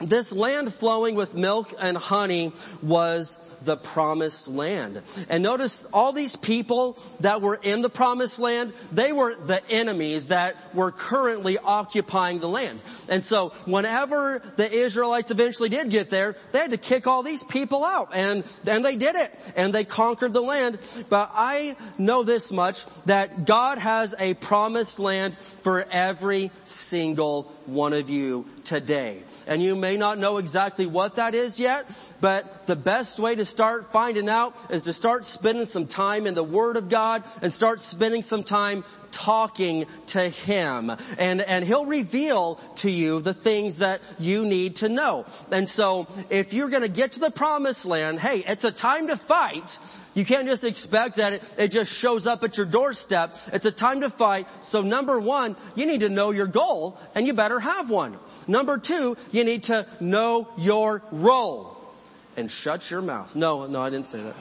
this 0.00 0.32
land 0.32 0.72
flowing 0.72 1.14
with 1.14 1.34
milk 1.34 1.72
and 1.80 1.96
honey 1.96 2.52
was 2.82 3.36
the 3.62 3.76
promised 3.76 4.48
land. 4.48 5.02
And 5.28 5.42
notice 5.42 5.86
all 5.92 6.12
these 6.12 6.36
people 6.36 6.98
that 7.20 7.42
were 7.42 7.58
in 7.62 7.82
the 7.82 7.90
promised 7.90 8.38
land, 8.38 8.72
they 8.90 9.12
were 9.12 9.34
the 9.34 9.62
enemies 9.70 10.28
that 10.28 10.56
were 10.74 10.90
currently 10.90 11.58
occupying 11.58 12.40
the 12.40 12.48
land. 12.48 12.80
And 13.08 13.22
so 13.22 13.50
whenever 13.66 14.42
the 14.56 14.70
Israelites 14.72 15.30
eventually 15.30 15.68
did 15.68 15.90
get 15.90 16.10
there, 16.10 16.36
they 16.52 16.60
had 16.60 16.70
to 16.70 16.78
kick 16.78 17.06
all 17.06 17.22
these 17.22 17.44
people 17.44 17.84
out. 17.84 18.14
And, 18.14 18.44
and 18.66 18.84
they 18.84 18.96
did 18.96 19.16
it. 19.16 19.52
And 19.56 19.72
they 19.72 19.84
conquered 19.84 20.32
the 20.32 20.40
land. 20.40 20.78
But 21.08 21.30
I 21.34 21.74
know 21.98 22.22
this 22.22 22.50
much, 22.50 22.86
that 23.04 23.44
God 23.44 23.78
has 23.78 24.14
a 24.18 24.34
promised 24.34 24.98
land 24.98 25.36
for 25.36 25.84
every 25.90 26.50
single 26.64 27.42
one 27.66 27.92
of 27.92 28.10
you 28.10 28.46
today. 28.70 29.20
And 29.48 29.60
you 29.60 29.74
may 29.74 29.96
not 29.96 30.16
know 30.18 30.38
exactly 30.38 30.86
what 30.86 31.16
that 31.16 31.34
is 31.34 31.58
yet, 31.58 31.84
but 32.20 32.68
the 32.68 32.76
best 32.76 33.18
way 33.18 33.34
to 33.34 33.44
start 33.44 33.90
finding 33.90 34.28
out 34.28 34.54
is 34.70 34.84
to 34.84 34.92
start 34.92 35.24
spending 35.24 35.66
some 35.66 35.86
time 35.86 36.24
in 36.24 36.34
the 36.34 36.44
Word 36.44 36.76
of 36.76 36.88
God 36.88 37.24
and 37.42 37.52
start 37.52 37.80
spending 37.80 38.22
some 38.22 38.44
time 38.44 38.84
talking 39.10 39.86
to 40.06 40.20
Him. 40.20 40.92
And, 41.18 41.40
and 41.40 41.64
He'll 41.64 41.84
reveal 41.84 42.60
to 42.76 42.88
you 42.88 43.20
the 43.20 43.34
things 43.34 43.78
that 43.78 44.00
you 44.20 44.46
need 44.46 44.76
to 44.76 44.88
know. 44.88 45.26
And 45.50 45.68
so 45.68 46.06
if 46.30 46.54
you're 46.54 46.70
gonna 46.70 46.86
get 46.86 47.12
to 47.12 47.20
the 47.20 47.32
promised 47.32 47.86
land, 47.86 48.20
hey, 48.20 48.44
it's 48.46 48.62
a 48.62 48.70
time 48.70 49.08
to 49.08 49.16
fight. 49.16 49.78
You 50.14 50.24
can't 50.24 50.46
just 50.46 50.64
expect 50.64 51.16
that 51.16 51.34
it, 51.34 51.54
it 51.56 51.68
just 51.68 51.96
shows 51.96 52.26
up 52.26 52.42
at 52.42 52.56
your 52.56 52.66
doorstep. 52.66 53.36
It's 53.52 53.64
a 53.64 53.70
time 53.70 54.00
to 54.00 54.10
fight. 54.10 54.48
So 54.64 54.82
number 54.82 55.20
one, 55.20 55.56
you 55.76 55.86
need 55.86 56.00
to 56.00 56.08
know 56.08 56.32
your 56.32 56.48
goal 56.48 56.98
and 57.14 57.26
you 57.26 57.32
better 57.32 57.60
have 57.60 57.90
one. 57.90 58.18
Number 58.48 58.78
two, 58.78 59.16
you 59.30 59.44
need 59.44 59.64
to 59.64 59.86
know 60.00 60.48
your 60.58 61.02
role. 61.12 61.76
And 62.36 62.50
shut 62.50 62.90
your 62.90 63.02
mouth. 63.02 63.36
No, 63.36 63.66
no, 63.66 63.80
I 63.80 63.90
didn't 63.90 64.06
say 64.06 64.22
that. 64.22 64.36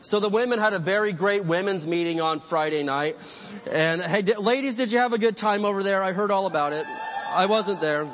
So 0.00 0.20
the 0.20 0.28
women 0.28 0.60
had 0.60 0.72
a 0.72 0.78
very 0.78 1.12
great 1.12 1.44
women's 1.44 1.86
meeting 1.86 2.20
on 2.20 2.38
Friday 2.38 2.84
night. 2.84 3.16
And 3.70 4.00
hey, 4.00 4.22
di- 4.22 4.36
ladies, 4.36 4.76
did 4.76 4.92
you 4.92 5.00
have 5.00 5.12
a 5.12 5.18
good 5.18 5.36
time 5.36 5.64
over 5.64 5.82
there? 5.82 6.02
I 6.02 6.12
heard 6.12 6.30
all 6.30 6.46
about 6.46 6.72
it. 6.72 6.86
I 7.28 7.46
wasn't 7.46 7.80
there. 7.80 8.08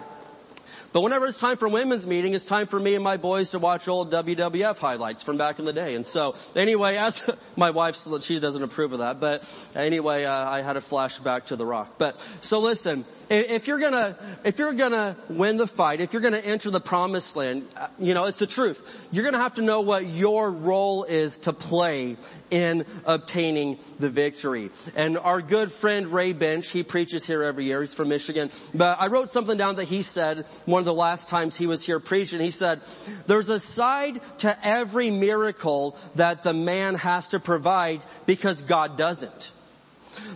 But 0.93 1.01
whenever 1.01 1.27
it's 1.27 1.39
time 1.39 1.57
for 1.57 1.69
women's 1.69 2.07
meeting, 2.07 2.35
it's 2.35 2.45
time 2.45 2.67
for 2.67 2.79
me 2.79 2.95
and 2.95 3.03
my 3.03 3.17
boys 3.17 3.53
to 3.53 3.59
watch 3.59 3.89
old 3.89 4.13
WWF 4.13 4.77
highlights 4.77 5.23
from 5.23 5.39
back 5.39 5.59
in 5.59 5.65
the 5.65 5.73
day. 5.73 5.95
And 5.95 6.07
so, 6.07 6.35
anyway, 6.55 6.97
as 6.97 7.31
my 7.57 7.71
wife, 7.71 7.97
she 8.23 8.39
doesn't 8.39 8.63
approve 8.63 8.93
of 8.93 8.99
that. 8.99 9.19
But 9.19 9.73
anyway, 9.75 10.25
uh, 10.25 10.33
I 10.33 10.61
had 10.61 10.77
a 10.77 10.81
flashback 10.81 11.47
to 11.47 11.57
The 11.57 11.65
Rock. 11.65 11.95
But 11.97 12.19
so 12.19 12.61
listen, 12.61 13.07
if 13.31 13.67
you're 13.69 13.81
gonna, 13.81 14.19
if 14.45 14.59
you're 14.59 14.75
gonna 14.75 15.17
win 15.31 15.57
the 15.57 15.67
fight, 15.67 16.03
if 16.03 16.13
you're 16.13 16.23
gonna 16.23 16.39
enter 16.39 16.71
the 16.71 16.81
promised 16.81 17.37
land, 17.37 17.67
uh, 17.75 17.89
you 17.99 18.13
know, 18.13 18.27
it's 18.27 18.39
the 18.39 18.47
truth. 18.47 19.09
You're 19.13 19.25
gonna 19.25 19.39
have 19.39 19.55
to 19.55 19.63
know 19.63 19.81
what 19.81 20.05
your 20.05 20.51
role 20.51 21.05
is 21.05 21.39
to 21.39 21.55
play 21.55 22.19
in 22.53 22.85
obtaining 23.07 23.79
the 23.99 24.11
victory. 24.11 24.71
And 24.95 25.19
our 25.19 25.41
good 25.41 25.73
friend 25.73 26.09
Ray 26.09 26.35
Bench, 26.35 26.69
he 26.69 26.83
preaches 26.83 27.27
here 27.27 27.43
every 27.43 27.65
year. 27.65 27.81
He's 27.81 27.95
from 27.95 28.11
Michigan. 28.11 28.51
But 28.75 29.01
I 29.01 29.09
wrote 29.09 29.31
something 29.31 29.57
down 29.57 29.77
that 29.77 29.89
he 29.89 30.03
said 30.03 30.45
one 30.67 30.81
of 30.81 30.87
the 30.87 30.95
last 30.95 31.29
times 31.29 31.57
he 31.57 31.67
was 31.67 31.85
here 31.85 31.99
preaching. 31.99 32.41
He 32.41 32.51
said, 32.51 32.81
there's 33.27 33.49
a 33.49 33.59
side 33.59 34.21
to 34.39 34.57
every 34.63 35.11
miracle 35.11 35.97
that 36.15 36.45
the 36.45 36.55
man 36.55 36.95
has 36.97 37.29
to 37.29 37.41
provide 37.41 38.05
because 38.27 38.63
God 38.63 38.97
doesn't. 38.99 39.53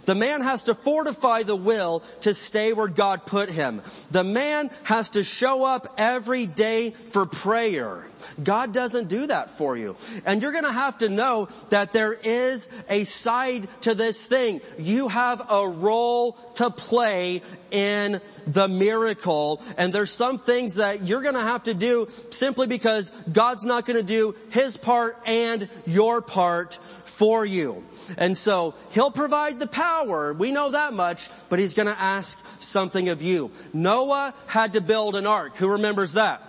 The 0.06 0.14
man 0.14 0.40
has 0.40 0.64
to 0.64 0.74
fortify 0.74 1.42
the 1.42 1.56
will 1.56 2.00
to 2.20 2.32
stay 2.32 2.72
where 2.72 2.88
God 2.88 3.26
put 3.26 3.50
him. 3.50 3.82
The 4.10 4.24
man 4.24 4.70
has 4.84 5.10
to 5.10 5.24
show 5.24 5.66
up 5.66 5.94
every 5.98 6.46
day 6.46 6.90
for 6.90 7.26
prayer. 7.26 8.06
God 8.42 8.72
doesn't 8.72 9.08
do 9.08 9.26
that 9.26 9.50
for 9.50 9.76
you. 9.76 9.96
And 10.24 10.42
you're 10.42 10.52
gonna 10.52 10.72
have 10.72 10.98
to 10.98 11.08
know 11.08 11.48
that 11.70 11.92
there 11.92 12.12
is 12.12 12.68
a 12.88 13.04
side 13.04 13.68
to 13.82 13.94
this 13.94 14.26
thing. 14.26 14.60
You 14.78 15.08
have 15.08 15.50
a 15.50 15.68
role 15.68 16.32
to 16.54 16.70
play 16.70 17.42
in 17.70 18.20
the 18.46 18.68
miracle. 18.68 19.62
And 19.76 19.92
there's 19.92 20.10
some 20.10 20.38
things 20.38 20.76
that 20.76 21.06
you're 21.06 21.22
gonna 21.22 21.40
have 21.40 21.64
to 21.64 21.74
do 21.74 22.06
simply 22.30 22.66
because 22.66 23.10
God's 23.32 23.64
not 23.64 23.86
gonna 23.86 24.02
do 24.02 24.34
His 24.50 24.76
part 24.76 25.16
and 25.26 25.68
your 25.86 26.22
part 26.22 26.78
for 27.04 27.44
you. 27.44 27.82
And 28.18 28.36
so 28.36 28.74
He'll 28.90 29.10
provide 29.10 29.58
the 29.58 29.66
power. 29.66 30.32
We 30.32 30.52
know 30.52 30.70
that 30.70 30.92
much, 30.92 31.28
but 31.48 31.58
He's 31.58 31.74
gonna 31.74 31.96
ask 31.98 32.40
something 32.60 33.08
of 33.08 33.22
you. 33.22 33.50
Noah 33.72 34.34
had 34.46 34.74
to 34.74 34.80
build 34.80 35.16
an 35.16 35.26
ark. 35.26 35.56
Who 35.56 35.72
remembers 35.72 36.12
that? 36.12 36.42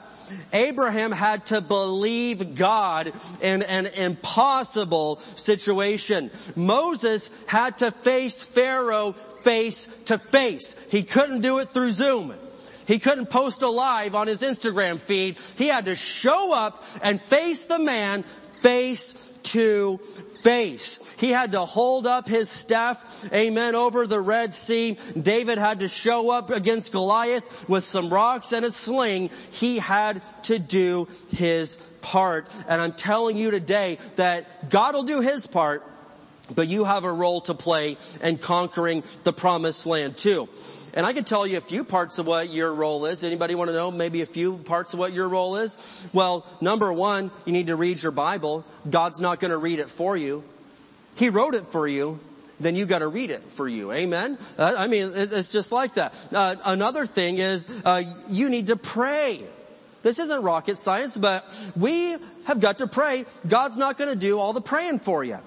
Abraham 0.54 1.12
had 1.12 1.46
to 1.48 1.62
believe 1.62 2.56
God 2.56 3.12
in 3.42 3.64
an 3.64 3.88
impossible 3.88 5.18
situation. 5.36 6.32
Moses 6.56 7.30
had 7.48 7.80
to 7.80 7.92
face 7.92 8.44
Pharaoh 8.44 9.14
face 9.14 9.88
to 10.06 10.18
face. 10.18 10.76
He 10.90 11.04
couldn't 11.04 11.42
do 11.42 11.60
it 11.60 11.70
through 11.70 11.92
Zoom. 11.92 12.34
He 12.88 13.00
couldn't 13.00 13.30
post 13.30 13.62
a 13.64 13.70
live 13.70 14.16
on 14.16 14.28
his 14.28 14.42
Instagram 14.42 15.00
feed. 15.00 15.38
He 15.58 15.68
had 15.68 15.86
to 15.86 15.96
show 15.96 16.54
up 16.54 16.84
and 17.02 17.22
face 17.22 17.66
the 17.66 17.80
man 17.80 18.24
face 18.24 19.14
to 19.44 20.00
face. 20.42 21.14
He 21.18 21.32
had 21.32 21.52
to 21.54 21.62
hold 21.62 22.08
up 22.08 22.28
his 22.28 22.50
staff, 22.50 23.32
amen, 23.34 23.76
over 23.76 24.08
the 24.08 24.22
Red 24.22 24.54
Sea. 24.54 24.98
David 25.20 25.58
had 25.58 25.82
to 25.82 25.88
show 25.88 26.32
up 26.32 26.50
against 26.50 26.92
Goliath 26.92 27.68
with 27.68 27.84
some 27.84 28.10
rocks 28.10 28.52
and 28.52 28.66
a 28.66 28.72
sling. 28.72 29.30
He 29.52 29.80
had 29.80 30.22
to 30.44 30.60
do 30.60 31.08
his 31.32 31.78
part. 32.02 32.48
And 32.68 32.82
I'm 32.82 32.94
telling 32.94 33.38
you 33.38 33.52
today 33.52 33.98
that 34.16 34.70
God 34.70 34.94
will 34.94 35.04
do 35.04 35.22
his 35.22 35.48
part, 35.48 35.84
but 36.54 36.68
you 36.68 36.86
have 36.86 37.04
a 37.04 37.12
role 37.12 37.42
to 37.42 37.54
play 37.54 37.98
in 38.24 38.38
conquering 38.38 39.04
the 39.24 39.34
promised 39.34 39.86
land 39.86 40.18
too. 40.18 40.48
And 40.98 41.06
I 41.06 41.14
can 41.14 41.26
tell 41.26 41.46
you 41.46 41.60
a 41.60 41.62
few 41.62 41.84
parts 41.84 42.18
of 42.18 42.26
what 42.26 42.50
your 42.50 42.74
role 42.74 43.06
is. 43.06 43.24
Anybody 43.24 43.54
want 43.54 43.70
to 43.70 43.74
know 43.76 43.92
maybe 43.92 44.24
a 44.24 44.26
few 44.26 44.58
parts 44.58 44.94
of 44.94 45.00
what 45.00 45.14
your 45.14 45.30
role 45.30 45.58
is? 45.58 46.08
Well, 46.12 46.44
number 46.60 46.92
one, 46.92 47.30
you 47.46 47.54
need 47.54 47.68
to 47.68 47.76
read 47.76 48.02
your 48.02 48.12
Bible. 48.12 48.66
God's 48.90 49.22
not 49.22 49.40
going 49.40 49.52
to 49.52 49.60
read 49.60 49.78
it 49.78 49.92
for 49.92 50.18
you. 50.18 50.44
He 51.16 51.30
wrote 51.30 51.54
it 51.54 51.68
for 51.68 51.88
you. 51.88 52.20
Then 52.60 52.76
you 52.76 52.88
got 52.88 53.00
to 53.00 53.08
read 53.08 53.30
it 53.30 53.44
for 53.44 53.68
you. 53.68 53.92
Amen. 53.92 54.40
Uh, 54.58 54.74
I 54.76 54.88
mean, 54.88 55.12
it's 55.14 55.52
just 55.52 55.72
like 55.72 55.94
that. 55.94 56.16
Uh, 56.34 56.56
another 56.66 57.06
thing 57.06 57.38
is 57.38 57.68
uh, 57.86 58.02
you 58.28 58.50
need 58.50 58.66
to 58.68 58.76
pray. 58.76 59.44
This 60.02 60.18
isn't 60.18 60.42
rocket 60.42 60.80
science, 60.80 61.16
but 61.16 61.46
we 61.76 62.18
have 62.46 62.60
got 62.60 62.80
to 62.80 62.88
pray. 62.88 63.26
God's 63.48 63.78
not 63.78 64.00
going 64.00 64.12
to 64.12 64.20
do 64.20 64.40
all 64.40 64.52
the 64.52 64.62
praying 64.62 64.98
for 64.98 65.24
you. 65.24 65.38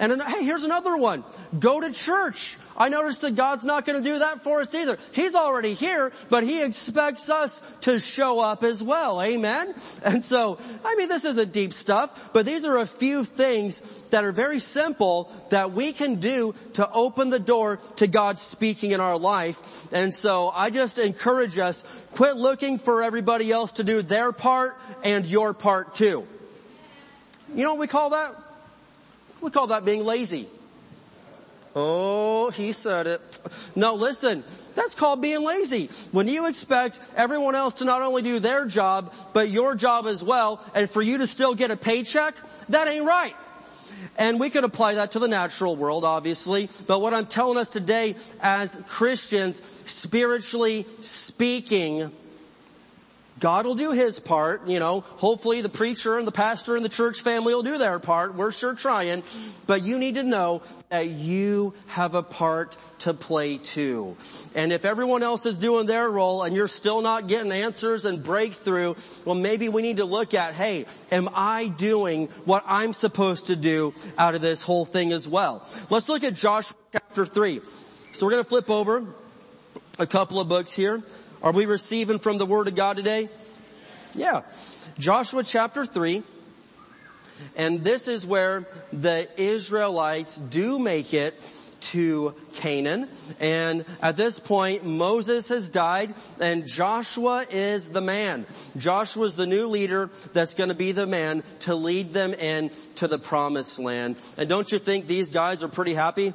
And 0.00 0.20
hey, 0.20 0.42
here's 0.42 0.64
another 0.64 0.96
one. 0.96 1.22
Go 1.56 1.80
to 1.80 1.92
church. 1.92 2.56
I 2.76 2.88
noticed 2.88 3.22
that 3.22 3.34
God's 3.34 3.64
not 3.64 3.84
going 3.84 4.02
to 4.02 4.08
do 4.08 4.18
that 4.18 4.42
for 4.42 4.60
us 4.60 4.74
either. 4.74 4.98
He's 5.12 5.34
already 5.34 5.74
here, 5.74 6.12
but 6.30 6.42
He 6.42 6.62
expects 6.62 7.28
us 7.30 7.60
to 7.80 7.98
show 7.98 8.40
up 8.40 8.64
as 8.64 8.82
well. 8.82 9.20
Amen? 9.20 9.74
And 10.04 10.24
so, 10.24 10.58
I 10.84 10.94
mean, 10.96 11.08
this 11.08 11.24
isn't 11.24 11.52
deep 11.52 11.72
stuff, 11.72 12.30
but 12.32 12.46
these 12.46 12.64
are 12.64 12.78
a 12.78 12.86
few 12.86 13.24
things 13.24 14.02
that 14.10 14.24
are 14.24 14.32
very 14.32 14.58
simple 14.58 15.30
that 15.50 15.72
we 15.72 15.92
can 15.92 16.16
do 16.16 16.54
to 16.74 16.90
open 16.90 17.30
the 17.30 17.38
door 17.38 17.78
to 17.96 18.06
God 18.06 18.38
speaking 18.38 18.92
in 18.92 19.00
our 19.00 19.18
life. 19.18 19.92
And 19.92 20.12
so 20.12 20.50
I 20.54 20.70
just 20.70 20.98
encourage 20.98 21.58
us, 21.58 21.84
quit 22.12 22.36
looking 22.36 22.78
for 22.78 23.02
everybody 23.02 23.52
else 23.52 23.72
to 23.72 23.84
do 23.84 24.02
their 24.02 24.32
part 24.32 24.78
and 25.04 25.26
your 25.26 25.54
part 25.54 25.94
too. 25.94 26.26
You 27.54 27.64
know 27.64 27.74
what 27.74 27.80
we 27.80 27.86
call 27.86 28.10
that? 28.10 28.34
We 29.40 29.50
call 29.50 29.68
that 29.68 29.84
being 29.84 30.04
lazy. 30.04 30.48
Oh, 31.74 32.50
he 32.50 32.72
said 32.72 33.06
it. 33.06 33.20
No, 33.74 33.94
listen, 33.94 34.44
that's 34.74 34.94
called 34.94 35.22
being 35.22 35.44
lazy. 35.44 35.86
When 36.12 36.28
you 36.28 36.48
expect 36.48 37.00
everyone 37.16 37.54
else 37.54 37.74
to 37.74 37.84
not 37.84 38.02
only 38.02 38.22
do 38.22 38.38
their 38.38 38.66
job, 38.66 39.14
but 39.32 39.48
your 39.48 39.74
job 39.74 40.06
as 40.06 40.22
well, 40.22 40.62
and 40.74 40.88
for 40.88 41.00
you 41.00 41.18
to 41.18 41.26
still 41.26 41.54
get 41.54 41.70
a 41.70 41.76
paycheck, 41.76 42.34
that 42.68 42.88
ain't 42.88 43.06
right. 43.06 43.34
And 44.18 44.38
we 44.38 44.50
could 44.50 44.64
apply 44.64 44.94
that 44.94 45.12
to 45.12 45.18
the 45.18 45.28
natural 45.28 45.76
world, 45.76 46.04
obviously. 46.04 46.68
But 46.86 47.00
what 47.00 47.14
I'm 47.14 47.26
telling 47.26 47.56
us 47.56 47.70
today 47.70 48.16
as 48.42 48.80
Christians, 48.88 49.62
spiritually 49.86 50.86
speaking, 51.00 52.12
God 53.42 53.66
will 53.66 53.74
do 53.74 53.90
His 53.90 54.20
part, 54.20 54.68
you 54.68 54.78
know. 54.78 55.00
Hopefully 55.00 55.62
the 55.62 55.68
preacher 55.68 56.16
and 56.16 56.28
the 56.28 56.32
pastor 56.32 56.76
and 56.76 56.84
the 56.84 56.88
church 56.88 57.22
family 57.22 57.52
will 57.52 57.64
do 57.64 57.76
their 57.76 57.98
part. 57.98 58.36
We're 58.36 58.52
sure 58.52 58.72
trying. 58.72 59.24
But 59.66 59.82
you 59.82 59.98
need 59.98 60.14
to 60.14 60.22
know 60.22 60.62
that 60.90 61.08
you 61.08 61.74
have 61.88 62.14
a 62.14 62.22
part 62.22 62.76
to 63.00 63.12
play 63.12 63.58
too. 63.58 64.16
And 64.54 64.72
if 64.72 64.84
everyone 64.84 65.24
else 65.24 65.44
is 65.44 65.58
doing 65.58 65.86
their 65.86 66.08
role 66.08 66.44
and 66.44 66.54
you're 66.54 66.68
still 66.68 67.02
not 67.02 67.26
getting 67.26 67.50
answers 67.50 68.04
and 68.04 68.22
breakthrough, 68.22 68.94
well 69.24 69.34
maybe 69.34 69.68
we 69.68 69.82
need 69.82 69.96
to 69.96 70.04
look 70.04 70.34
at, 70.34 70.54
hey, 70.54 70.86
am 71.10 71.28
I 71.34 71.66
doing 71.66 72.28
what 72.44 72.62
I'm 72.64 72.92
supposed 72.92 73.48
to 73.48 73.56
do 73.56 73.92
out 74.16 74.36
of 74.36 74.40
this 74.40 74.62
whole 74.62 74.84
thing 74.84 75.10
as 75.10 75.26
well? 75.26 75.66
Let's 75.90 76.08
look 76.08 76.22
at 76.22 76.34
Joshua 76.34 76.76
chapter 76.92 77.26
3. 77.26 77.60
So 78.12 78.24
we're 78.24 78.32
going 78.32 78.44
to 78.44 78.48
flip 78.48 78.70
over 78.70 79.04
a 79.98 80.06
couple 80.06 80.38
of 80.38 80.48
books 80.48 80.72
here. 80.72 81.02
Are 81.42 81.52
we 81.52 81.66
receiving 81.66 82.20
from 82.20 82.38
the 82.38 82.46
Word 82.46 82.68
of 82.68 82.76
God 82.76 82.96
today? 82.96 83.28
Yeah. 84.14 84.42
Joshua 84.98 85.42
chapter 85.42 85.84
3. 85.84 86.22
And 87.56 87.82
this 87.82 88.06
is 88.06 88.24
where 88.24 88.68
the 88.92 89.28
Israelites 89.36 90.36
do 90.36 90.78
make 90.78 91.12
it 91.12 91.34
to 91.80 92.36
Canaan. 92.54 93.08
And 93.40 93.84
at 94.00 94.16
this 94.16 94.38
point, 94.38 94.84
Moses 94.84 95.48
has 95.48 95.68
died 95.68 96.14
and 96.40 96.64
Joshua 96.64 97.44
is 97.50 97.90
the 97.90 98.00
man. 98.00 98.46
Joshua 98.76 99.26
is 99.26 99.34
the 99.34 99.46
new 99.46 99.66
leader 99.66 100.10
that's 100.32 100.54
going 100.54 100.68
to 100.68 100.76
be 100.76 100.92
the 100.92 101.06
man 101.06 101.42
to 101.60 101.74
lead 101.74 102.12
them 102.12 102.34
in 102.34 102.70
to 102.96 103.08
the 103.08 103.18
promised 103.18 103.80
land. 103.80 104.14
And 104.38 104.48
don't 104.48 104.70
you 104.70 104.78
think 104.78 105.08
these 105.08 105.32
guys 105.32 105.64
are 105.64 105.68
pretty 105.68 105.94
happy? 105.94 106.34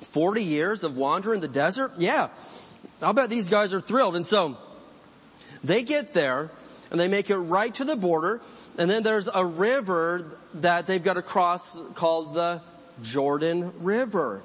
40 0.00 0.42
years 0.42 0.84
of 0.84 0.96
wandering 0.96 1.40
the 1.40 1.48
desert? 1.48 1.92
Yeah. 1.98 2.30
I'll 3.02 3.12
bet 3.12 3.30
these 3.30 3.48
guys 3.48 3.74
are 3.74 3.80
thrilled. 3.80 4.16
And 4.16 4.26
so 4.26 4.56
they 5.62 5.82
get 5.82 6.12
there 6.14 6.50
and 6.90 7.00
they 7.00 7.08
make 7.08 7.30
it 7.30 7.36
right 7.36 7.72
to 7.74 7.84
the 7.84 7.96
border. 7.96 8.40
And 8.78 8.88
then 8.88 9.02
there's 9.02 9.28
a 9.32 9.44
river 9.44 10.30
that 10.54 10.86
they've 10.86 11.02
got 11.02 11.14
to 11.14 11.22
cross 11.22 11.76
called 11.94 12.34
the 12.34 12.60
Jordan 13.02 13.72
River. 13.80 14.42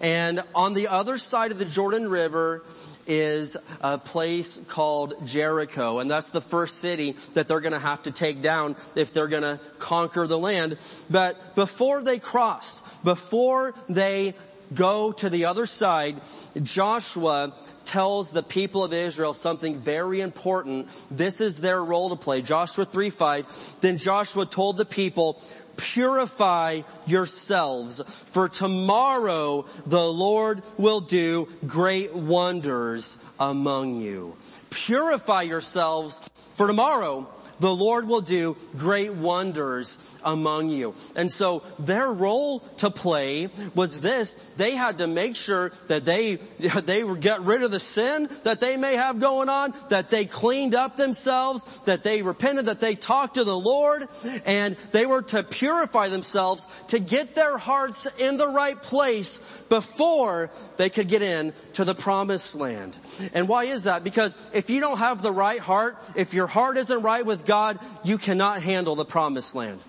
And 0.00 0.42
on 0.54 0.74
the 0.74 0.88
other 0.88 1.18
side 1.18 1.50
of 1.50 1.58
the 1.58 1.64
Jordan 1.64 2.08
River 2.08 2.62
is 3.06 3.56
a 3.80 3.98
place 3.98 4.58
called 4.68 5.26
Jericho. 5.26 5.98
And 5.98 6.10
that's 6.10 6.30
the 6.30 6.40
first 6.40 6.78
city 6.78 7.16
that 7.34 7.48
they're 7.48 7.60
going 7.60 7.72
to 7.72 7.78
have 7.78 8.04
to 8.04 8.12
take 8.12 8.40
down 8.40 8.76
if 8.96 9.12
they're 9.12 9.28
going 9.28 9.42
to 9.42 9.60
conquer 9.78 10.26
the 10.26 10.38
land. 10.38 10.78
But 11.10 11.56
before 11.56 12.04
they 12.04 12.18
cross, 12.18 12.82
before 13.02 13.74
they 13.88 14.34
go 14.74 15.12
to 15.12 15.30
the 15.30 15.46
other 15.46 15.66
side, 15.66 16.20
Joshua 16.62 17.52
tells 17.84 18.30
the 18.30 18.42
people 18.42 18.84
of 18.84 18.92
Israel 18.92 19.34
something 19.34 19.78
very 19.78 20.20
important. 20.20 20.88
This 21.10 21.40
is 21.40 21.58
their 21.58 21.82
role 21.82 22.10
to 22.10 22.16
play. 22.16 22.42
Joshua 22.42 22.84
3 22.84 23.10
5. 23.10 23.76
Then 23.80 23.98
Joshua 23.98 24.46
told 24.46 24.76
the 24.76 24.84
people, 24.84 25.40
purify 25.76 26.82
yourselves 27.06 28.02
for 28.28 28.48
tomorrow 28.48 29.64
the 29.86 30.06
Lord 30.06 30.62
will 30.76 31.00
do 31.00 31.48
great 31.66 32.14
wonders 32.14 33.22
among 33.38 33.96
you. 33.96 34.36
Purify 34.68 35.42
yourselves 35.42 36.28
for 36.54 36.66
tomorrow 36.66 37.28
the 37.60 37.74
Lord 37.74 38.08
will 38.08 38.20
do 38.20 38.56
great 38.76 39.14
wonders 39.14 40.16
among 40.24 40.70
you. 40.70 40.94
And 41.14 41.30
so 41.30 41.62
their 41.78 42.10
role 42.12 42.60
to 42.78 42.90
play 42.90 43.48
was 43.74 44.00
this. 44.00 44.34
They 44.56 44.74
had 44.74 44.98
to 44.98 45.06
make 45.06 45.36
sure 45.36 45.70
that 45.88 46.04
they, 46.04 46.36
they 46.58 47.14
get 47.16 47.42
rid 47.42 47.62
of 47.62 47.70
the 47.70 47.80
sin 47.80 48.28
that 48.44 48.60
they 48.60 48.76
may 48.76 48.96
have 48.96 49.20
going 49.20 49.48
on, 49.48 49.74
that 49.90 50.10
they 50.10 50.26
cleaned 50.26 50.74
up 50.74 50.96
themselves, 50.96 51.80
that 51.82 52.02
they 52.02 52.22
repented, 52.22 52.66
that 52.66 52.80
they 52.80 52.94
talked 52.94 53.34
to 53.34 53.44
the 53.44 53.58
Lord, 53.58 54.02
and 54.44 54.76
they 54.92 55.06
were 55.06 55.22
to 55.22 55.42
purify 55.42 56.08
themselves 56.08 56.66
to 56.88 56.98
get 56.98 57.34
their 57.34 57.58
hearts 57.58 58.06
in 58.18 58.36
the 58.36 58.48
right 58.48 58.80
place 58.80 59.38
before 59.70 60.50
they 60.76 60.90
could 60.90 61.08
get 61.08 61.22
in 61.22 61.54
to 61.74 61.84
the 61.86 61.94
promised 61.94 62.54
land. 62.54 62.94
And 63.32 63.48
why 63.48 63.64
is 63.64 63.84
that? 63.84 64.04
Because 64.04 64.36
if 64.52 64.68
you 64.68 64.80
don't 64.80 64.98
have 64.98 65.22
the 65.22 65.32
right 65.32 65.60
heart, 65.60 65.96
if 66.14 66.34
your 66.34 66.46
heart 66.46 66.76
isn't 66.76 67.02
right 67.02 67.24
with 67.24 67.46
God, 67.46 67.78
you 68.04 68.18
cannot 68.18 68.62
handle 68.62 68.96
the 68.96 69.06
promised 69.06 69.54
land. 69.54 69.80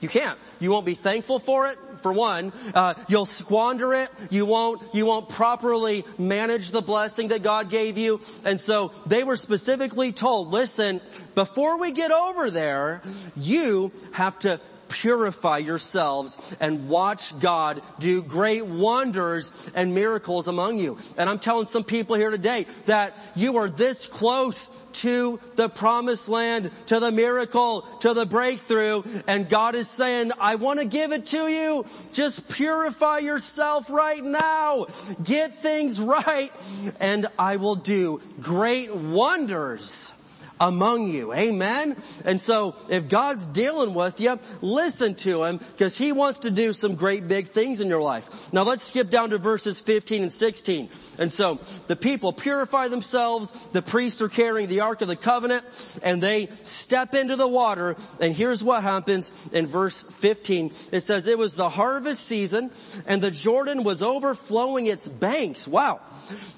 You 0.00 0.08
can't. 0.08 0.38
You 0.60 0.70
won't 0.70 0.84
be 0.84 0.94
thankful 0.94 1.38
for 1.38 1.66
it, 1.68 1.78
for 2.02 2.12
one. 2.12 2.52
Uh, 2.74 2.92
you'll 3.08 3.24
squander 3.24 3.94
it. 3.94 4.10
You 4.30 4.44
won't, 4.44 4.82
you 4.92 5.06
won't 5.06 5.30
properly 5.30 6.04
manage 6.18 6.72
the 6.72 6.82
blessing 6.82 7.28
that 7.28 7.42
God 7.42 7.70
gave 7.70 7.96
you. 7.96 8.20
And 8.44 8.60
so 8.60 8.92
they 9.06 9.24
were 9.24 9.36
specifically 9.36 10.12
told, 10.12 10.52
listen, 10.52 11.00
before 11.34 11.80
we 11.80 11.92
get 11.92 12.10
over 12.10 12.50
there, 12.50 13.00
you 13.34 13.92
have 14.12 14.38
to 14.40 14.60
purify 14.94 15.58
yourselves 15.58 16.56
and 16.60 16.88
watch 16.88 17.38
God 17.40 17.82
do 17.98 18.22
great 18.22 18.64
wonders 18.64 19.70
and 19.74 19.92
miracles 19.92 20.46
among 20.46 20.78
you. 20.78 20.96
And 21.18 21.28
I'm 21.28 21.40
telling 21.40 21.66
some 21.66 21.82
people 21.82 22.14
here 22.14 22.30
today 22.30 22.66
that 22.86 23.18
you 23.34 23.56
are 23.56 23.68
this 23.68 24.06
close 24.06 24.68
to 25.02 25.40
the 25.56 25.68
promised 25.68 26.28
land, 26.28 26.70
to 26.86 27.00
the 27.00 27.10
miracle, 27.10 27.82
to 28.00 28.14
the 28.14 28.24
breakthrough, 28.24 29.02
and 29.26 29.48
God 29.48 29.74
is 29.74 29.90
saying, 29.90 30.30
I 30.40 30.54
want 30.54 30.78
to 30.78 30.86
give 30.86 31.10
it 31.10 31.26
to 31.26 31.48
you. 31.48 31.84
Just 32.12 32.48
purify 32.48 33.18
yourself 33.18 33.90
right 33.90 34.22
now. 34.22 34.86
Get 35.24 35.54
things 35.54 36.00
right, 36.16 36.52
and 37.00 37.26
I 37.38 37.56
will 37.56 37.74
do 37.74 38.20
great 38.40 38.94
wonders 38.94 40.14
among 40.60 41.08
you. 41.08 41.32
Amen? 41.32 41.96
And 42.24 42.40
so 42.40 42.74
if 42.88 43.08
God's 43.08 43.46
dealing 43.46 43.94
with 43.94 44.20
you, 44.20 44.38
listen 44.60 45.14
to 45.16 45.44
Him 45.44 45.58
because 45.58 45.98
He 45.98 46.12
wants 46.12 46.40
to 46.40 46.50
do 46.50 46.72
some 46.72 46.94
great 46.94 47.28
big 47.28 47.48
things 47.48 47.80
in 47.80 47.88
your 47.88 48.00
life. 48.00 48.52
Now 48.52 48.62
let's 48.62 48.82
skip 48.82 49.10
down 49.10 49.30
to 49.30 49.38
verses 49.38 49.80
15 49.80 50.22
and 50.22 50.32
16. 50.32 50.88
And 51.18 51.30
so 51.30 51.56
the 51.86 51.96
people 51.96 52.32
purify 52.32 52.88
themselves, 52.88 53.68
the 53.68 53.82
priests 53.82 54.20
are 54.22 54.28
carrying 54.28 54.68
the 54.68 54.80
Ark 54.80 55.02
of 55.02 55.08
the 55.08 55.16
Covenant, 55.16 55.64
and 56.02 56.22
they 56.22 56.46
step 56.62 57.14
into 57.14 57.36
the 57.36 57.48
water, 57.48 57.96
and 58.20 58.34
here's 58.34 58.62
what 58.62 58.82
happens 58.82 59.48
in 59.52 59.66
verse 59.66 60.02
15. 60.02 60.66
It 60.92 61.00
says, 61.00 61.26
it 61.26 61.38
was 61.38 61.54
the 61.54 61.68
harvest 61.68 62.24
season, 62.26 62.70
and 63.06 63.22
the 63.22 63.30
Jordan 63.30 63.84
was 63.84 64.02
overflowing 64.02 64.86
its 64.86 65.08
banks. 65.08 65.66
Wow. 65.66 66.00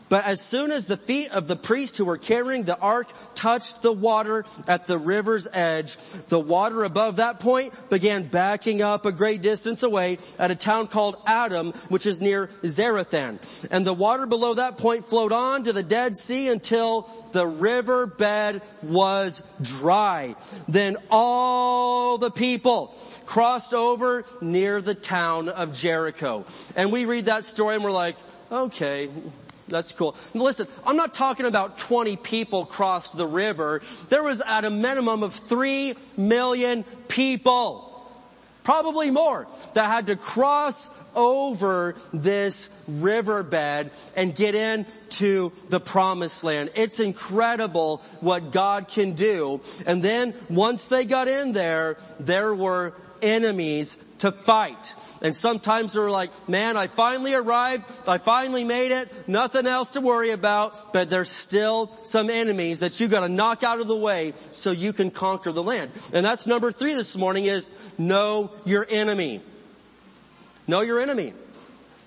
But 0.08 0.24
as 0.24 0.40
soon 0.40 0.70
as 0.70 0.86
the 0.86 0.96
feet 0.96 1.32
of 1.32 1.48
the 1.48 1.56
priests 1.56 1.98
who 1.98 2.04
were 2.04 2.18
carrying 2.18 2.64
the 2.64 2.78
ark 2.78 3.08
touched 3.34 3.82
the 3.82 3.92
water 3.92 4.44
at 4.68 4.86
the 4.86 4.98
river's 4.98 5.48
edge, 5.52 5.96
the 6.28 6.38
water 6.38 6.84
above 6.84 7.16
that 7.16 7.40
point 7.40 7.74
began 7.90 8.24
backing 8.24 8.82
up 8.82 9.04
a 9.04 9.12
great 9.12 9.42
distance 9.42 9.82
away 9.82 10.18
at 10.38 10.50
a 10.50 10.56
town 10.56 10.86
called 10.86 11.16
Adam, 11.26 11.72
which 11.88 12.06
is 12.06 12.20
near 12.20 12.46
Zarethan. 12.46 13.38
And 13.70 13.86
the 13.86 13.94
water 13.94 14.26
below 14.26 14.54
that 14.54 14.78
point 14.78 15.04
flowed 15.04 15.32
on 15.32 15.64
to 15.64 15.72
the 15.72 15.82
Dead 15.82 16.16
Sea 16.16 16.48
until 16.48 17.08
the 17.32 17.46
river 17.46 18.06
bed 18.06 18.62
was 18.82 19.42
dry. 19.60 20.36
Then 20.68 20.96
all 21.10 22.18
the 22.18 22.30
people 22.30 22.94
crossed 23.26 23.74
over 23.74 24.24
near 24.40 24.80
the 24.80 24.94
town 24.94 25.48
of 25.48 25.74
Jericho. 25.74 26.44
And 26.76 26.92
we 26.92 27.04
read 27.04 27.26
that 27.26 27.44
story 27.44 27.74
and 27.74 27.84
we're 27.84 27.90
like, 27.90 28.16
okay, 28.50 29.08
that's 29.68 29.92
cool. 29.92 30.16
Listen, 30.34 30.66
I'm 30.86 30.96
not 30.96 31.14
talking 31.14 31.46
about 31.46 31.78
20 31.78 32.16
people 32.16 32.66
crossed 32.66 33.16
the 33.16 33.26
river. 33.26 33.82
There 34.08 34.22
was 34.22 34.40
at 34.40 34.64
a 34.64 34.70
minimum 34.70 35.22
of 35.22 35.34
3 35.34 35.94
million 36.16 36.84
people. 37.08 37.82
Probably 38.62 39.12
more 39.12 39.46
that 39.74 39.86
had 39.88 40.06
to 40.06 40.16
cross 40.16 40.90
over 41.14 41.94
this 42.12 42.68
riverbed 42.88 43.90
and 44.16 44.34
get 44.34 44.56
into 44.56 45.52
the 45.68 45.78
promised 45.78 46.42
land. 46.42 46.70
It's 46.74 46.98
incredible 46.98 47.98
what 48.20 48.50
God 48.50 48.88
can 48.88 49.12
do. 49.12 49.60
And 49.86 50.02
then 50.02 50.34
once 50.50 50.88
they 50.88 51.04
got 51.04 51.28
in 51.28 51.52
there, 51.52 51.96
there 52.18 52.54
were 52.54 52.92
enemies 53.22 53.96
to 54.18 54.32
fight. 54.32 54.94
And 55.22 55.34
sometimes 55.34 55.92
they're 55.92 56.10
like, 56.10 56.30
man, 56.48 56.76
I 56.76 56.86
finally 56.86 57.34
arrived. 57.34 57.84
I 58.08 58.18
finally 58.18 58.64
made 58.64 58.92
it. 58.92 59.28
Nothing 59.28 59.66
else 59.66 59.92
to 59.92 60.00
worry 60.00 60.30
about. 60.30 60.92
But 60.92 61.10
there's 61.10 61.30
still 61.30 61.92
some 62.02 62.30
enemies 62.30 62.80
that 62.80 63.00
you 63.00 63.08
gotta 63.08 63.28
knock 63.28 63.62
out 63.62 63.80
of 63.80 63.88
the 63.88 63.96
way 63.96 64.32
so 64.52 64.70
you 64.70 64.92
can 64.92 65.10
conquer 65.10 65.52
the 65.52 65.62
land. 65.62 65.90
And 66.12 66.24
that's 66.24 66.46
number 66.46 66.72
three 66.72 66.94
this 66.94 67.16
morning 67.16 67.46
is 67.46 67.70
know 67.98 68.50
your 68.64 68.86
enemy. 68.88 69.40
Know 70.66 70.80
your 70.80 71.00
enemy. 71.00 71.32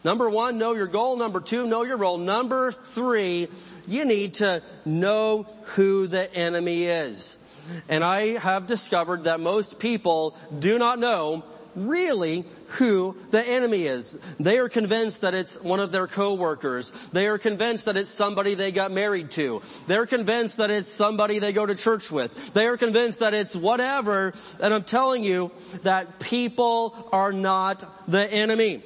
Number 0.03 0.29
one, 0.29 0.57
know 0.57 0.73
your 0.73 0.87
goal. 0.87 1.17
Number 1.17 1.41
two, 1.41 1.67
know 1.67 1.83
your 1.83 1.97
role. 1.97 2.17
Number 2.17 2.71
three, 2.71 3.49
you 3.87 4.05
need 4.05 4.35
to 4.35 4.63
know 4.85 5.45
who 5.75 6.07
the 6.07 6.33
enemy 6.33 6.85
is. 6.85 7.45
And 7.89 8.03
I 8.03 8.37
have 8.39 8.65
discovered 8.65 9.25
that 9.25 9.39
most 9.39 9.77
people 9.77 10.37
do 10.57 10.79
not 10.79 10.99
know 10.99 11.43
really 11.87 12.45
who 12.67 13.15
the 13.31 13.45
enemy 13.47 13.85
is. 13.85 14.13
They 14.39 14.57
are 14.59 14.69
convinced 14.69 15.21
that 15.21 15.33
it's 15.33 15.61
one 15.61 15.79
of 15.79 15.91
their 15.91 16.07
coworkers. 16.07 16.91
They 17.09 17.27
are 17.27 17.37
convinced 17.37 17.85
that 17.85 17.97
it's 17.97 18.09
somebody 18.09 18.55
they 18.55 18.71
got 18.71 18.91
married 18.91 19.31
to. 19.31 19.61
They're 19.87 20.05
convinced 20.05 20.57
that 20.57 20.69
it's 20.69 20.89
somebody 20.89 21.39
they 21.39 21.53
go 21.53 21.65
to 21.65 21.75
church 21.75 22.11
with. 22.11 22.53
They 22.53 22.67
are 22.67 22.77
convinced 22.77 23.19
that 23.19 23.33
it's 23.33 23.55
whatever. 23.55 24.33
And 24.61 24.73
I'm 24.73 24.83
telling 24.83 25.23
you 25.23 25.51
that 25.83 26.19
people 26.19 27.09
are 27.11 27.33
not 27.33 27.83
the 28.07 28.31
enemy. 28.31 28.83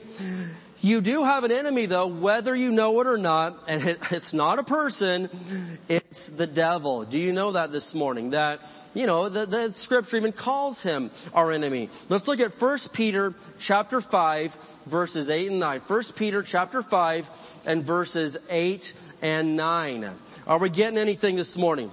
You 0.84 1.00
do 1.00 1.24
have 1.24 1.46
an 1.46 1.52
enemy 1.54 1.86
though, 1.86 2.08
whether 2.08 2.54
you 2.54 2.70
know 2.74 3.00
it 3.00 3.08
or 3.08 3.18
not, 3.18 3.58
and 3.70 3.82
it, 3.88 4.00
it's 4.12 4.34
not 4.34 4.60
a 4.60 4.66
person, 4.66 5.30
it's 5.88 6.28
the 6.28 6.46
devil. 6.46 7.06
Do 7.06 7.18
you 7.18 7.32
know 7.32 7.54
that 7.54 7.72
this 7.72 7.96
morning? 7.96 8.32
That, 8.32 8.70
you 8.94 9.08
know, 9.08 9.30
the, 9.30 9.46
the 9.46 9.72
scripture 9.72 10.18
even 10.18 10.34
calls 10.34 10.84
him 10.84 11.10
our 11.34 11.54
enemy. 11.54 11.88
Let's 12.10 12.28
look 12.28 12.42
at 12.42 12.52
1 12.52 12.80
Peter 12.92 13.34
chapter 13.60 14.02
5 14.02 14.56
verses 14.86 15.30
8 15.30 15.52
and 15.52 15.60
9. 15.62 15.80
1 15.80 16.04
Peter 16.18 16.44
chapter 16.44 16.82
5 16.82 17.62
and 17.66 17.82
verses 17.86 18.36
8 18.50 18.94
and 19.22 19.56
9. 19.56 20.12
Are 20.46 20.60
we 20.60 20.70
getting 20.70 20.98
anything 20.98 21.38
this 21.38 21.56
morning? 21.56 21.92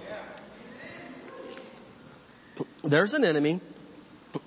There's 2.83 3.13
an 3.13 3.23
enemy. 3.23 3.61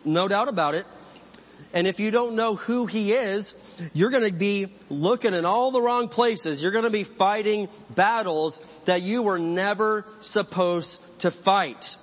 No 0.04 0.28
doubt 0.28 0.48
about 0.48 0.74
it. 0.74 0.84
And 1.74 1.88
if 1.88 1.98
you 1.98 2.12
don't 2.12 2.36
know 2.36 2.54
who 2.54 2.86
he 2.86 3.12
is, 3.12 3.90
you're 3.94 4.10
going 4.10 4.30
to 4.30 4.36
be 4.36 4.68
looking 4.88 5.34
in 5.34 5.44
all 5.44 5.72
the 5.72 5.82
wrong 5.82 6.08
places. 6.08 6.62
You're 6.62 6.70
going 6.70 6.84
to 6.84 6.90
be 6.90 7.02
fighting 7.02 7.68
battles 7.90 8.80
that 8.84 9.02
you 9.02 9.24
were 9.24 9.40
never 9.40 10.06
supposed 10.20 11.20
to 11.20 11.32
fight. 11.32 11.96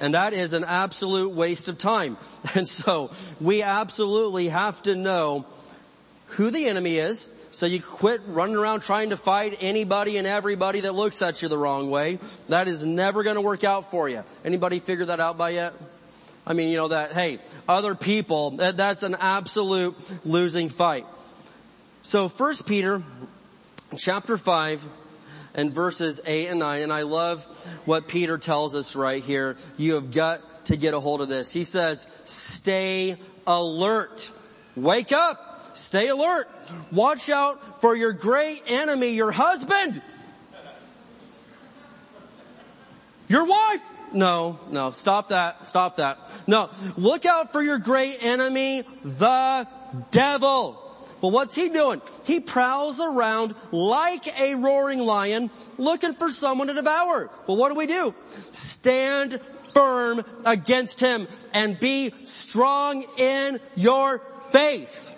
And 0.00 0.14
that 0.14 0.34
is 0.34 0.52
an 0.52 0.64
absolute 0.64 1.32
waste 1.32 1.68
of 1.68 1.78
time. 1.78 2.18
And 2.54 2.68
so 2.68 3.10
we 3.40 3.62
absolutely 3.62 4.48
have 4.48 4.82
to 4.82 4.94
know 4.94 5.46
who 6.28 6.50
the 6.50 6.66
enemy 6.66 6.98
is. 6.98 7.46
So 7.52 7.66
you 7.66 7.80
quit 7.80 8.20
running 8.26 8.56
around 8.56 8.80
trying 8.82 9.10
to 9.10 9.16
fight 9.16 9.56
anybody 9.60 10.18
and 10.18 10.26
everybody 10.26 10.80
that 10.80 10.92
looks 10.92 11.22
at 11.22 11.40
you 11.40 11.48
the 11.48 11.58
wrong 11.58 11.90
way. 11.90 12.18
That 12.48 12.68
is 12.68 12.84
never 12.84 13.22
going 13.22 13.36
to 13.36 13.40
work 13.40 13.64
out 13.64 13.90
for 13.90 14.08
you. 14.08 14.24
Anybody 14.44 14.78
figure 14.78 15.06
that 15.06 15.20
out 15.20 15.38
by 15.38 15.50
yet? 15.50 15.72
I 16.46 16.52
mean, 16.52 16.68
you 16.68 16.76
know 16.76 16.88
that, 16.88 17.12
hey, 17.12 17.38
other 17.68 17.94
people, 17.94 18.50
that, 18.52 18.76
that's 18.76 19.02
an 19.02 19.16
absolute 19.18 19.96
losing 20.24 20.68
fight. 20.68 21.06
So 22.02 22.28
first 22.28 22.66
Peter 22.66 23.02
chapter 23.96 24.36
5 24.36 24.84
and 25.54 25.72
verses 25.72 26.20
8 26.26 26.48
and 26.48 26.58
9, 26.58 26.82
and 26.82 26.92
I 26.92 27.02
love 27.02 27.44
what 27.86 28.08
Peter 28.08 28.36
tells 28.36 28.74
us 28.74 28.94
right 28.94 29.22
here. 29.22 29.56
You 29.78 29.94
have 29.94 30.12
got 30.12 30.66
to 30.66 30.76
get 30.76 30.92
a 30.92 31.00
hold 31.00 31.22
of 31.22 31.28
this. 31.28 31.52
He 31.52 31.64
says, 31.64 32.08
stay 32.24 33.16
alert. 33.46 34.30
Wake 34.76 35.12
up. 35.12 35.76
Stay 35.76 36.08
alert. 36.08 36.46
Watch 36.92 37.30
out 37.30 37.80
for 37.80 37.96
your 37.96 38.12
great 38.12 38.62
enemy, 38.68 39.10
your 39.10 39.32
husband. 39.32 40.00
Your 43.28 43.46
wife. 43.46 43.92
No, 44.14 44.60
no, 44.70 44.92
stop 44.92 45.28
that, 45.28 45.66
stop 45.66 45.96
that. 45.96 46.18
No, 46.46 46.70
look 46.96 47.26
out 47.26 47.52
for 47.52 47.60
your 47.60 47.78
great 47.78 48.24
enemy, 48.24 48.82
the 49.02 49.66
devil. 50.12 50.80
Well, 51.20 51.32
what's 51.32 51.54
he 51.54 51.68
doing? 51.68 52.02
He 52.24 52.40
prowls 52.40 53.00
around 53.00 53.54
like 53.72 54.26
a 54.38 54.54
roaring 54.56 54.98
lion 54.98 55.50
looking 55.78 56.12
for 56.12 56.30
someone 56.30 56.68
to 56.68 56.74
devour. 56.74 57.30
Well, 57.46 57.56
what 57.56 57.70
do 57.70 57.78
we 57.78 57.86
do? 57.86 58.14
Stand 58.28 59.40
firm 59.74 60.22
against 60.44 61.00
him 61.00 61.26
and 61.52 61.80
be 61.80 62.10
strong 62.24 63.04
in 63.18 63.58
your 63.74 64.20
faith. 64.50 65.13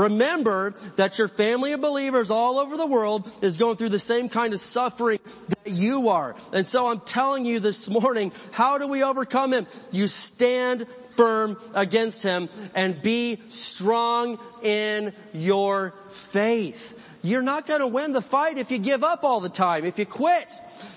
Remember 0.00 0.70
that 0.96 1.18
your 1.18 1.28
family 1.28 1.72
of 1.72 1.80
believers 1.80 2.30
all 2.30 2.58
over 2.58 2.76
the 2.76 2.86
world 2.86 3.30
is 3.42 3.58
going 3.58 3.76
through 3.76 3.90
the 3.90 3.98
same 3.98 4.28
kind 4.28 4.54
of 4.54 4.60
suffering 4.60 5.18
that 5.48 5.70
you 5.70 6.08
are. 6.08 6.34
And 6.52 6.66
so 6.66 6.86
I'm 6.86 7.00
telling 7.00 7.44
you 7.44 7.60
this 7.60 7.88
morning, 7.88 8.32
how 8.52 8.78
do 8.78 8.88
we 8.88 9.02
overcome 9.02 9.52
him? 9.52 9.66
You 9.92 10.06
stand 10.06 10.88
firm 11.10 11.58
against 11.74 12.22
him 12.22 12.48
and 12.74 13.02
be 13.02 13.40
strong 13.48 14.38
in 14.62 15.12
your 15.34 15.92
faith. 16.08 16.96
You're 17.22 17.42
not 17.42 17.66
going 17.66 17.80
to 17.80 17.86
win 17.86 18.12
the 18.12 18.22
fight 18.22 18.56
if 18.56 18.70
you 18.70 18.78
give 18.78 19.04
up 19.04 19.22
all 19.22 19.40
the 19.40 19.50
time, 19.50 19.84
if 19.84 19.98
you 19.98 20.06
quit. 20.06 20.48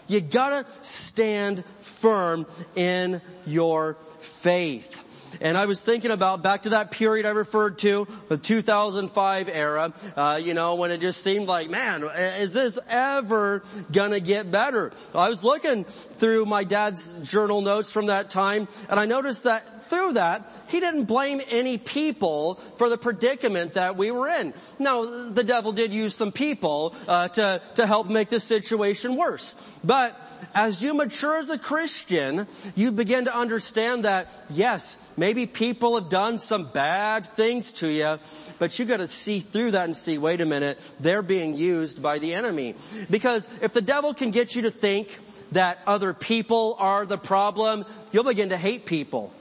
You 0.07 0.21
gotta 0.21 0.65
stand 0.81 1.65
firm 1.65 2.45
in 2.75 3.21
your 3.45 3.95
faith. 4.19 5.02
And 5.43 5.57
I 5.57 5.65
was 5.65 5.83
thinking 5.83 6.09
about 6.09 6.41
back 6.41 6.63
to 6.63 6.69
that 6.69 6.89
period 6.89 7.25
I 7.25 7.31
referred 7.31 7.77
to, 7.79 8.07
the 8.29 8.37
2005 8.37 9.49
era, 9.49 9.93
uh, 10.15 10.39
you 10.41 10.53
know, 10.53 10.75
when 10.75 10.89
it 10.89 11.01
just 11.01 11.21
seemed 11.21 11.47
like, 11.47 11.69
man, 11.69 12.01
is 12.39 12.53
this 12.53 12.79
ever 12.89 13.61
gonna 13.91 14.21
get 14.21 14.49
better? 14.49 14.93
I 15.13 15.27
was 15.27 15.43
looking 15.43 15.83
through 15.83 16.45
my 16.45 16.63
dad's 16.63 17.29
journal 17.29 17.59
notes 17.59 17.91
from 17.91 18.05
that 18.05 18.29
time, 18.29 18.69
and 18.89 18.97
I 18.97 19.05
noticed 19.05 19.43
that 19.43 19.65
through 19.93 20.13
that, 20.13 20.49
he 20.69 20.79
didn't 20.79 21.05
blame 21.05 21.39
any 21.51 21.77
people 21.77 22.55
for 22.77 22.89
the 22.89 22.97
predicament 22.97 23.75
that 23.75 23.95
we 23.95 24.09
were 24.09 24.27
in. 24.27 24.53
Now, 24.79 25.29
the 25.29 25.43
devil 25.43 25.71
did 25.71 25.93
use 25.93 26.15
some 26.15 26.31
people 26.31 26.95
uh, 27.07 27.27
to 27.29 27.61
to 27.75 27.85
help 27.85 28.09
make 28.09 28.29
the 28.29 28.39
situation 28.39 29.15
worse. 29.15 29.79
But 29.83 30.19
as 30.55 30.81
you 30.81 30.95
mature 30.95 31.37
as 31.37 31.49
a 31.49 31.59
Christian, 31.59 32.47
you 32.75 32.91
begin 32.91 33.25
to 33.25 33.35
understand 33.35 34.05
that 34.05 34.33
yes, 34.49 34.97
maybe 35.15 35.45
people 35.45 35.99
have 35.99 36.09
done 36.09 36.39
some 36.39 36.65
bad 36.65 37.27
things 37.27 37.73
to 37.73 37.87
you, 37.87 38.17
but 38.57 38.79
you 38.79 38.85
got 38.85 38.97
to 38.97 39.07
see 39.07 39.41
through 39.41 39.71
that 39.71 39.85
and 39.85 39.95
see, 39.95 40.17
wait 40.17 40.41
a 40.41 40.45
minute, 40.45 40.79
they're 40.99 41.21
being 41.21 41.55
used 41.55 42.01
by 42.01 42.17
the 42.17 42.33
enemy. 42.33 42.73
Because 43.11 43.47
if 43.61 43.73
the 43.73 43.81
devil 43.81 44.15
can 44.15 44.31
get 44.31 44.55
you 44.55 44.63
to 44.63 44.71
think 44.71 45.19
that 45.51 45.77
other 45.85 46.15
people 46.15 46.75
are 46.79 47.05
the 47.05 47.17
problem, 47.17 47.85
you'll 48.11 48.23
begin 48.23 48.49
to 48.49 48.57
hate 48.57 48.87
people. 48.87 49.31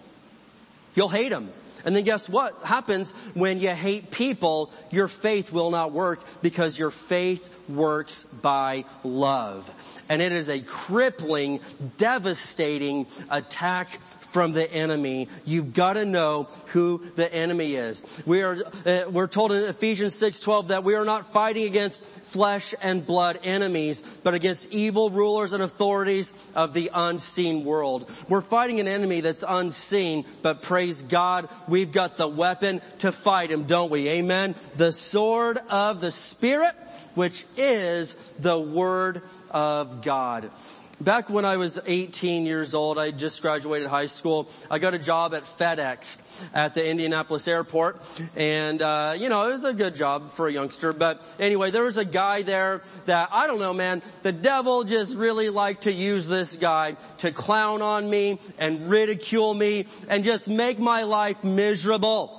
You'll 0.94 1.08
hate 1.08 1.30
them. 1.30 1.50
And 1.84 1.96
then 1.96 2.04
guess 2.04 2.28
what 2.28 2.62
happens 2.64 3.10
when 3.34 3.58
you 3.58 3.70
hate 3.70 4.10
people? 4.10 4.70
Your 4.90 5.08
faith 5.08 5.52
will 5.52 5.70
not 5.70 5.92
work 5.92 6.20
because 6.40 6.78
your 6.78 6.90
faith 6.90 7.48
works 7.68 8.24
by 8.24 8.84
love. 9.02 10.02
And 10.08 10.22
it 10.22 10.32
is 10.32 10.48
a 10.48 10.60
crippling, 10.60 11.60
devastating 11.96 13.06
attack 13.30 14.00
from 14.32 14.52
the 14.52 14.70
enemy. 14.72 15.28
You've 15.44 15.74
got 15.74 15.94
to 15.94 16.06
know 16.06 16.48
who 16.68 17.02
the 17.16 17.32
enemy 17.32 17.74
is. 17.74 18.22
We 18.26 18.42
are, 18.42 18.56
uh, 18.86 19.02
we're 19.10 19.26
told 19.26 19.52
in 19.52 19.64
Ephesians 19.64 20.14
6:12 20.14 20.68
that 20.68 20.84
we 20.84 20.94
are 20.94 21.04
not 21.04 21.32
fighting 21.32 21.66
against 21.66 22.02
flesh 22.02 22.74
and 22.80 23.06
blood 23.06 23.38
enemies, 23.44 24.00
but 24.24 24.32
against 24.32 24.72
evil 24.72 25.10
rulers 25.10 25.52
and 25.52 25.62
authorities 25.62 26.32
of 26.54 26.72
the 26.72 26.90
unseen 26.94 27.64
world. 27.64 28.10
We're 28.28 28.40
fighting 28.40 28.80
an 28.80 28.88
enemy 28.88 29.20
that's 29.20 29.44
unseen, 29.46 30.24
but 30.40 30.62
praise 30.62 31.02
God, 31.02 31.48
we've 31.68 31.92
got 31.92 32.16
the 32.16 32.28
weapon 32.28 32.80
to 33.00 33.12
fight 33.12 33.50
him, 33.50 33.64
don't 33.64 33.90
we? 33.90 34.08
Amen. 34.08 34.54
The 34.76 34.92
sword 34.92 35.58
of 35.68 36.00
the 36.00 36.10
Spirit, 36.10 36.74
which 37.14 37.44
is 37.58 38.14
the 38.38 38.58
Word 38.58 39.20
of 39.50 40.02
God. 40.02 40.50
Back 41.00 41.30
when 41.30 41.44
I 41.44 41.56
was 41.56 41.80
18 41.84 42.46
years 42.46 42.74
old, 42.74 42.98
I 42.98 43.10
just 43.10 43.42
graduated 43.42 43.88
high 43.88 44.06
school. 44.06 44.48
I 44.70 44.78
got 44.78 44.94
a 44.94 44.98
job 44.98 45.34
at 45.34 45.44
FedEx 45.44 46.50
at 46.54 46.74
the 46.74 46.88
Indianapolis 46.88 47.48
airport. 47.48 48.00
And, 48.36 48.80
uh, 48.80 49.14
you 49.18 49.28
know, 49.28 49.48
it 49.48 49.52
was 49.52 49.64
a 49.64 49.72
good 49.72 49.96
job 49.96 50.30
for 50.30 50.46
a 50.46 50.52
youngster. 50.52 50.92
But 50.92 51.22
anyway, 51.40 51.70
there 51.70 51.82
was 51.84 51.96
a 51.96 52.04
guy 52.04 52.42
there 52.42 52.82
that, 53.06 53.30
I 53.32 53.46
don't 53.48 53.58
know, 53.58 53.72
man, 53.72 54.02
the 54.22 54.32
devil 54.32 54.84
just 54.84 55.16
really 55.16 55.48
liked 55.50 55.84
to 55.84 55.92
use 55.92 56.28
this 56.28 56.56
guy 56.56 56.96
to 57.18 57.32
clown 57.32 57.82
on 57.82 58.08
me 58.08 58.38
and 58.58 58.88
ridicule 58.88 59.54
me 59.54 59.86
and 60.08 60.22
just 60.22 60.48
make 60.48 60.78
my 60.78 61.02
life 61.02 61.42
miserable. 61.42 62.38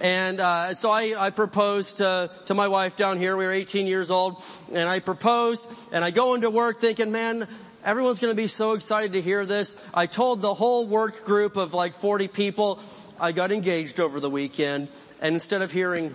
And 0.00 0.40
uh, 0.40 0.74
so 0.74 0.90
I, 0.90 1.14
I 1.16 1.30
proposed 1.30 1.98
to, 1.98 2.30
to 2.46 2.54
my 2.54 2.68
wife 2.68 2.96
down 2.96 3.18
here. 3.18 3.36
We 3.36 3.44
were 3.44 3.52
18 3.52 3.86
years 3.86 4.10
old, 4.10 4.42
and 4.72 4.88
I 4.88 4.98
proposed, 4.98 5.70
and 5.92 6.04
I 6.04 6.10
go 6.10 6.34
into 6.34 6.50
work 6.50 6.80
thinking, 6.80 7.12
man, 7.12 7.48
everyone's 7.84 8.20
going 8.20 8.32
to 8.32 8.36
be 8.36 8.46
so 8.46 8.74
excited 8.74 9.12
to 9.12 9.20
hear 9.20 9.44
this. 9.46 9.76
I 9.92 10.06
told 10.06 10.42
the 10.42 10.54
whole 10.54 10.86
work 10.86 11.24
group 11.24 11.56
of 11.56 11.74
like 11.74 11.94
40 11.94 12.28
people, 12.28 12.80
I 13.20 13.32
got 13.32 13.52
engaged 13.52 14.00
over 14.00 14.20
the 14.20 14.30
weekend, 14.30 14.88
and 15.20 15.34
instead 15.34 15.62
of 15.62 15.70
hearing, 15.70 16.14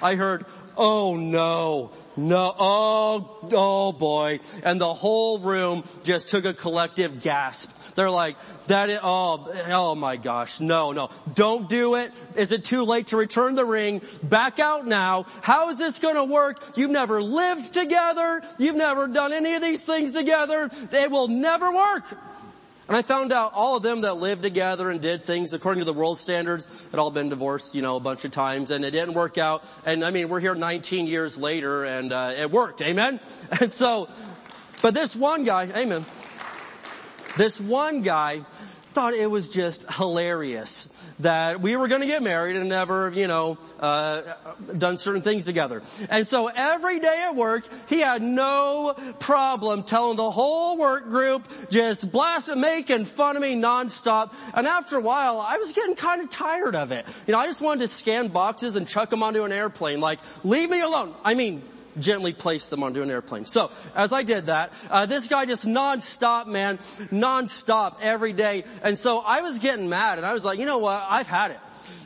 I 0.00 0.14
heard, 0.16 0.46
oh 0.76 1.16
no, 1.16 1.92
no, 2.16 2.54
oh, 2.58 3.48
oh 3.52 3.92
boy. 3.92 4.40
And 4.62 4.80
the 4.80 4.92
whole 4.92 5.38
room 5.38 5.84
just 6.04 6.28
took 6.28 6.44
a 6.44 6.54
collective 6.54 7.20
gasp. 7.20 7.70
They're 7.94 8.10
like, 8.10 8.36
that 8.66 8.90
is, 8.90 8.98
oh, 9.02 9.46
oh 9.68 9.94
my 9.94 10.16
gosh, 10.16 10.60
no, 10.60 10.92
no. 10.92 11.10
Don't 11.34 11.68
do 11.68 11.96
it. 11.96 12.10
Is 12.36 12.52
it 12.52 12.64
too 12.64 12.82
late 12.82 13.08
to 13.08 13.16
return 13.16 13.54
the 13.54 13.64
ring? 13.64 14.02
Back 14.22 14.58
out 14.58 14.86
now. 14.86 15.26
How 15.42 15.70
is 15.70 15.78
this 15.78 15.98
gonna 15.98 16.24
work? 16.24 16.62
You've 16.76 16.90
never 16.90 17.22
lived 17.22 17.72
together. 17.72 18.42
You've 18.58 18.76
never 18.76 19.06
done 19.08 19.32
any 19.32 19.54
of 19.54 19.62
these 19.62 19.84
things 19.84 20.12
together. 20.12 20.70
It 20.92 21.10
will 21.10 21.28
never 21.28 21.72
work. 21.72 22.04
And 22.86 22.96
I 22.96 23.02
found 23.02 23.32
out 23.32 23.52
all 23.54 23.78
of 23.78 23.82
them 23.82 24.02
that 24.02 24.18
lived 24.18 24.42
together 24.42 24.90
and 24.90 25.00
did 25.00 25.24
things 25.24 25.54
according 25.54 25.80
to 25.80 25.86
the 25.86 25.94
world 25.94 26.18
standards 26.18 26.86
had 26.90 27.00
all 27.00 27.10
been 27.10 27.30
divorced, 27.30 27.74
you 27.74 27.80
know, 27.80 27.96
a 27.96 28.00
bunch 28.00 28.26
of 28.26 28.30
times 28.30 28.70
and 28.70 28.84
it 28.84 28.90
didn't 28.90 29.14
work 29.14 29.38
out. 29.38 29.64
And 29.86 30.04
I 30.04 30.10
mean, 30.10 30.28
we're 30.28 30.40
here 30.40 30.54
19 30.54 31.06
years 31.06 31.38
later 31.38 31.84
and 31.84 32.12
uh, 32.12 32.32
it 32.36 32.50
worked. 32.50 32.82
Amen? 32.82 33.20
And 33.60 33.72
so, 33.72 34.08
but 34.82 34.92
this 34.92 35.16
one 35.16 35.44
guy, 35.44 35.64
amen. 35.74 36.04
This 37.36 37.60
one 37.60 38.02
guy 38.02 38.44
thought 38.94 39.12
it 39.12 39.28
was 39.28 39.48
just 39.48 39.92
hilarious 39.92 40.88
that 41.18 41.60
we 41.60 41.76
were 41.76 41.88
going 41.88 42.00
to 42.00 42.06
get 42.06 42.22
married 42.22 42.54
and 42.56 42.68
never, 42.68 43.10
you 43.10 43.26
know, 43.26 43.58
uh, 43.80 44.22
done 44.78 44.98
certain 44.98 45.20
things 45.20 45.44
together. 45.44 45.82
And 46.10 46.24
so 46.26 46.48
every 46.54 47.00
day 47.00 47.24
at 47.28 47.34
work, 47.34 47.64
he 47.88 48.00
had 48.00 48.22
no 48.22 48.94
problem 49.18 49.82
telling 49.82 50.16
the 50.16 50.30
whole 50.30 50.78
work 50.78 51.04
group, 51.04 51.44
just 51.70 52.10
blasting, 52.10 52.60
making 52.60 53.04
fun 53.04 53.36
of 53.36 53.42
me 53.42 53.56
nonstop. 53.56 54.32
And 54.54 54.66
after 54.66 54.96
a 54.96 55.02
while, 55.02 55.40
I 55.40 55.58
was 55.58 55.72
getting 55.72 55.96
kind 55.96 56.22
of 56.22 56.30
tired 56.30 56.76
of 56.76 56.92
it. 56.92 57.04
You 57.26 57.32
know, 57.32 57.38
I 57.38 57.46
just 57.46 57.62
wanted 57.62 57.80
to 57.80 57.88
scan 57.88 58.28
boxes 58.28 58.76
and 58.76 58.86
chuck 58.86 59.10
them 59.10 59.24
onto 59.24 59.42
an 59.44 59.52
airplane. 59.52 60.00
Like, 60.00 60.20
leave 60.44 60.70
me 60.70 60.80
alone. 60.80 61.14
I 61.24 61.34
mean, 61.34 61.62
gently 61.98 62.32
place 62.32 62.68
them 62.68 62.82
onto 62.82 63.02
an 63.02 63.10
airplane. 63.10 63.44
So 63.44 63.70
as 63.94 64.12
I 64.12 64.22
did 64.22 64.46
that, 64.46 64.72
uh, 64.90 65.06
this 65.06 65.28
guy 65.28 65.46
just 65.46 65.66
nonstop, 65.66 66.46
man, 66.46 66.78
nonstop 67.10 67.98
every 68.02 68.32
day. 68.32 68.64
And 68.82 68.98
so 68.98 69.20
I 69.20 69.42
was 69.42 69.58
getting 69.58 69.88
mad, 69.88 70.18
and 70.18 70.26
I 70.26 70.32
was 70.32 70.44
like, 70.44 70.58
you 70.58 70.66
know 70.66 70.78
what? 70.78 71.04
I've 71.08 71.28
had 71.28 71.50
it. 71.50 71.60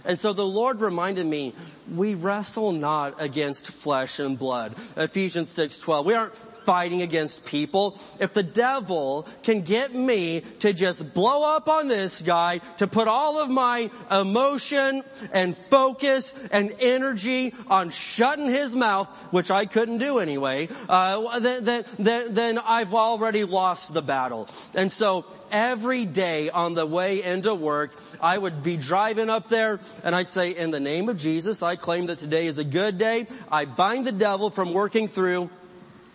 And 0.04 0.18
so 0.18 0.32
the 0.32 0.46
Lord 0.46 0.80
reminded 0.80 1.26
me, 1.26 1.54
we 1.94 2.14
wrestle 2.14 2.72
not 2.72 3.22
against 3.22 3.70
flesh 3.70 4.18
and 4.18 4.38
blood. 4.38 4.72
Ephesians 4.96 5.50
6:12. 5.50 6.04
We 6.04 6.14
aren't 6.14 6.34
fighting 6.68 7.00
against 7.00 7.46
people. 7.46 7.98
If 8.20 8.34
the 8.34 8.42
devil 8.42 9.26
can 9.42 9.62
get 9.62 9.94
me 9.94 10.42
to 10.58 10.74
just 10.74 11.14
blow 11.14 11.56
up 11.56 11.66
on 11.66 11.88
this 11.88 12.20
guy, 12.20 12.58
to 12.76 12.86
put 12.86 13.08
all 13.08 13.40
of 13.40 13.48
my 13.48 13.90
emotion 14.10 15.02
and 15.32 15.56
focus 15.70 16.46
and 16.52 16.74
energy 16.78 17.54
on 17.68 17.88
shutting 17.88 18.50
his 18.50 18.76
mouth, 18.76 19.08
which 19.32 19.50
I 19.50 19.64
couldn't 19.64 19.96
do 19.96 20.18
anyway, 20.18 20.68
uh, 20.90 21.38
then, 21.38 21.64
then, 21.64 21.84
then, 21.98 22.34
then 22.34 22.58
I've 22.58 22.92
already 22.92 23.44
lost 23.44 23.94
the 23.94 24.02
battle. 24.02 24.46
And 24.74 24.92
so 24.92 25.24
every 25.50 26.04
day 26.04 26.50
on 26.50 26.74
the 26.74 26.84
way 26.84 27.22
into 27.22 27.54
work, 27.54 27.98
I 28.20 28.36
would 28.36 28.62
be 28.62 28.76
driving 28.76 29.30
up 29.30 29.48
there 29.48 29.80
and 30.04 30.14
I'd 30.14 30.28
say, 30.28 30.50
in 30.50 30.70
the 30.70 30.80
name 30.80 31.08
of 31.08 31.16
Jesus, 31.16 31.62
I 31.62 31.76
claim 31.76 32.08
that 32.08 32.18
today 32.18 32.46
is 32.46 32.58
a 32.58 32.64
good 32.64 32.98
day. 32.98 33.26
I 33.50 33.64
bind 33.64 34.06
the 34.06 34.12
devil 34.12 34.50
from 34.50 34.74
working 34.74 35.08
through 35.08 35.48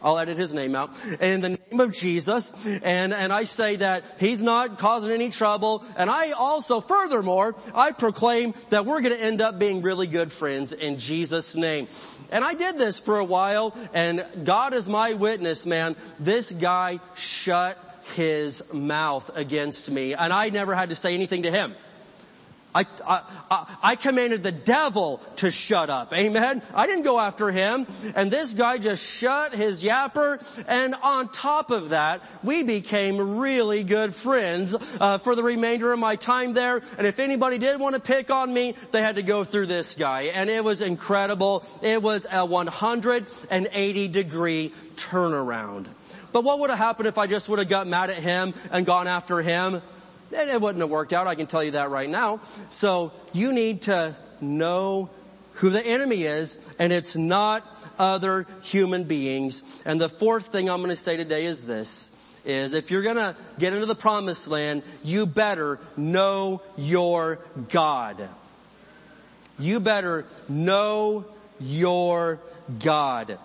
I'll 0.04 0.18
edit 0.18 0.38
his 0.38 0.54
name 0.54 0.76
out. 0.76 0.92
In 1.22 1.42
the 1.42 1.50
name 1.50 1.80
of 1.80 1.94
Jesus. 1.94 2.68
And, 2.84 3.14
and 3.14 3.32
I 3.32 3.46
say 3.46 3.78
that 3.78 4.04
he's 4.20 4.44
not 4.44 4.78
causing 4.78 5.12
any 5.12 5.30
trouble. 5.30 5.84
And 5.98 6.10
I 6.10 6.32
also, 6.32 6.82
furthermore, 6.82 7.56
I 7.74 7.92
proclaim 7.92 8.54
that 8.70 8.86
we're 8.86 9.02
going 9.02 9.16
to 9.16 9.24
end 9.24 9.42
up 9.42 9.60
being 9.60 9.82
really 9.82 10.08
good 10.08 10.32
friends 10.32 10.74
in 10.74 10.98
Jesus' 10.98 11.56
name. 11.56 11.88
And 12.32 12.44
I 12.44 12.54
did 12.54 12.78
this 12.78 13.00
for 13.00 13.20
a 13.20 13.26
while 13.26 13.76
and 13.94 14.26
God 14.44 14.74
is 14.74 14.90
my 14.90 15.14
witness, 15.14 15.66
man. 15.66 15.96
This 16.20 16.52
guy 16.52 17.00
shut 17.16 17.78
his 18.16 18.74
mouth 18.74 19.36
against 19.38 19.90
me 19.90 20.14
and 20.14 20.34
I 20.34 20.50
never 20.50 20.76
had 20.76 20.90
to 20.90 20.96
say 20.96 21.14
anything 21.14 21.44
to 21.44 21.52
him. 21.52 21.76
I, 22.76 22.86
I, 23.08 23.78
I 23.84 23.96
commanded 23.96 24.44
the 24.44 24.52
devil 24.52 25.18
to 25.38 25.52
shut 25.52 25.90
up. 25.90 26.14
Amen. 26.14 26.62
I 26.74 26.88
didn't 26.88 27.04
go 27.04 27.20
after 27.20 27.52
him. 27.52 27.86
And 28.16 28.32
this 28.32 28.54
guy 28.54 28.78
just 28.78 29.06
shut 29.06 29.54
his 29.54 29.84
yapper. 29.84 30.40
And 30.68 30.96
on 31.04 31.30
top 31.30 31.72
of 31.72 31.90
that, 31.90 32.22
we 32.44 32.64
became 32.64 33.38
really 33.38 33.84
good 33.84 34.16
friends 34.16 34.76
uh, 35.00 35.20
for 35.20 35.36
the 35.36 35.44
remainder 35.44 35.92
of 35.94 36.00
my 36.00 36.16
time 36.16 36.54
there. 36.54 36.82
And 36.98 37.06
if 37.06 37.20
anybody 37.20 37.58
did 37.58 37.80
want 37.80 37.96
to 37.96 38.02
pick 38.02 38.32
on 38.32 38.54
me, 38.54 38.76
they 38.92 39.02
had 39.02 39.16
to 39.16 39.24
go 39.24 39.44
through 39.44 39.68
this 39.68 39.96
guy. 39.96 40.24
And 40.24 40.50
it 40.50 40.64
was 40.64 40.82
incredible. 40.82 41.64
It 41.82 42.02
was 42.02 42.26
a 42.32 42.46
180 42.46 44.08
degree 44.08 44.74
turnaround. 44.96 45.88
But 46.32 46.44
what 46.44 46.60
would 46.60 46.72
have 46.72 46.80
happened 46.80 47.08
if 47.08 47.20
I 47.20 47.28
just 47.28 47.48
would 47.48 47.60
have 47.60 47.70
got 47.70 47.88
mad 47.88 48.10
at 48.10 48.18
him 48.18 48.56
and 48.72 48.86
gone 48.86 49.08
after 49.08 49.42
him? 49.42 49.82
It 50.34 50.60
wouldn't 50.62 50.82
have 50.82 50.90
worked 50.90 51.14
out. 51.14 51.28
I 51.28 51.36
can 51.36 51.48
tell 51.48 51.64
you 51.64 51.72
that 51.72 51.90
right 51.90 52.10
now. 52.10 52.40
So 52.70 53.12
you 53.34 53.54
need 53.54 53.84
to 53.84 54.16
know 54.42 55.10
who 55.54 55.70
the 55.70 55.86
enemy 55.86 56.24
is, 56.24 56.74
and 56.80 56.92
it's 56.92 57.16
not 57.16 57.64
other 58.00 58.48
human 58.64 59.04
beings. 59.04 59.84
And 59.86 60.02
the 60.02 60.10
fourth 60.10 60.48
thing 60.48 60.70
I'm 60.70 60.80
going 60.80 60.90
to 60.90 60.96
say 60.96 61.16
today 61.16 61.46
is 61.46 61.68
this, 61.68 62.40
is 62.44 62.74
if 62.74 62.90
you're 62.90 63.04
going 63.04 63.18
to 63.18 63.36
get 63.60 63.74
into 63.74 63.86
the 63.86 63.96
promised 63.96 64.48
land, 64.48 64.84
you 65.04 65.26
better 65.26 65.80
know 65.96 66.62
your 66.76 67.40
God. 67.70 68.28
You 69.60 69.80
better 69.80 70.26
know 70.50 71.26
your 71.60 72.40
God. 72.80 73.38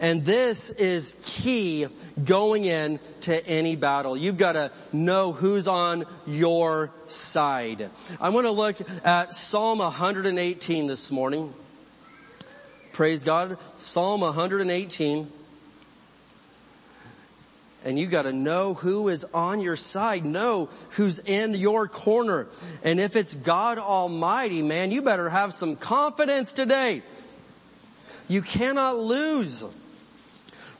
And 0.00 0.24
this 0.24 0.70
is 0.70 1.20
key 1.24 1.86
going 2.22 2.64
in 2.64 3.00
to 3.22 3.46
any 3.46 3.76
battle. 3.76 4.16
You've 4.16 4.36
got 4.36 4.52
to 4.52 4.70
know 4.92 5.32
who's 5.32 5.68
on 5.68 6.04
your 6.26 6.92
side. 7.06 7.90
I 8.20 8.30
want 8.30 8.46
to 8.46 8.52
look 8.52 8.76
at 9.04 9.34
Psalm 9.34 9.78
118 9.78 10.86
this 10.86 11.10
morning. 11.10 11.52
Praise 12.92 13.24
God. 13.24 13.58
Psalm 13.78 14.20
118. 14.20 15.30
And 17.84 17.98
you 17.98 18.06
gotta 18.06 18.32
know 18.32 18.72
who 18.72 19.08
is 19.08 19.24
on 19.34 19.60
your 19.60 19.76
side. 19.76 20.24
Know 20.24 20.70
who's 20.90 21.18
in 21.18 21.52
your 21.52 21.86
corner. 21.86 22.46
And 22.82 22.98
if 22.98 23.14
it's 23.14 23.34
God 23.34 23.76
Almighty, 23.76 24.62
man, 24.62 24.90
you 24.90 25.02
better 25.02 25.28
have 25.28 25.52
some 25.52 25.76
confidence 25.76 26.54
today. 26.54 27.02
You 28.28 28.42
cannot 28.42 28.96
lose 28.96 29.64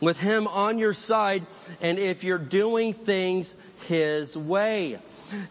with 0.01 0.21
Him 0.21 0.47
on 0.47 0.79
your 0.79 0.93
side 0.93 1.47
and 1.81 1.99
if 1.99 2.25
you're 2.25 2.39
doing 2.39 2.93
things 2.93 3.61
His 3.87 4.37
way. 4.37 4.99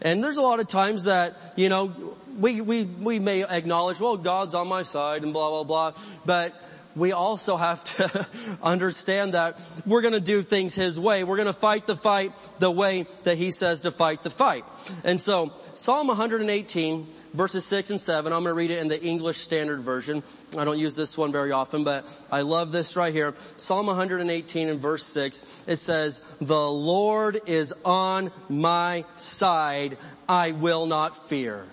And 0.02 0.22
there's 0.22 0.36
a 0.36 0.42
lot 0.42 0.60
of 0.60 0.68
times 0.68 1.04
that, 1.04 1.38
you 1.56 1.68
know, 1.68 1.92
we, 2.38 2.60
we, 2.60 2.84
we 2.84 3.18
may 3.18 3.44
acknowledge, 3.44 4.00
well, 4.00 4.16
God's 4.16 4.54
on 4.54 4.68
my 4.68 4.82
side 4.82 5.22
and 5.22 5.32
blah, 5.32 5.50
blah, 5.50 5.64
blah, 5.64 6.02
but 6.24 6.54
we 6.96 7.12
also 7.12 7.56
have 7.56 7.84
to 7.84 8.26
understand 8.62 9.34
that 9.34 9.60
we're 9.86 10.02
going 10.02 10.14
to 10.14 10.20
do 10.20 10.42
things 10.42 10.74
His 10.74 10.98
way. 10.98 11.24
We're 11.24 11.36
going 11.36 11.46
to 11.46 11.52
fight 11.52 11.86
the 11.86 11.96
fight 11.96 12.32
the 12.58 12.70
way 12.70 13.06
that 13.24 13.36
He 13.36 13.50
says 13.50 13.82
to 13.82 13.90
fight 13.90 14.22
the 14.22 14.30
fight. 14.30 14.64
And 15.04 15.20
so, 15.20 15.52
Psalm 15.74 16.06
118 16.06 17.06
verses 17.34 17.66
6 17.66 17.90
and 17.90 18.00
7, 18.00 18.32
I'm 18.32 18.44
going 18.44 18.52
to 18.52 18.56
read 18.56 18.70
it 18.70 18.78
in 18.78 18.88
the 18.88 19.02
English 19.02 19.38
Standard 19.38 19.80
Version. 19.80 20.22
I 20.56 20.64
don't 20.64 20.78
use 20.78 20.94
this 20.94 21.18
one 21.18 21.32
very 21.32 21.52
often, 21.52 21.84
but 21.84 22.04
I 22.30 22.42
love 22.42 22.72
this 22.72 22.96
right 22.96 23.12
here. 23.12 23.34
Psalm 23.56 23.86
118 23.86 24.68
and 24.68 24.80
verse 24.80 25.04
6, 25.04 25.64
it 25.66 25.76
says, 25.76 26.20
The 26.40 26.70
Lord 26.70 27.40
is 27.46 27.74
on 27.84 28.30
my 28.48 29.04
side. 29.16 29.98
I 30.28 30.52
will 30.52 30.86
not 30.86 31.28
fear. 31.28 31.66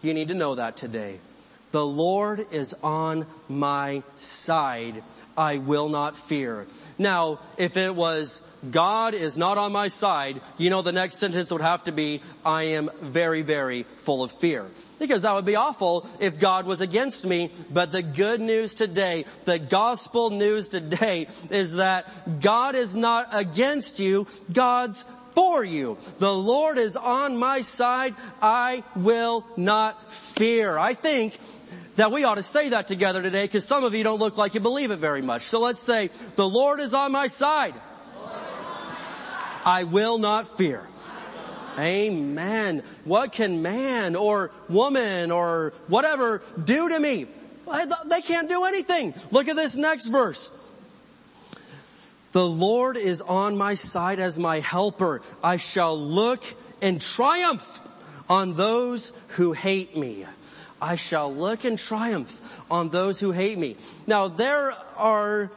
You 0.00 0.14
need 0.14 0.28
to 0.28 0.34
know 0.34 0.54
that 0.54 0.76
today. 0.76 1.18
The 1.74 1.84
Lord 1.84 2.46
is 2.52 2.72
on 2.84 3.26
my 3.48 4.04
side. 4.14 5.02
I 5.36 5.58
will 5.58 5.88
not 5.88 6.16
fear. 6.16 6.68
Now, 6.98 7.40
if 7.56 7.76
it 7.76 7.96
was 7.96 8.46
God 8.70 9.12
is 9.12 9.36
not 9.36 9.58
on 9.58 9.72
my 9.72 9.88
side, 9.88 10.40
you 10.56 10.70
know 10.70 10.82
the 10.82 10.92
next 10.92 11.16
sentence 11.16 11.50
would 11.50 11.62
have 11.62 11.82
to 11.84 11.90
be, 11.90 12.22
I 12.46 12.62
am 12.78 12.90
very, 13.02 13.42
very 13.42 13.82
full 13.96 14.22
of 14.22 14.30
fear. 14.30 14.70
Because 15.00 15.22
that 15.22 15.34
would 15.34 15.46
be 15.46 15.56
awful 15.56 16.06
if 16.20 16.38
God 16.38 16.64
was 16.64 16.80
against 16.80 17.26
me. 17.26 17.50
But 17.72 17.90
the 17.90 18.02
good 18.02 18.40
news 18.40 18.74
today, 18.74 19.24
the 19.44 19.58
gospel 19.58 20.30
news 20.30 20.68
today 20.68 21.26
is 21.50 21.74
that 21.74 22.40
God 22.40 22.76
is 22.76 22.94
not 22.94 23.26
against 23.32 23.98
you, 23.98 24.28
God's 24.52 25.04
for 25.34 25.64
you. 25.64 25.98
The 26.18 26.32
Lord 26.32 26.78
is 26.78 26.96
on 26.96 27.36
my 27.36 27.60
side. 27.60 28.14
I 28.40 28.84
will 28.94 29.44
not 29.56 30.12
fear. 30.12 30.78
I 30.78 30.94
think 30.94 31.36
that 31.96 32.10
we 32.12 32.24
ought 32.24 32.36
to 32.36 32.42
say 32.42 32.70
that 32.70 32.86
together 32.86 33.22
today 33.22 33.44
because 33.44 33.64
some 33.64 33.84
of 33.84 33.94
you 33.94 34.04
don't 34.04 34.18
look 34.18 34.36
like 34.36 34.54
you 34.54 34.60
believe 34.60 34.90
it 34.90 34.98
very 34.98 35.22
much. 35.22 35.42
So 35.42 35.60
let's 35.60 35.80
say, 35.80 36.10
the 36.36 36.48
Lord 36.48 36.80
is 36.80 36.94
on 36.94 37.12
my 37.12 37.26
side. 37.26 37.74
I 39.64 39.84
will 39.84 40.18
not 40.18 40.46
fear. 40.58 40.86
Amen. 41.78 42.82
What 43.04 43.32
can 43.32 43.62
man 43.62 44.14
or 44.14 44.52
woman 44.68 45.30
or 45.30 45.72
whatever 45.88 46.42
do 46.62 46.88
to 46.90 47.00
me? 47.00 47.26
They 48.06 48.20
can't 48.20 48.48
do 48.48 48.64
anything. 48.64 49.14
Look 49.30 49.48
at 49.48 49.56
this 49.56 49.76
next 49.76 50.06
verse. 50.06 50.50
The 52.32 52.46
Lord 52.46 52.96
is 52.96 53.22
on 53.22 53.56
my 53.56 53.74
side 53.74 54.18
as 54.18 54.38
my 54.38 54.60
helper. 54.60 55.22
I 55.42 55.56
shall 55.56 55.96
look 55.96 56.44
in 56.80 56.98
triumph 56.98 57.80
on 58.28 58.54
those 58.54 59.12
who 59.28 59.52
hate 59.52 59.96
me. 59.96 60.26
I 60.80 60.96
shall 60.96 61.32
look 61.32 61.64
in 61.64 61.76
triumph 61.76 62.62
on 62.70 62.90
those 62.90 63.20
who 63.20 63.32
hate 63.32 63.58
me. 63.58 63.76
Now 64.06 64.28
there 64.28 64.72
are 64.96 65.50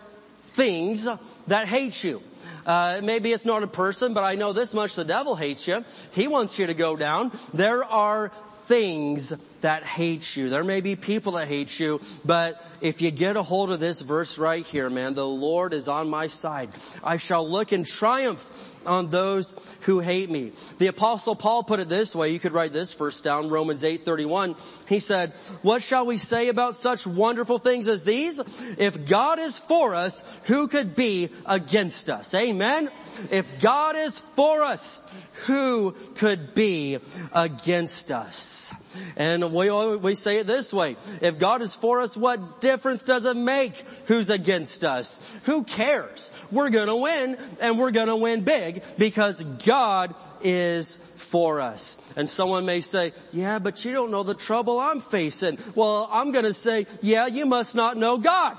things 0.44 1.08
that 1.48 1.68
hate 1.68 2.04
you. 2.04 2.22
Uh, 2.66 3.00
maybe 3.04 3.32
it's 3.32 3.46
not 3.46 3.64
a 3.64 3.68
person, 3.68 4.14
but 4.14 4.24
I 4.24 4.36
know 4.36 4.52
this 4.52 4.74
much, 4.74 4.96
the 4.96 5.06
devil 5.06 5.36
hates 5.36 5.68
you. 5.68 5.86
He 6.12 6.28
wants 6.28 6.60
you 6.60 6.68
to 6.68 6.74
go 6.74 6.98
down. 6.98 7.32
There 7.54 7.84
are 7.84 8.32
things 8.68 9.30
that 9.62 9.84
hate 9.84 10.36
you. 10.36 10.50
There 10.50 10.64
may 10.64 10.82
be 10.82 10.96
people 10.96 11.34
that 11.34 11.48
hate 11.48 11.80
you, 11.80 12.02
but 12.26 12.64
if 12.82 13.02
you 13.02 13.12
get 13.12 13.38
a 13.38 13.44
hold 13.44 13.72
of 13.72 13.80
this 13.80 14.02
verse 14.02 14.38
right 14.38 14.66
here, 14.66 14.90
man, 14.90 15.16
the 15.16 15.26
Lord 15.26 15.74
is 15.74 15.88
on 15.88 16.10
my 16.10 16.28
side. 16.28 16.70
I 17.04 17.18
shall 17.18 17.50
look 17.50 17.72
in 17.72 17.86
triumph 17.86 18.76
on 18.86 19.10
those 19.10 19.76
who 19.82 20.00
hate 20.00 20.30
me. 20.30 20.52
The 20.78 20.88
apostle 20.88 21.36
Paul 21.36 21.64
put 21.64 21.80
it 21.80 21.90
this 21.90 22.16
way. 22.16 22.32
You 22.32 22.40
could 22.40 22.54
write 22.54 22.74
this 22.74 22.94
verse 22.94 23.22
down, 23.22 23.50
Romans 23.50 23.84
8:31. 23.84 24.56
He 24.88 25.00
said, 25.00 25.34
"What 25.62 25.82
shall 25.82 26.06
we 26.06 26.18
say 26.18 26.50
about 26.50 26.76
such 26.76 27.08
wonderful 27.08 27.60
things 27.60 27.88
as 27.88 28.04
these? 28.04 28.40
If 28.78 29.06
God 29.06 29.40
is 29.40 29.58
for 29.58 29.96
us, 29.96 30.24
who 30.44 30.68
could 30.68 30.96
be 30.96 31.30
against 31.46 32.10
us?" 32.10 32.34
Amen. 32.34 32.90
If 33.32 33.60
God 33.60 33.96
is 33.96 34.22
for 34.36 34.64
us, 34.64 35.02
who 35.46 35.92
could 36.16 36.54
be 36.56 36.98
against 37.34 38.12
us? 38.12 38.74
And 39.16 39.54
we, 39.54 39.70
we 39.98 40.16
say 40.16 40.38
it 40.38 40.48
this 40.48 40.74
way. 40.74 40.96
If 41.22 41.40
God 41.40 41.62
is 41.62 41.76
for 41.76 42.02
us, 42.02 42.18
what 42.18 42.62
difference 42.62 43.04
does 43.04 43.26
it 43.26 43.38
make 43.38 43.76
who's 44.06 44.30
against 44.30 44.84
us? 44.84 45.22
Who 45.44 45.64
cares? 45.64 46.32
We're 46.52 46.70
gonna 46.70 46.98
win 46.98 47.38
and 47.62 47.78
we're 47.78 47.92
gonna 47.92 48.18
win 48.18 48.44
big 48.44 48.82
because 48.98 49.44
God 49.66 50.16
is 50.42 50.98
for 50.98 51.62
us. 51.62 52.14
And 52.16 52.30
someone 52.30 52.66
may 52.66 52.82
say, 52.82 53.14
yeah, 53.32 53.60
but 53.60 53.86
you 53.86 53.92
don't 53.92 54.12
know 54.12 54.24
the 54.24 54.34
trouble 54.34 54.80
I'm 54.80 55.00
facing. 55.00 55.58
Well, 55.76 56.10
I'm 56.12 56.32
gonna 56.32 56.54
say, 56.54 56.88
yeah, 57.02 57.28
you 57.28 57.46
must 57.46 57.76
not 57.76 57.98
know 57.98 58.18
God. 58.18 58.58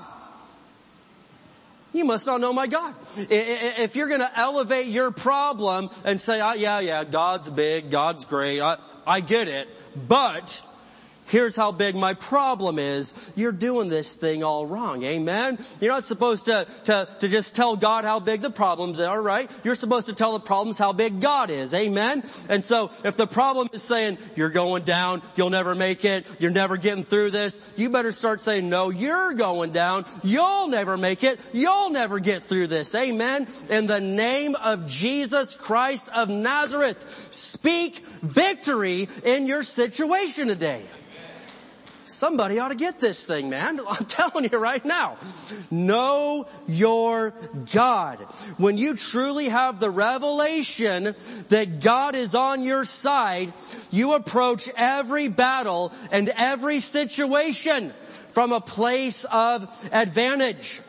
You 1.91 2.05
must 2.05 2.27
not 2.27 2.39
know 2.39 2.53
my 2.53 2.67
God. 2.67 2.93
If 3.17 3.95
you're 3.95 4.07
going 4.07 4.19
to 4.19 4.39
elevate 4.39 4.87
your 4.87 5.11
problem 5.11 5.89
and 6.03 6.21
say, 6.21 6.39
oh, 6.39 6.53
yeah, 6.53 6.79
yeah, 6.79 7.03
God's 7.03 7.49
big, 7.49 7.89
God's 7.89 8.25
great, 8.25 8.61
I, 8.61 8.77
I 9.07 9.21
get 9.21 9.47
it, 9.47 9.67
but 10.07 10.63
here's 11.29 11.55
how 11.55 11.71
big 11.71 11.95
my 11.95 12.13
problem 12.13 12.77
is. 12.77 13.31
You're 13.35 13.51
doing 13.51 13.89
this 13.89 14.17
thing 14.17 14.43
all 14.43 14.65
wrong. 14.65 15.03
Amen. 15.03 15.57
You're 15.79 15.93
not 15.93 16.03
supposed 16.03 16.45
to, 16.45 16.67
to, 16.85 17.07
to 17.19 17.27
just 17.27 17.55
tell 17.55 17.75
God 17.75 18.03
how 18.03 18.19
big 18.19 18.41
the 18.41 18.49
problems 18.49 18.99
are, 18.99 19.21
right? 19.21 19.49
You're 19.63 19.75
supposed 19.75 20.07
to 20.07 20.13
tell 20.13 20.33
the 20.33 20.39
problems 20.39 20.77
how 20.77 20.93
big 20.93 21.21
God 21.21 21.49
is. 21.49 21.73
Amen. 21.73 22.23
And 22.49 22.63
so 22.63 22.91
if 23.03 23.15
the 23.15 23.27
problem 23.27 23.69
is 23.73 23.81
saying 23.81 24.17
you're 24.35 24.49
going 24.49 24.83
down, 24.83 25.21
you'll 25.35 25.49
never 25.49 25.75
make 25.75 26.03
it, 26.05 26.25
you're 26.39 26.51
never 26.51 26.77
getting 26.77 27.03
through 27.03 27.31
this, 27.31 27.73
you 27.77 27.89
better 27.89 28.11
start 28.11 28.41
saying, 28.41 28.69
no, 28.69 28.89
you're 28.89 29.33
going 29.33 29.71
down, 29.71 30.05
you'll 30.23 30.67
never 30.67 30.97
make 30.97 31.23
it, 31.23 31.39
you'll 31.53 31.91
never 31.91 32.19
get 32.19 32.43
through 32.43 32.67
this. 32.67 32.93
Amen. 32.95 33.47
In 33.69 33.85
the 33.85 34.01
name 34.01 34.55
of 34.55 34.87
Jesus 34.87 35.55
Christ 35.55 36.09
of 36.15 36.29
Nazareth, 36.29 37.31
speak 37.31 37.99
victory 38.21 39.07
in 39.23 39.47
your 39.47 39.63
situation 39.63 40.47
today. 40.47 40.83
Somebody 42.09 42.57
ought 42.57 42.69
to 42.69 42.75
get 42.75 42.99
this 42.99 43.23
thing, 43.23 43.49
man. 43.49 43.79
I'm 43.87 44.05
telling 44.05 44.49
you 44.51 44.57
right 44.57 44.83
now. 44.83 45.17
Know 45.69 46.47
your 46.67 47.33
God. 47.71 48.19
When 48.57 48.79
you 48.79 48.95
truly 48.95 49.49
have 49.49 49.79
the 49.79 49.91
revelation 49.91 51.15
that 51.49 51.79
God 51.81 52.15
is 52.15 52.33
on 52.33 52.63
your 52.63 52.83
side, 52.83 53.53
you 53.91 54.15
approach 54.15 54.69
every 54.75 55.27
battle 55.27 55.93
and 56.11 56.31
every 56.35 56.79
situation 56.79 57.93
from 58.29 58.53
a 58.53 58.61
place 58.61 59.23
of 59.25 59.89
advantage. 59.91 60.81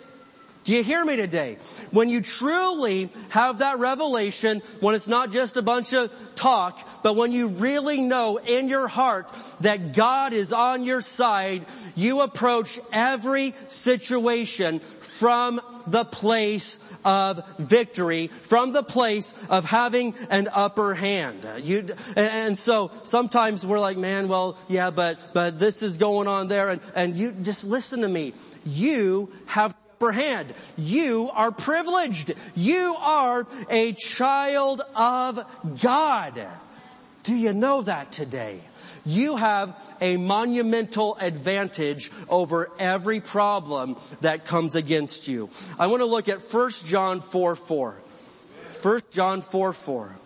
Do 0.65 0.74
you 0.74 0.82
hear 0.82 1.03
me 1.05 1.16
today? 1.16 1.57
When 1.91 2.11
you 2.11 2.20
truly 2.20 3.09
have 3.31 3.59
that 3.61 3.78
revelation, 3.78 4.61
when 4.81 4.95
it's 4.95 5.09
not 5.09 5.32
just 5.32 5.57
a 5.57 5.62
bunch 5.62 5.95
of 5.95 6.12
talk, 6.35 6.87
but 7.03 7.16
when 7.16 7.32
you 7.32 7.49
really 7.49 8.03
know 8.03 8.37
in 8.37 8.69
your 8.69 8.87
heart 8.87 9.27
that 9.61 9.95
God 9.95 10.35
is 10.35 10.53
on 10.53 10.85
your 10.85 11.01
side, 11.01 11.65
you 11.97 12.20
approach 12.20 12.78
every 12.93 13.55
situation 13.69 14.81
from 14.81 15.61
the 15.87 16.05
place 16.05 16.95
of 17.07 17.43
victory, 17.59 18.27
from 18.27 18.73
the 18.73 18.82
place 18.82 19.35
of 19.49 19.65
having 19.65 20.15
an 20.28 20.47
upper 20.53 20.95
hand. 20.95 21.47
You, 21.62 21.89
and 22.16 22.57
so 22.57 22.91
sometimes 23.03 23.65
we're 23.65 23.81
like, 23.81 23.97
man, 23.97 24.28
well, 24.28 24.59
yeah, 24.69 24.91
but, 24.91 25.19
but 25.32 25.59
this 25.59 25.82
is 25.82 25.97
going 25.97 26.28
on 26.28 26.49
there 26.49 26.69
and, 26.69 26.81
and 26.95 27.16
you 27.16 27.32
just 27.32 27.65
listen 27.65 28.03
to 28.03 28.09
me. 28.09 28.35
You 28.66 29.32
have 29.47 29.74
upper 30.01 30.12
hand. 30.12 30.51
You 30.78 31.31
are 31.35 31.52
privileged. 31.52 32.32
You 32.56 32.97
are 33.01 33.47
a 33.68 33.93
child 33.93 34.81
of 34.97 35.44
God. 35.82 36.48
Do 37.22 37.35
you 37.35 37.52
know 37.52 37.82
that 37.82 38.10
today? 38.10 38.62
You 39.05 39.36
have 39.36 39.78
a 40.01 40.16
monumental 40.16 41.18
advantage 41.20 42.10
over 42.31 42.70
every 42.78 43.20
problem 43.20 43.97
that 44.22 44.47
comes 44.47 44.74
against 44.74 45.28
you. 45.28 45.51
I 45.78 45.89
want 45.89 46.01
to 46.01 46.06
look 46.06 46.31
at 46.31 46.40
1 46.40 46.70
John 46.86 47.20
4 47.20 47.55
4. 47.55 48.02
1 48.82 49.01
John 49.10 49.43
4 49.43 49.72
4. 49.74 50.18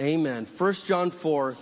Amen. 0.00 0.46
1 0.46 0.74
John 0.86 1.10
4 1.10 1.54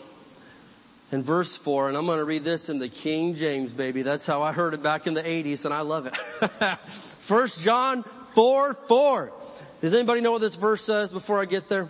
and 1.15 1.25
verse 1.25 1.57
4, 1.57 1.89
and 1.89 1.97
I'm 1.97 2.07
going 2.07 2.19
to 2.19 2.25
read 2.25 2.43
this 2.43 2.69
in 2.69 2.81
the 2.81 2.89
King 2.89 3.37
James, 3.37 3.73
baby. 3.73 4.03
That's 4.03 4.27
how 4.27 4.43
I 4.43 4.53
heard 4.53 4.75
it 4.75 4.83
back 4.83 5.07
in 5.07 5.15
the 5.15 5.23
80s, 5.23 5.65
and 5.65 5.73
I 5.73 5.83
love 5.83 6.07
it. 6.07 6.17
1 7.29 7.49
John 7.61 8.03
4 8.03 8.75
4. 8.75 9.33
Does 9.81 9.95
anybody 9.95 10.21
know 10.21 10.33
what 10.33 10.41
this 10.41 10.57
verse 10.57 10.83
says 10.83 11.13
before 11.13 11.41
I 11.41 11.45
get 11.45 11.69
there? 11.69 11.89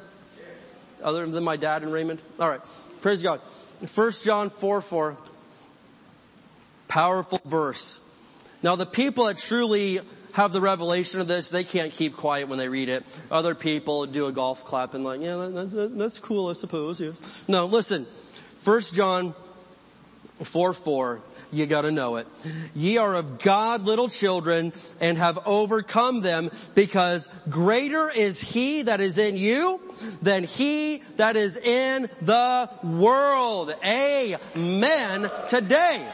Other 1.03 1.27
than 1.27 1.43
my 1.43 1.57
dad 1.57 1.83
and 1.83 1.93
Raymond? 1.93 2.21
Alright. 2.39 2.61
Praise 3.01 3.23
God. 3.23 3.41
1 3.95 4.13
John 4.23 4.51
4 4.51 4.81
4. 4.83 5.17
Powerful 6.89 7.41
verse. 7.47 8.07
Now 8.63 8.77
the 8.77 8.87
people 8.87 9.27
that 9.27 9.39
truly 9.39 10.01
have 10.33 10.53
the 10.53 10.61
revelation 10.61 11.21
of 11.21 11.29
this, 11.29 11.49
they 11.49 11.65
can't 11.65 11.93
keep 11.93 12.17
quiet 12.17 12.49
when 12.49 12.59
they 12.59 12.69
read 12.69 12.89
it. 12.89 13.05
Other 13.31 13.55
people 13.55 14.05
do 14.05 14.27
a 14.27 14.33
golf 14.33 14.65
clap 14.65 14.95
and 14.95 15.03
like, 15.05 15.21
yeah, 15.21 15.37
that, 15.37 15.71
that, 15.71 15.99
that's 15.99 16.19
cool, 16.19 16.49
I 16.49 16.55
suppose. 16.55 17.01
Yes. 17.01 17.45
No, 17.49 17.67
listen. 17.67 18.07
1 18.65 18.81
John 18.95 19.35
4 20.43 20.73
4, 20.73 21.23
you 21.53 21.67
gotta 21.67 21.93
know 21.93 22.17
it. 22.17 22.27
Ye 22.75 22.97
are 22.97 23.15
of 23.15 23.39
God 23.39 23.83
little 23.83 24.09
children 24.09 24.73
and 25.01 25.19
have 25.19 25.39
overcome 25.47 26.23
them 26.23 26.51
because 26.75 27.31
greater 27.51 28.11
is 28.11 28.41
he 28.41 28.83
that 28.83 29.01
is 29.01 29.19
in 29.19 29.37
you 29.37 29.81
than 30.23 30.45
he 30.45 31.03
that 31.19 31.37
is 31.37 31.59
in 31.59 32.09
the 32.23 32.71
world. 32.83 33.75
Amen 33.85 35.31
today. 35.47 36.09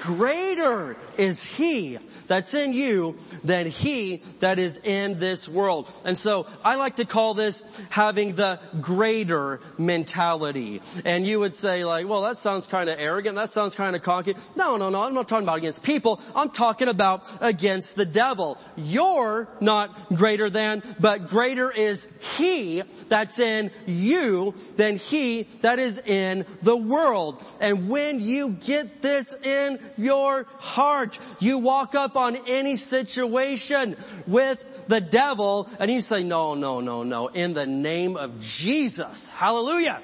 Greater 0.00 0.96
is 1.16 1.42
he 1.42 1.98
that's 2.26 2.54
in 2.54 2.72
you 2.72 3.16
than 3.44 3.66
he 3.66 4.22
that 4.40 4.58
is 4.58 4.78
in 4.84 5.18
this 5.18 5.48
world. 5.48 5.90
And 6.04 6.16
so 6.16 6.46
I 6.64 6.76
like 6.76 6.96
to 6.96 7.04
call 7.04 7.34
this 7.34 7.80
having 7.90 8.34
the 8.34 8.60
greater 8.80 9.60
mentality. 9.78 10.80
And 11.04 11.26
you 11.26 11.40
would 11.40 11.54
say 11.54 11.84
like, 11.84 12.08
well, 12.08 12.22
that 12.22 12.38
sounds 12.38 12.66
kind 12.66 12.88
of 12.88 12.98
arrogant. 12.98 13.36
That 13.36 13.50
sounds 13.50 13.74
kind 13.74 13.94
of 13.96 14.02
cocky. 14.02 14.34
No, 14.56 14.76
no, 14.76 14.90
no. 14.90 15.02
I'm 15.02 15.14
not 15.14 15.28
talking 15.28 15.44
about 15.44 15.58
against 15.58 15.82
people. 15.82 16.20
I'm 16.34 16.50
talking 16.50 16.88
about 16.88 17.24
against 17.40 17.96
the 17.96 18.06
devil. 18.06 18.58
You're 18.76 19.48
not 19.60 20.08
greater 20.08 20.50
than, 20.50 20.82
but 21.00 21.28
greater 21.28 21.70
is 21.70 22.08
he 22.38 22.82
that's 23.08 23.38
in 23.38 23.70
you 23.86 24.54
than 24.76 24.96
he 24.96 25.44
that 25.62 25.78
is 25.78 25.98
in 25.98 26.44
the 26.62 26.76
world. 26.76 27.42
And 27.60 27.88
when 27.88 28.20
you 28.20 28.50
get 28.50 29.02
this 29.02 29.34
in 29.44 29.78
your 29.96 30.44
heart, 30.58 31.18
you 31.40 31.58
walk 31.58 31.94
up 31.94 32.15
on 32.16 32.36
any 32.48 32.76
situation 32.76 33.96
with 34.26 34.86
the 34.88 35.00
devil 35.00 35.68
and 35.78 35.90
you 35.90 36.00
say, 36.00 36.22
no, 36.22 36.54
no, 36.54 36.80
no, 36.80 37.02
no, 37.02 37.28
in 37.28 37.54
the 37.54 37.66
name 37.66 38.16
of 38.16 38.40
Jesus. 38.40 39.28
Hallelujah. 39.28 40.00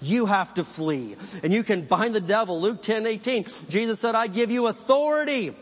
You 0.00 0.26
have 0.26 0.52
to 0.54 0.64
flee. 0.64 1.16
And 1.42 1.52
you 1.52 1.62
can 1.62 1.82
bind 1.82 2.14
the 2.14 2.20
devil. 2.20 2.60
Luke 2.60 2.82
10, 2.82 3.06
18. 3.06 3.44
Jesus 3.70 4.00
said, 4.00 4.14
I 4.14 4.26
give 4.26 4.50
you 4.50 4.66
authority 4.66 5.54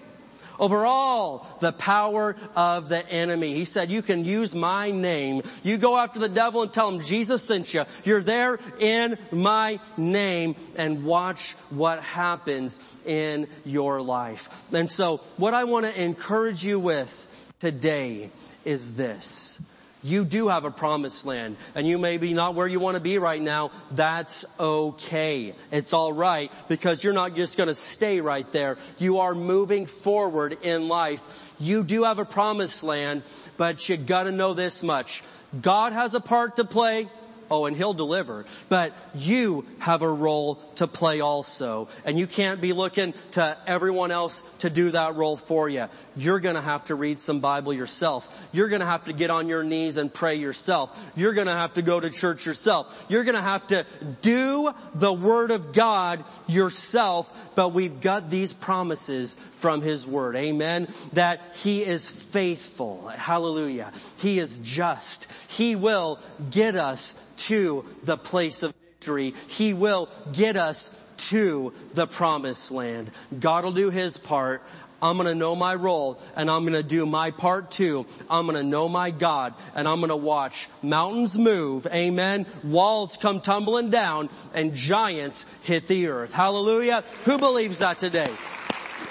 over 0.63 0.87
all 0.87 1.45
the 1.61 1.73
power 1.73 2.37
of 2.55 2.89
the 2.89 3.07
enemy. 3.11 3.53
He 3.53 3.65
said, 3.65 3.91
you 3.91 4.01
can 4.01 4.25
use 4.25 4.55
my 4.55 4.93
name. 4.93 5.43
You 5.65 5.77
go 5.77 5.99
after 5.99 6.21
the 6.21 6.29
devil 6.29 6.63
and 6.63 6.73
tell 6.73 6.89
him 6.89 7.03
Jesus 7.03 7.43
sent 7.43 7.75
you. 7.75 7.83
You're 8.05 8.23
there 8.23 8.61
in 8.79 9.19
my 9.33 9.81
name 9.97 10.55
and 10.77 11.05
watch 11.05 11.53
what 11.71 12.01
happens 12.01 12.95
in 13.05 13.49
your 13.65 14.01
life. 14.01 14.65
And 14.73 14.89
so 14.89 15.17
what 15.37 15.53
I 15.53 15.65
want 15.65 15.87
to 15.87 16.01
encourage 16.01 16.65
you 16.65 16.79
with 16.79 17.51
today 17.59 18.31
is 18.65 18.95
this. 18.95 19.61
You 20.03 20.25
do 20.25 20.49
have 20.49 20.65
a 20.65 20.71
promised 20.71 21.25
land 21.27 21.57
and 21.75 21.87
you 21.87 21.99
may 21.99 22.17
be 22.17 22.35
not 22.35 22.55
where 22.55 22.67
you 22.67 22.81
want 22.81 22.97
to 22.97 23.03
be 23.03 23.19
right 23.19 23.41
now. 23.41 23.71
That's 23.91 24.45
okay. 24.59 25.55
It's 25.71 25.95
alright 25.95 26.51
because 26.69 27.05
you're 27.05 27.13
not 27.13 27.37
just 27.37 27.57
going 27.57 27.69
to 27.69 27.75
stay 27.75 28.21
right 28.21 28.51
there. 28.53 28.79
You 28.99 29.21
are 29.21 29.35
moving 29.35 29.87
forward 29.87 30.59
in 30.63 30.89
life. 30.89 31.55
You 31.61 31.85
do 31.85 32.05
have 32.05 32.19
a 32.19 32.25
promised 32.25 32.83
land, 32.83 33.23
but 33.57 33.89
you 33.89 33.97
gotta 33.97 34.33
know 34.33 34.55
this 34.55 34.83
much. 34.83 35.23
God 35.61 35.93
has 35.93 36.15
a 36.15 36.21
part 36.21 36.57
to 36.57 36.65
play. 36.65 37.09
Oh, 37.51 37.67
and 37.67 37.77
he'll 37.77 37.93
deliver. 37.93 38.47
But 38.71 38.95
you 39.15 39.67
have 39.79 40.01
a 40.01 40.11
role 40.11 40.55
to 40.77 40.87
play 40.87 41.21
also. 41.21 41.89
And 42.07 42.19
you 42.19 42.27
can't 42.27 42.63
be 42.63 42.73
looking 42.73 43.13
to 43.33 43.59
everyone 43.67 44.11
else 44.11 44.41
to 44.61 44.71
do 44.71 44.93
that 44.93 45.17
role 45.17 45.37
for 45.37 45.69
you. 45.69 45.89
You're 46.17 46.41
gonna 46.41 46.61
have 46.61 46.85
to 46.87 46.95
read 46.95 47.21
some 47.21 47.41
Bible 47.41 47.73
yourself. 47.73 48.49
You're 48.53 48.69
gonna 48.69 48.87
have 48.87 49.05
to 49.07 49.13
get 49.13 49.31
on 49.31 49.49
your 49.49 49.63
knees 49.63 49.97
and 49.97 50.13
pray 50.13 50.37
yourself. 50.37 51.13
You're 51.17 51.33
gonna 51.33 51.57
have 51.57 51.75
to 51.75 51.83
go 51.83 52.01
to 52.01 52.11
church 52.11 52.47
yourself. 52.47 53.07
You're 53.09 53.25
gonna 53.25 53.43
have 53.43 53.67
to 53.69 53.87
do 54.21 54.71
the 54.95 55.13
Word 55.13 55.51
of 55.51 55.73
God 55.73 56.25
yourself. 56.47 57.55
But 57.55 57.73
we've 57.73 58.01
got 58.01 58.31
these 58.31 58.53
promises 58.53 59.37
from 59.59 59.81
His 59.81 60.07
Word. 60.07 60.37
Amen. 60.37 60.89
That 61.15 61.41
He 61.55 61.83
is 61.83 62.11
faithful. 62.11 63.09
Hallelujah. 63.09 63.93
He 64.19 64.39
is 64.39 64.59
just. 64.59 65.31
He 65.51 65.77
will 65.77 66.19
get 66.51 66.77
us 66.77 67.15
to 67.49 67.85
the 68.05 68.17
place 68.17 68.63
of 68.63 68.75
victory. 69.03 69.35
He 69.49 69.75
will 69.75 70.09
get 70.33 70.57
us 70.57 70.99
to 71.17 71.73
the 71.95 72.07
promised 72.07 72.73
land. 72.73 73.11
God 73.39 73.65
will 73.65 73.73
do 73.73 73.91
His 73.91 74.17
part. 74.17 74.63
I'm 75.03 75.17
gonna 75.17 75.35
know 75.35 75.55
my 75.57 75.75
role 75.75 76.19
and 76.37 76.51
I'm 76.51 76.65
gonna 76.65 76.83
do 76.83 77.05
my 77.05 77.33
part 77.33 77.71
too. 77.71 78.07
I'm 78.31 78.47
gonna 78.47 78.63
know 78.63 78.89
my 78.89 79.11
God 79.11 79.55
and 79.75 79.89
I'm 79.89 80.01
gonna 80.01 80.17
watch 80.17 80.69
mountains 80.83 81.37
move, 81.37 81.87
amen, 81.89 82.47
walls 82.63 83.17
come 83.17 83.41
tumbling 83.41 83.91
down 83.91 84.31
and 84.55 84.75
giants 84.75 85.47
hit 85.65 85.89
the 85.89 86.07
earth. 86.07 86.33
Hallelujah. 86.33 87.03
Who 87.25 87.37
believes 87.39 87.81
that 87.81 87.99
today? 87.99 88.29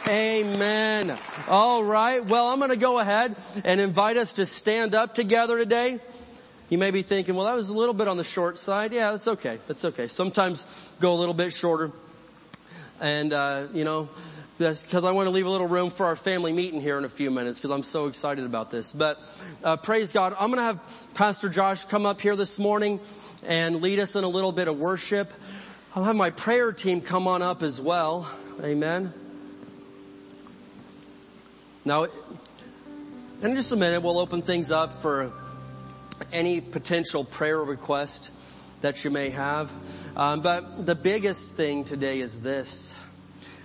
Amen. 0.10 1.16
All 1.48 1.84
right. 1.84 2.26
Well, 2.26 2.48
I'm 2.48 2.60
going 2.60 2.72
to 2.72 2.78
go 2.78 3.00
ahead 3.00 3.36
and 3.64 3.80
invite 3.80 4.18
us 4.18 4.34
to 4.34 4.46
stand 4.46 4.96
up 4.96 5.14
together 5.16 5.58
today. 5.58 6.00
You 6.70 6.78
may 6.78 6.92
be 6.92 7.02
thinking, 7.02 7.36
well, 7.36 7.46
that 7.46 7.56
was 7.56 7.70
a 7.70 7.74
little 7.74 7.94
bit 7.94 8.08
on 8.08 8.18
the 8.18 8.24
short 8.24 8.58
side. 8.58 8.94
Yeah, 8.94 9.12
that's 9.12 9.28
okay. 9.28 9.60
That's 9.68 9.86
okay. 9.86 10.08
Sometimes 10.08 10.92
go 11.00 11.14
a 11.14 11.16
little 11.16 11.34
bit 11.34 11.54
shorter. 11.54 11.92
And, 13.00 13.32
uh, 13.32 13.68
you 13.74 13.84
know, 13.84 14.10
because 14.62 15.04
I 15.04 15.12
want 15.12 15.26
to 15.26 15.32
leave 15.32 15.48
a 15.48 15.50
little 15.50 15.68
room 15.68 15.90
for 15.90 16.06
our 16.06 16.16
family 16.16 16.54
meeting 16.54 16.82
here 16.82 16.98
in 17.00 17.04
a 17.04 17.10
few 17.10 17.32
minutes 17.32 17.60
because 17.60 17.72
I'm 17.72 17.82
so 17.82 18.06
excited 18.06 18.46
about 18.46 18.70
this. 18.70 18.94
But, 18.94 19.20
uh, 19.64 19.78
praise 19.78 20.12
God. 20.12 20.34
I'm 20.40 20.52
going 20.52 20.60
to 20.60 20.64
have 20.64 21.08
Pastor 21.16 21.50
Josh 21.50 21.86
come 21.86 22.06
up 22.06 22.22
here 22.22 22.36
this 22.36 22.60
morning 22.60 23.00
and 23.48 23.82
lead 23.82 23.98
us 23.98 24.16
in 24.16 24.24
a 24.24 24.28
little 24.28 24.52
bit 24.52 24.68
of 24.68 24.78
worship. 24.78 25.34
I'll 25.96 26.04
have 26.04 26.16
my 26.16 26.30
prayer 26.30 26.72
team 26.72 27.02
come 27.02 27.28
on 27.28 27.42
up 27.42 27.64
as 27.64 27.82
well. 27.82 28.30
Amen. 28.64 29.12
Now, 31.84 32.06
in 33.42 33.56
just 33.56 33.72
a 33.72 33.76
minute, 33.76 34.04
we'll 34.04 34.20
open 34.20 34.44
things 34.44 34.70
up 34.70 34.94
for 35.02 35.34
any 36.32 36.62
potential 36.62 37.24
prayer 37.24 37.58
request 37.58 38.30
that 38.82 39.04
you 39.04 39.10
may 39.10 39.32
have. 39.32 39.72
Um, 40.16 40.42
but 40.42 40.86
the 40.86 40.94
biggest 40.94 41.54
thing 41.54 41.84
today 41.84 42.20
is 42.20 42.44
this, 42.44 42.94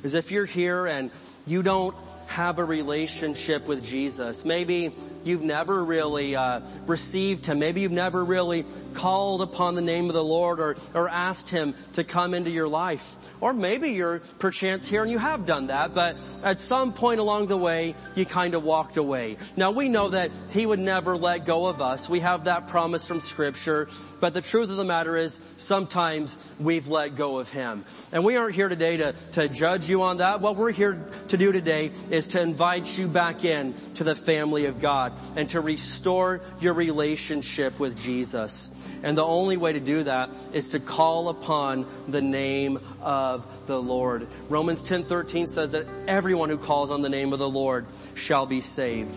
is 0.06 0.14
if 0.14 0.30
you're 0.30 0.46
here 0.46 0.86
and 0.86 1.10
you 1.46 1.64
don't 1.64 1.94
have 2.28 2.60
a 2.60 2.64
relationship 2.64 3.66
with 3.66 3.84
Jesus, 3.84 4.44
maybe 4.44 4.94
you've 5.26 5.42
never 5.42 5.84
really 5.84 6.36
uh, 6.36 6.60
received 6.86 7.46
Him, 7.46 7.58
maybe 7.58 7.80
you've 7.80 7.92
never 7.92 8.24
really 8.24 8.64
called 8.94 9.42
upon 9.42 9.74
the 9.74 9.82
name 9.82 10.06
of 10.06 10.14
the 10.14 10.24
Lord 10.24 10.60
or, 10.60 10.76
or 10.94 11.08
asked 11.08 11.50
Him 11.50 11.74
to 11.94 12.04
come 12.04 12.34
into 12.34 12.50
your 12.50 12.68
life. 12.68 13.14
Or 13.40 13.52
maybe 13.52 13.90
you're 13.90 14.20
perchance 14.38 14.88
here 14.88 15.02
and 15.02 15.10
you 15.10 15.18
have 15.18 15.46
done 15.46 15.66
that, 15.68 15.94
but 15.94 16.16
at 16.42 16.60
some 16.60 16.92
point 16.92 17.20
along 17.20 17.48
the 17.48 17.56
way, 17.56 17.94
you 18.14 18.24
kind 18.24 18.54
of 18.54 18.64
walked 18.64 18.96
away. 18.96 19.36
Now 19.56 19.72
we 19.72 19.88
know 19.88 20.08
that 20.10 20.30
He 20.50 20.64
would 20.64 20.78
never 20.78 21.16
let 21.16 21.44
go 21.44 21.66
of 21.66 21.82
us. 21.82 22.08
We 22.08 22.20
have 22.20 22.44
that 22.44 22.68
promise 22.68 23.06
from 23.06 23.20
scripture, 23.20 23.88
but 24.20 24.34
the 24.34 24.40
truth 24.40 24.70
of 24.70 24.76
the 24.76 24.84
matter 24.84 25.16
is 25.16 25.40
sometimes 25.56 26.38
we've 26.58 26.88
let 26.88 27.16
go 27.16 27.38
of 27.38 27.48
Him. 27.48 27.84
And 28.12 28.24
we 28.24 28.36
aren't 28.36 28.54
here 28.54 28.68
today 28.68 28.96
to, 28.98 29.14
to 29.32 29.48
judge 29.48 29.90
you 29.90 30.02
on 30.02 30.18
that. 30.18 30.40
What 30.40 30.56
we're 30.56 30.72
here 30.72 31.06
to 31.28 31.36
do 31.36 31.52
today 31.52 31.90
is 32.10 32.28
to 32.28 32.40
invite 32.40 32.98
you 32.98 33.08
back 33.08 33.44
in 33.44 33.74
to 33.94 34.04
the 34.04 34.14
family 34.14 34.66
of 34.66 34.80
God 34.80 35.15
and 35.36 35.48
to 35.50 35.60
restore 35.60 36.40
your 36.60 36.74
relationship 36.74 37.78
with 37.78 38.00
Jesus. 38.00 38.88
And 39.02 39.16
the 39.16 39.24
only 39.24 39.56
way 39.56 39.72
to 39.72 39.80
do 39.80 40.02
that 40.04 40.30
is 40.52 40.70
to 40.70 40.80
call 40.80 41.28
upon 41.28 41.86
the 42.08 42.22
name 42.22 42.80
of 43.02 43.46
the 43.66 43.80
Lord. 43.80 44.26
Romans 44.48 44.82
10:13 44.82 45.46
says 45.46 45.72
that 45.72 45.86
everyone 46.06 46.48
who 46.48 46.58
calls 46.58 46.90
on 46.90 47.02
the 47.02 47.08
name 47.08 47.32
of 47.32 47.38
the 47.38 47.48
Lord 47.48 47.86
shall 48.14 48.46
be 48.46 48.60
saved. 48.60 49.16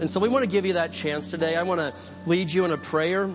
And 0.00 0.10
so 0.10 0.20
we 0.20 0.28
want 0.28 0.44
to 0.44 0.50
give 0.50 0.64
you 0.64 0.74
that 0.74 0.92
chance 0.92 1.28
today. 1.28 1.56
I 1.56 1.64
want 1.64 1.80
to 1.80 1.94
lead 2.26 2.52
you 2.52 2.64
in 2.64 2.72
a 2.72 2.78
prayer 2.78 3.30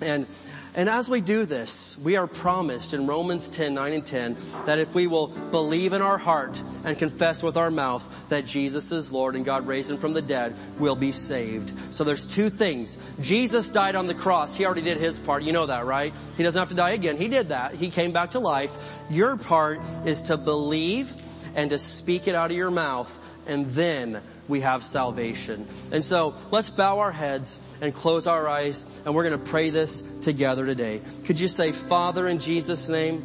and 0.00 0.26
and 0.74 0.88
as 0.88 1.08
we 1.08 1.20
do 1.20 1.44
this, 1.44 1.98
we 1.98 2.16
are 2.16 2.26
promised 2.26 2.94
in 2.94 3.06
Romans 3.06 3.50
10, 3.50 3.74
9 3.74 3.92
and 3.92 4.06
10 4.06 4.36
that 4.64 4.78
if 4.78 4.94
we 4.94 5.06
will 5.06 5.28
believe 5.28 5.92
in 5.92 6.00
our 6.00 6.16
heart 6.16 6.60
and 6.84 6.96
confess 6.96 7.42
with 7.42 7.58
our 7.58 7.70
mouth 7.70 8.28
that 8.30 8.46
Jesus 8.46 8.90
is 8.90 9.12
Lord 9.12 9.36
and 9.36 9.44
God 9.44 9.66
raised 9.66 9.90
him 9.90 9.98
from 9.98 10.14
the 10.14 10.22
dead, 10.22 10.56
we'll 10.78 10.96
be 10.96 11.12
saved. 11.12 11.72
So 11.92 12.04
there's 12.04 12.26
two 12.26 12.48
things. 12.48 12.98
Jesus 13.20 13.68
died 13.68 13.96
on 13.96 14.06
the 14.06 14.14
cross. 14.14 14.56
He 14.56 14.64
already 14.64 14.80
did 14.80 14.96
his 14.96 15.18
part. 15.18 15.42
You 15.42 15.52
know 15.52 15.66
that, 15.66 15.84
right? 15.84 16.14
He 16.38 16.42
doesn't 16.42 16.58
have 16.58 16.70
to 16.70 16.74
die 16.74 16.92
again. 16.92 17.18
He 17.18 17.28
did 17.28 17.50
that. 17.50 17.74
He 17.74 17.90
came 17.90 18.12
back 18.12 18.30
to 18.30 18.38
life. 18.38 18.74
Your 19.10 19.36
part 19.36 19.80
is 20.06 20.22
to 20.22 20.38
believe 20.38 21.12
and 21.54 21.68
to 21.68 21.78
speak 21.78 22.28
it 22.28 22.34
out 22.34 22.50
of 22.50 22.56
your 22.56 22.70
mouth 22.70 23.18
and 23.46 23.66
then 23.66 24.22
we 24.48 24.60
have 24.60 24.82
salvation. 24.82 25.66
And 25.92 26.04
so 26.04 26.34
let's 26.50 26.70
bow 26.70 26.98
our 27.00 27.12
heads 27.12 27.78
and 27.80 27.94
close 27.94 28.26
our 28.26 28.48
eyes 28.48 29.02
and 29.04 29.14
we're 29.14 29.24
going 29.24 29.38
to 29.38 29.50
pray 29.50 29.70
this 29.70 30.02
together 30.20 30.66
today. 30.66 31.00
Could 31.24 31.40
you 31.40 31.48
say, 31.48 31.72
Father, 31.72 32.28
in 32.28 32.38
Jesus' 32.38 32.88
name, 32.88 33.24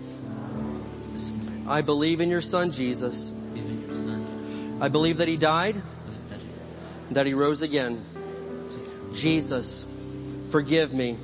I 1.68 1.82
believe 1.82 2.22
in 2.22 2.30
your 2.30 2.42
son 2.42 2.72
Jesus. 2.72 3.34
I 4.80 4.90
believe 4.90 5.18
that 5.18 5.28
he 5.28 5.38
died, 5.38 5.82
that 7.12 7.26
he 7.26 7.34
rose 7.34 7.62
again. 7.62 8.06
Jesus, 9.14 9.86
forgive 10.52 10.94
me 10.94 11.18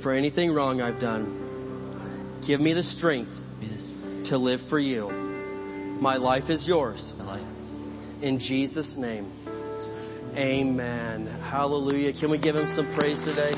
for 0.00 0.12
anything 0.12 0.52
wrong 0.52 0.80
I've 0.82 1.00
done. 1.00 2.38
Give 2.42 2.60
me 2.60 2.74
the 2.74 2.82
strength 2.82 3.42
to 4.24 4.36
live 4.38 4.60
for 4.60 4.78
you. 4.78 5.10
My 6.00 6.16
life 6.16 6.50
is 6.50 6.68
yours. 6.68 7.14
In 8.22 8.38
Jesus' 8.38 8.96
name. 8.96 9.30
Amen. 10.36 11.26
Hallelujah. 11.26 12.12
Can 12.12 12.30
we 12.30 12.38
give 12.38 12.54
him 12.54 12.68
some 12.68 12.86
praise 12.92 13.22
today? 13.22 13.52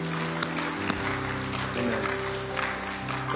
Amen. 1.77 2.03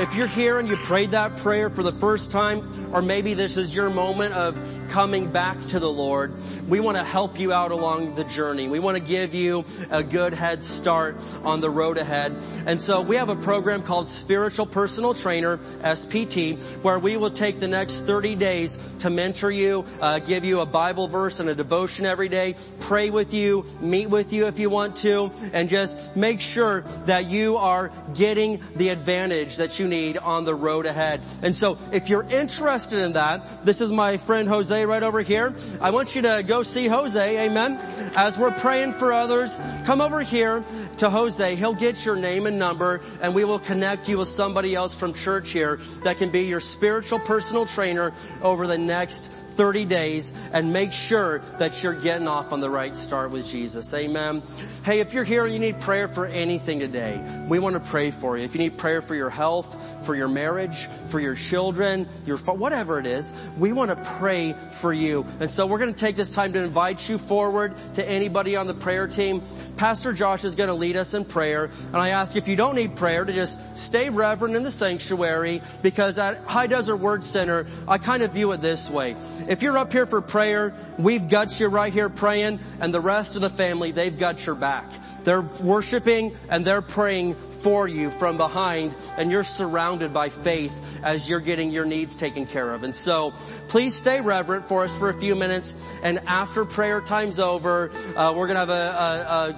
If 0.01 0.15
you're 0.15 0.27
here 0.27 0.59
and 0.59 0.67
you 0.67 0.77
prayed 0.79 1.11
that 1.11 1.37
prayer 1.37 1.69
for 1.69 1.83
the 1.83 1.93
first 1.93 2.33
time, 2.33 2.95
or 2.95 3.03
maybe 3.03 3.35
this 3.35 3.59
is 3.59 3.77
your 3.77 3.91
moment 3.91 4.33
of 4.33 4.57
coming 4.89 5.31
back 5.31 5.59
to 5.69 5.78
the 5.78 5.90
Lord, 5.90 6.35
we 6.69 6.81
want 6.81 6.97
to 6.97 7.05
help 7.05 7.39
you 7.39 7.52
out 7.52 7.70
along 7.70 8.15
the 8.15 8.24
journey. 8.24 8.69
We 8.69 8.78
want 8.78 8.97
to 8.97 9.02
give 9.02 9.35
you 9.35 9.65
a 9.90 10.02
good 10.02 10.32
head 10.32 10.65
start 10.65 11.16
on 11.44 11.60
the 11.60 11.70
road 11.70 11.98
ahead. 11.98 12.35
And 12.66 12.81
so 12.81 13.02
we 13.02 13.16
have 13.16 13.28
a 13.28 13.36
program 13.36 13.82
called 13.82 14.10
Spiritual 14.10 14.66
Personal 14.66 15.15
Trainer, 15.15 15.59
SPT, 15.59 16.59
where 16.82 16.98
we 16.98 17.16
will 17.16 17.31
take 17.31 17.60
the 17.60 17.69
next 17.69 18.01
30 18.01 18.35
days 18.35 18.77
to 19.01 19.10
mentor 19.10 19.51
you, 19.51 19.85
uh, 20.01 20.19
give 20.20 20.44
you 20.44 20.60
a 20.60 20.66
Bible 20.66 21.09
verse 21.09 21.40
and 21.40 21.48
a 21.48 21.55
devotion 21.55 22.06
every 22.06 22.28
day, 22.28 22.56
pray 22.81 23.10
with 23.10 23.35
you, 23.35 23.66
meet 23.81 24.09
with 24.09 24.32
you 24.32 24.47
if 24.47 24.59
you 24.59 24.70
want 24.70 24.97
to, 24.97 25.31
and 25.52 25.69
just 25.69 26.16
make 26.16 26.40
sure 26.40 26.82
that 27.06 27.27
you 27.27 27.56
are 27.56 27.93
getting 28.15 28.62
the 28.77 28.89
advantage 28.89 29.56
that 29.56 29.78
you 29.78 29.86
need 29.86 30.16
on 30.16 30.44
the 30.44 30.55
road 30.55 30.86
ahead. 30.86 31.20
And 31.43 31.55
so 31.55 31.78
if 31.93 32.09
you're 32.09 32.27
interested 32.28 32.98
in 32.98 33.12
that, 33.12 33.65
this 33.65 33.81
is 33.81 33.90
my 33.90 34.16
friend 34.16 34.48
Jose 34.48 34.78
right 34.85 35.03
over 35.03 35.21
here. 35.21 35.55
I 35.81 35.91
want 35.91 36.15
you 36.15 36.23
to 36.23 36.45
go 36.47 36.63
see 36.63 36.87
Jose, 36.87 37.47
amen. 37.47 37.79
As 38.17 38.39
we're 38.39 38.51
praying 38.51 38.95
for 38.95 39.13
others, 39.13 39.59
come 39.85 40.01
over 40.01 40.21
here 40.21 40.65
to 40.99 41.11
Jose. 41.11 41.57
He'll 41.57 41.75
get 41.75 42.05
your 42.05 42.17
name 42.17 42.47
and 42.47 42.59
number 42.59 43.01
and 43.21 43.35
we 43.35 43.45
will 43.45 43.59
connect 43.59 44.09
you 44.09 44.19
with 44.19 44.29
somebody 44.29 44.75
else 44.75 44.95
from 44.95 45.15
church 45.15 45.51
here 45.51 45.77
that 46.05 46.19
can 46.19 46.31
be 46.31 46.43
your 46.43 46.61
spiritual 46.61 47.19
personal 47.19 47.67
trainer 47.67 48.13
over 48.43 48.67
the 48.67 48.79
next 48.79 49.31
30 49.59 49.87
days 49.87 50.33
and 50.53 50.73
make 50.73 50.93
sure 50.93 51.41
that 51.59 51.83
you're 51.83 52.01
getting 52.01 52.29
off 52.29 52.53
on 52.53 52.61
the 52.61 52.71
right 52.71 52.95
start 52.95 53.33
with 53.33 53.45
Jesus. 53.45 53.93
Amen. 53.93 54.41
Hey, 54.85 55.01
if 55.01 55.13
you're 55.13 55.25
here 55.25 55.45
and 55.45 55.53
you 55.53 55.59
need 55.59 55.81
prayer 55.81 56.07
for 56.07 56.27
anything 56.27 56.79
today, 56.79 57.21
we 57.49 57.59
want 57.59 57.75
to 57.75 57.81
pray 57.91 58.13
for 58.13 58.39
you. 58.39 58.45
If 58.45 58.55
you 58.55 58.61
need 58.61 58.79
prayer 58.79 59.03
for 59.03 59.17
your 59.17 59.31
health, 59.31 60.07
for 60.07 60.15
your 60.15 60.29
marriage, 60.29 60.87
for 61.09 61.19
your 61.19 61.35
children, 61.35 62.09
your 62.25 62.39
whatever 62.39 63.01
it 63.01 63.07
is, 63.07 63.33
we 63.59 63.73
want 63.73 63.91
to 63.91 63.97
pray 64.19 64.55
for 64.71 64.93
you. 64.93 65.27
And 65.41 65.51
so 65.51 65.67
we're 65.67 65.79
going 65.79 65.93
to 65.93 66.01
take 66.01 66.15
this 66.15 66.33
time 66.33 66.53
to 66.53 66.63
invite 66.63 67.09
you 67.09 67.19
forward 67.19 67.75
to 67.95 68.09
anybody 68.09 68.57
on 68.57 68.69
the 68.69 68.75
prayer 68.75 69.09
team. 69.09 69.43
Pastor 69.77 70.13
Josh 70.13 70.45
is 70.45 70.55
going 70.55 70.69
to 70.69 70.75
lead 70.75 70.97
us 70.97 71.15
in 71.15 71.25
prayer. 71.25 71.71
And 71.89 71.97
I 71.97 72.11
ask 72.11 72.37
if 72.37 72.47
you 72.47 72.55
don't 72.55 72.77
need 72.77 72.95
prayer 72.95 73.25
to 73.25 73.33
just 73.33 73.77
stay 73.77 74.09
reverent 74.09 74.55
in 74.55 74.63
the 74.63 74.71
sanctuary 74.71 75.63
because 75.83 76.19
at 76.19 76.39
High 76.45 76.69
Desert 76.69 76.97
Word 76.99 77.25
Center, 77.25 77.67
I 77.89 77.99
kind 77.99 78.23
of 78.23 78.33
view 78.33 78.53
it 78.53 78.61
this 78.61 78.89
way. 78.89 79.17
If 79.49 79.62
you're 79.62 79.79
up 79.79 79.93
here 79.93 80.05
for 80.05 80.20
prayer, 80.20 80.75
we've 80.99 81.27
got 81.27 81.59
you 81.59 81.69
right 81.69 81.91
here 81.91 82.11
praying 82.11 82.61
and 82.81 82.93
the 82.93 83.01
rest 83.01 83.35
of 83.35 83.41
the 83.41 83.49
family, 83.49 83.93
they've 83.93 84.16
got 84.16 84.45
your 84.45 84.55
back. 84.55 84.91
They're 85.25 85.41
worshiping 85.41 86.35
and 86.51 86.65
they're 86.65 86.83
praying 86.83 87.35
for 87.35 87.89
you 87.89 88.11
from 88.11 88.37
behind 88.37 88.95
and 89.16 89.31
you're 89.31 89.45
surrounded 89.45 90.12
by 90.12 90.29
faith 90.29 91.01
as 91.03 91.31
you're 91.31 91.41
getting 91.41 91.70
your 91.70 91.87
needs 91.87 92.15
taken 92.15 92.45
care 92.45 92.75
of. 92.75 92.83
And 92.83 92.95
so 92.95 93.33
please 93.69 93.97
stay 93.97 94.20
reverent 94.20 94.66
for 94.66 94.85
us 94.85 94.95
for 94.95 95.09
a 95.09 95.15
few 95.15 95.35
minutes 95.35 95.75
and 96.03 96.19
after 96.27 96.66
prayer 96.66 97.01
time's 97.01 97.41
over, 97.41 97.91
uh, 98.16 98.35
we're 98.37 98.49
going 98.49 98.57
to 98.57 98.61
have 98.61 98.69
a, 98.69 98.73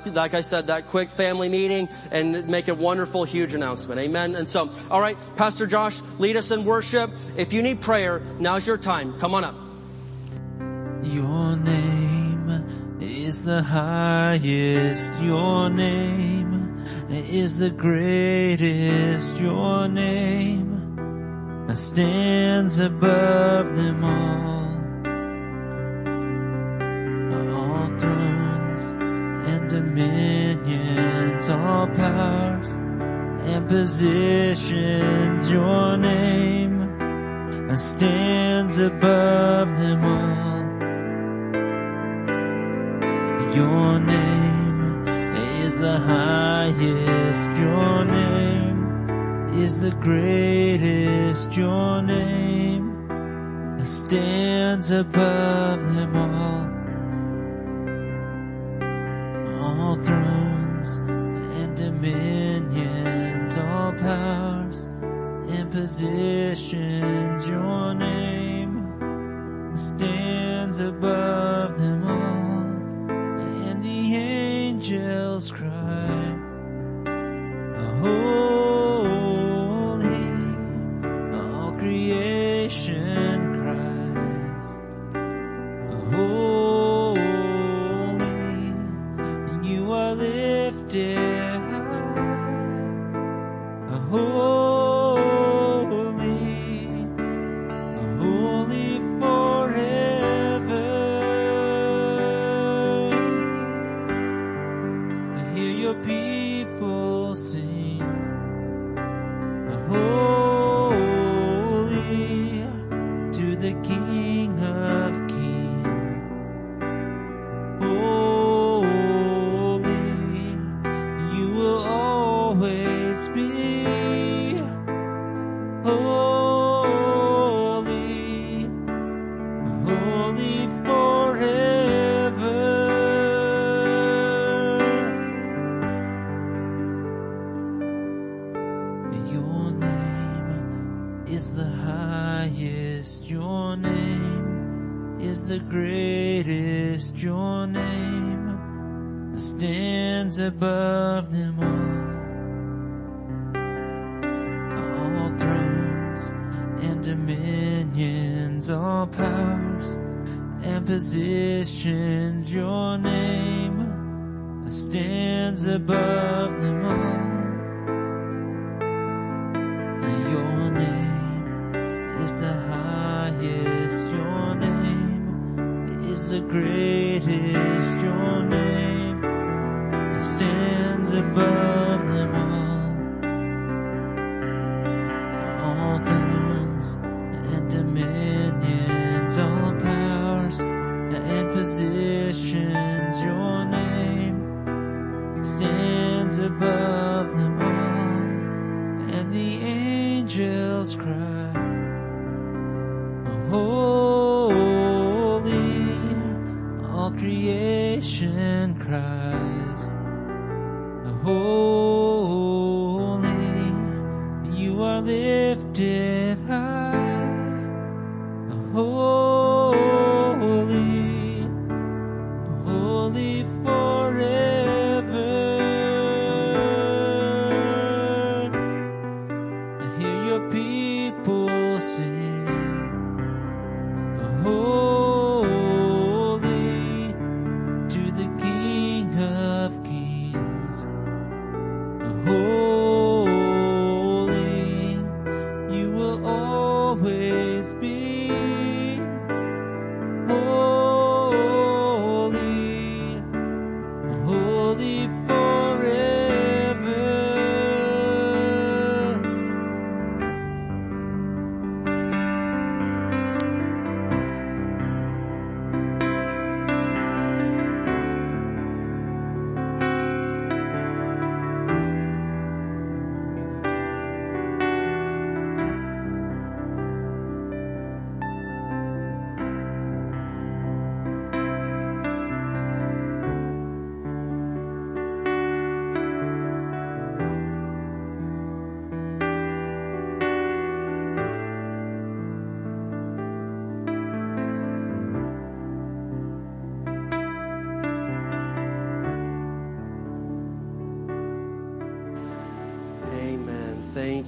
a, 0.06 0.08
a, 0.08 0.12
like 0.12 0.34
I 0.34 0.42
said, 0.42 0.68
that 0.68 0.86
quick 0.86 1.10
family 1.10 1.48
meeting 1.48 1.88
and 2.12 2.46
make 2.46 2.68
a 2.68 2.74
wonderful, 2.76 3.24
huge 3.24 3.54
announcement. 3.54 4.00
Amen. 4.00 4.36
And 4.36 4.46
so, 4.46 4.70
all 4.88 5.00
right, 5.00 5.18
Pastor 5.34 5.66
Josh, 5.66 6.00
lead 6.20 6.36
us 6.36 6.52
in 6.52 6.64
worship. 6.64 7.10
If 7.36 7.52
you 7.52 7.60
need 7.60 7.80
prayer, 7.80 8.22
now's 8.38 8.68
your 8.68 8.78
time. 8.78 9.18
Come 9.18 9.34
on 9.34 9.42
up. 9.42 9.69
Your 11.02 11.56
name 11.56 12.98
is 13.00 13.42
the 13.44 13.62
highest. 13.62 15.14
Your 15.22 15.70
name 15.70 16.84
is 17.08 17.58
the 17.58 17.70
greatest. 17.70 19.38
Your 19.38 19.88
name 19.88 20.76
stands 21.74 22.78
above 22.78 23.74
them 23.74 24.04
all. 24.04 24.60
All 27.56 27.98
thrones 27.98 28.84
and 29.48 29.70
dominions, 29.70 31.48
all 31.48 31.86
powers 31.88 32.72
and 32.72 33.66
positions. 33.66 35.50
Your 35.50 35.96
name 35.96 37.76
stands 37.76 38.78
above 38.78 39.70
them 39.78 40.04
all. 40.04 40.59
Your 43.54 43.98
name 43.98 45.08
is 45.64 45.80
the 45.80 45.98
highest. 45.98 47.50
Your 47.58 48.04
name 48.04 49.58
is 49.58 49.80
the 49.80 49.90
greatest. 49.90 51.56
Your 51.56 52.00
name 52.00 52.86
stands 53.84 54.92
above 54.92 55.80
them 55.94 56.16
all. 56.16 56.68
All 59.64 59.96
thrones 59.96 60.98
and 61.58 61.76
dominions, 61.76 63.56
all 63.56 63.92
powers 63.94 64.88
and 65.48 65.72
positions, 65.72 67.48
your 67.48 67.94
name 67.94 68.70
stands 69.76 70.78
above 70.78 71.78
them 71.78 71.89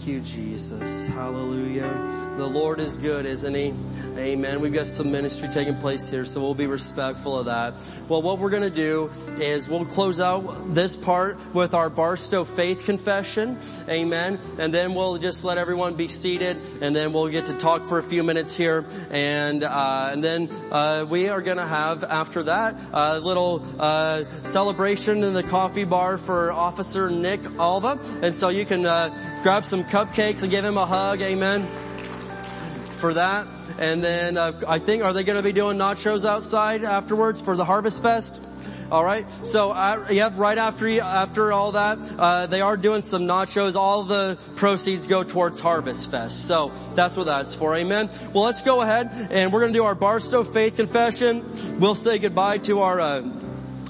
Thank 0.03 0.15
you, 0.15 0.21
Jesus. 0.23 1.07
Hallelujah. 1.07 2.22
The 2.37 2.47
Lord 2.47 2.81
is 2.81 2.97
good, 2.97 3.27
isn't 3.27 3.55
He? 3.55 3.75
Amen. 4.17 4.61
We've 4.61 4.73
got 4.73 4.87
some 4.87 5.13
ministry 5.13 5.49
taking 5.53 5.77
place 5.77 6.09
here, 6.11 6.25
so 6.25 6.41
we'll 6.41 6.55
be 6.55 6.67
respectful 6.67 7.39
of 7.39 7.47
that. 7.47 7.75
Well, 8.09 8.23
what 8.23 8.39
we're 8.39 8.51
going 8.51 8.63
to 8.63 8.71
do 8.71 9.11
is 9.39 9.69
we'll 9.69 9.85
close 9.85 10.19
out 10.19 10.41
this 10.75 10.97
part 10.97 11.37
with 11.55 11.75
our 11.75 11.91
Barstow 11.91 12.45
faith 12.45 12.85
confession. 12.85 13.59
Amen. 13.89 14.39
And 14.59 14.73
then 14.73 14.95
we'll 14.95 15.19
just 15.19 15.45
let 15.45 15.59
everyone 15.59 15.95
be 15.95 16.09
seated, 16.09 16.57
and 16.81 16.97
then 16.97 17.13
we'll 17.13 17.29
get 17.29 17.47
to 17.47 17.55
talk 17.55 17.87
for 17.87 17.99
a 17.99 18.03
few 18.03 18.23
minutes 18.23 18.57
here, 18.57 18.87
and 19.11 19.63
uh, 19.63 20.11
and 20.13 20.25
then 20.25 20.49
uh, 20.71 21.05
we 21.09 21.29
are 21.29 21.43
going 21.43 21.59
to 21.59 21.67
have 21.67 22.03
after 22.03 22.45
that 22.45 22.77
a 22.93 23.21
little 23.21 23.63
uh, 23.79 24.25
celebration 24.43 25.23
in 25.23 25.35
the 25.35 25.43
coffee 25.43 25.85
bar 25.85 26.17
for 26.17 26.51
Officer 26.51 27.11
Nick 27.11 27.41
Alva, 27.59 27.99
and 28.23 28.35
so 28.35 28.49
you 28.49 28.65
can 28.65 28.87
uh, 28.87 29.41
grab 29.43 29.65
some 29.67 29.85
cupcakes 29.85 30.43
and 30.43 30.51
give 30.51 30.65
him 30.65 30.79
a 30.79 30.87
hug. 30.87 31.21
Amen 31.21 31.69
for 33.03 33.15
that. 33.15 33.49
And 33.81 34.03
then 34.03 34.37
uh, 34.37 34.61
I 34.67 34.79
think, 34.79 35.03
are 35.03 35.13
they 35.13 35.25
going 35.25 35.37
to 35.37 35.43
be 35.43 35.53
doing 35.53 35.77
nachos 35.77 36.25
outside 36.25 36.85
afterwards 36.85 37.41
for 37.41 37.57
the 37.57 37.65
Harvest 37.65 38.01
Fest? 38.01 38.41
All 38.93 39.05
right. 39.05 39.29
So, 39.43 39.73
uh, 39.73 40.07
yeah, 40.11 40.31
right 40.37 40.59
after 40.59 40.87
after 41.01 41.51
all 41.51 41.73
that, 41.73 41.99
uh, 42.19 42.47
they 42.47 42.61
are 42.61 42.77
doing 42.77 43.03
some 43.03 43.23
nachos. 43.23 43.75
All 43.75 44.05
the 44.05 44.39
proceeds 44.55 45.07
go 45.07 45.25
towards 45.25 45.61
Harvest 45.61 46.11
Fest. 46.11 46.47
So 46.47 46.73
that's 46.95 47.17
what 47.17 47.27
that's 47.27 47.55
for. 47.55 47.75
Amen. 47.75 48.11
Well, 48.33 48.45
let's 48.45 48.63
go 48.63 48.83
ahead 48.83 49.11
and 49.31 49.53
we're 49.53 49.61
going 49.61 49.73
to 49.73 49.79
do 49.79 49.85
our 49.85 49.95
Barstow 49.95 50.45
Faith 50.45 50.77
Confession. 50.77 51.43
We'll 51.81 51.95
say 51.95 52.19
goodbye 52.19 52.59
to 52.59 52.81
our. 52.81 53.01
Uh, 53.01 53.23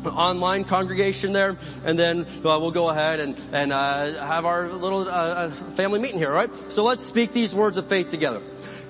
online 0.04 0.64
congregation 0.64 1.32
there, 1.32 1.56
and 1.84 1.96
then 1.96 2.24
uh, 2.24 2.58
we'll 2.60 2.72
go 2.72 2.88
ahead 2.88 3.20
and 3.20 3.38
and 3.52 3.72
uh, 3.72 4.26
have 4.26 4.44
our 4.44 4.68
little 4.68 5.06
uh, 5.08 5.48
family 5.48 6.00
meeting 6.00 6.18
here. 6.18 6.30
All 6.30 6.34
right. 6.34 6.52
So 6.52 6.82
let's 6.82 7.04
speak 7.04 7.32
these 7.32 7.54
words 7.54 7.76
of 7.76 7.86
faith 7.86 8.10
together. 8.10 8.42